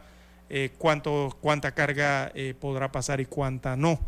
[0.76, 2.30] cuánto, cuánta carga
[2.60, 3.98] podrá pasar y cuánta no.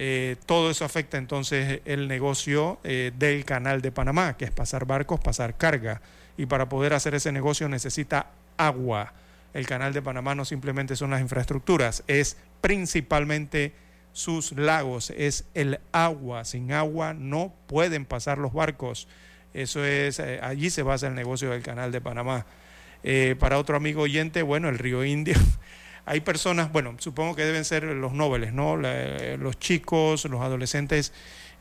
[0.00, 4.86] Eh, todo eso afecta entonces el negocio eh, del canal de Panamá, que es pasar
[4.86, 6.00] barcos, pasar carga.
[6.36, 9.12] Y para poder hacer ese negocio necesita agua.
[9.54, 13.72] El canal de Panamá no simplemente son las infraestructuras, es principalmente
[14.12, 16.44] sus lagos, es el agua.
[16.44, 19.08] Sin agua no pueden pasar los barcos.
[19.52, 22.46] Eso es, eh, allí se basa el negocio del canal de Panamá.
[23.40, 25.34] para otro amigo oyente, bueno, el río Indio
[26.08, 28.78] hay personas, bueno, supongo que deben ser los nobles, ¿no?
[28.78, 31.12] los chicos, los adolescentes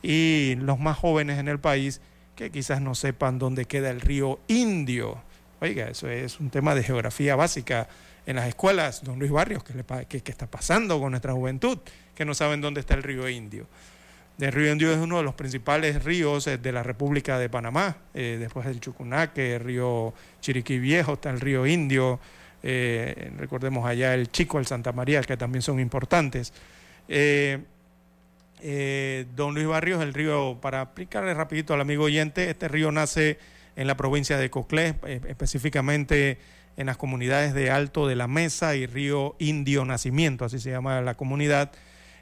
[0.01, 1.99] y los más jóvenes en el país
[2.33, 5.21] que quizás no sepan dónde queda el río Indio.
[5.59, 7.89] Oiga, eso es un tema de geografía básica
[8.25, 11.79] en las escuelas, don Luis Barrios, ¿qué, está pasando con nuestra juventud?
[12.15, 13.67] Que no saben dónde está el río Indio.
[14.39, 17.97] El río Indio es uno de los principales ríos eh, de la República de Panamá,
[18.13, 22.21] eh, después del Chucunaque, el río Chiriquí Viejo, está el río Indio,
[22.63, 26.53] eh, recordemos allá el Chico, el Santa María, que también son importantes.
[27.07, 27.59] Eh,
[28.61, 33.37] eh, don Luis Barrios, el río, para explicarle rapidito al amigo oyente, este río nace
[33.75, 34.95] en la provincia de Coclé,
[35.27, 36.39] específicamente
[36.77, 41.01] en las comunidades de Alto de la Mesa y Río Indio Nacimiento, así se llama
[41.01, 41.71] la comunidad.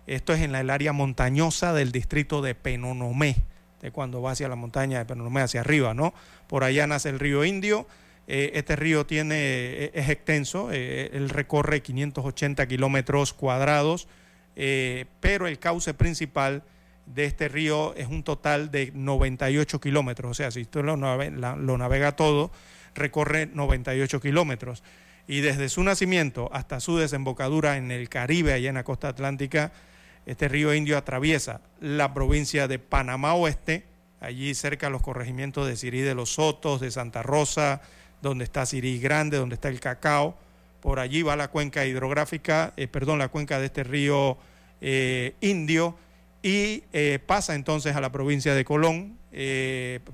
[0.08, 3.38] Esto es en el área montañosa del distrito de Penonomé,
[3.82, 6.14] de cuando va hacia la montaña de Penonomé, hacia arriba, ¿no?
[6.48, 7.88] Por allá nace el río Indio
[8.28, 14.08] eh, este río tiene, eh, es extenso, eh, él recorre 580 kilómetros cuadrados,
[15.20, 16.64] pero el cauce principal
[17.06, 20.32] de este río es un total de 98 kilómetros.
[20.32, 22.52] O sea, si usted lo, lo navega todo,
[22.96, 24.82] recorre 98 kilómetros.
[25.28, 29.74] Y desde su nacimiento hasta su desembocadura en el Caribe, allá en la costa atlántica,
[30.26, 33.84] este río Indio atraviesa la provincia de Panamá Oeste,
[34.22, 37.82] allí cerca de los corregimientos de Sirí de los Sotos, de Santa Rosa,
[38.26, 40.36] donde está Sirí Grande, donde está el cacao.
[40.82, 44.38] Por allí va la cuenca hidrográfica, eh, perdón, la cuenca de este río
[44.82, 45.96] eh, Indio
[46.42, 49.18] y eh, pasa entonces a la provincia de Colón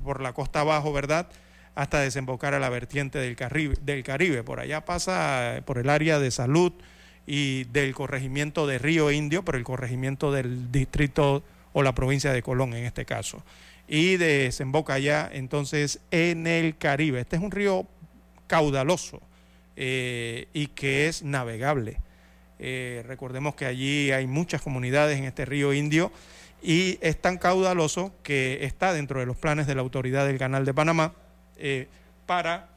[0.04, 1.30] por la costa abajo, ¿verdad?
[1.76, 4.44] Hasta desembocar a la vertiente del Caribe, del Caribe.
[4.44, 6.74] Por allá pasa por el área de salud
[7.28, 12.42] y del corregimiento de Río Indio, pero el corregimiento del distrito o la provincia de
[12.42, 13.44] Colón en este caso.
[13.88, 17.20] Y desemboca allá entonces en el Caribe.
[17.20, 17.88] Este es un río
[18.52, 19.22] caudaloso
[19.78, 22.02] eh, y que es navegable.
[22.60, 26.12] Eh, recordemos que allí hay muchas comunidades en este río Indio
[26.62, 30.66] y es tan caudaloso que está dentro de los planes de la autoridad del Canal
[30.66, 31.14] de Panamá
[31.56, 31.88] eh,
[32.26, 32.68] para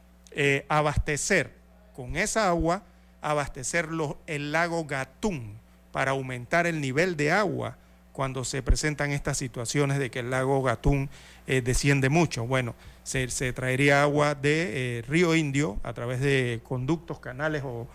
[0.68, 1.52] abastecer
[1.94, 2.84] con esa agua,
[3.20, 3.88] abastecer
[4.28, 5.58] el lago Gatún
[5.90, 7.78] para aumentar el nivel de agua
[8.12, 11.08] cuando se presentan estas situaciones de que el lago Gatún
[11.46, 12.46] desciende mucho.
[12.46, 17.86] Bueno, se, traería agua de eh, Río Indio a través de conductos, canales o,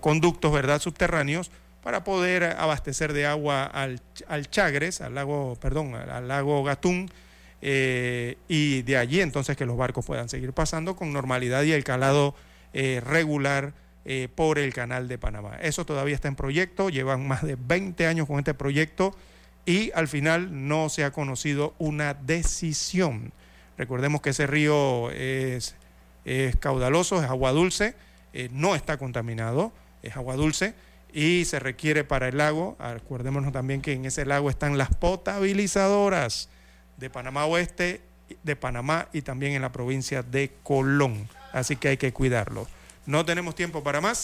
[0.00, 0.80] conductos ¿verdad?
[0.80, 1.50] subterráneos
[1.82, 4.00] para poder abastecer de agua al,
[4.50, 7.10] Chagres, al lago, perdón, al lago Gatún,
[7.62, 11.84] eh, y de allí entonces que los barcos puedan seguir pasando con normalidad y el
[11.84, 12.34] calado
[12.72, 13.72] eh, regular
[14.34, 15.58] por el canal de Panamá.
[15.62, 19.14] Eso todavía está en proyecto, llevan más de 20 años con este proyecto
[19.66, 23.32] y al final no se ha conocido una decisión.
[23.76, 25.76] Recordemos que ese río es,
[26.58, 27.94] caudaloso, es agua dulce,
[28.32, 29.72] eh, no está contaminado,
[30.02, 30.74] es agua dulce
[31.12, 36.48] y se requiere para el lago, acuérdémonos también que en ese lago están las potabilizadoras
[36.96, 38.02] de Panamá Oeste,
[38.42, 41.28] de Panamá y también en la provincia de Colón.
[41.52, 42.66] Así que hay que cuidarlo.
[43.06, 44.18] No tenemos tiempo para más.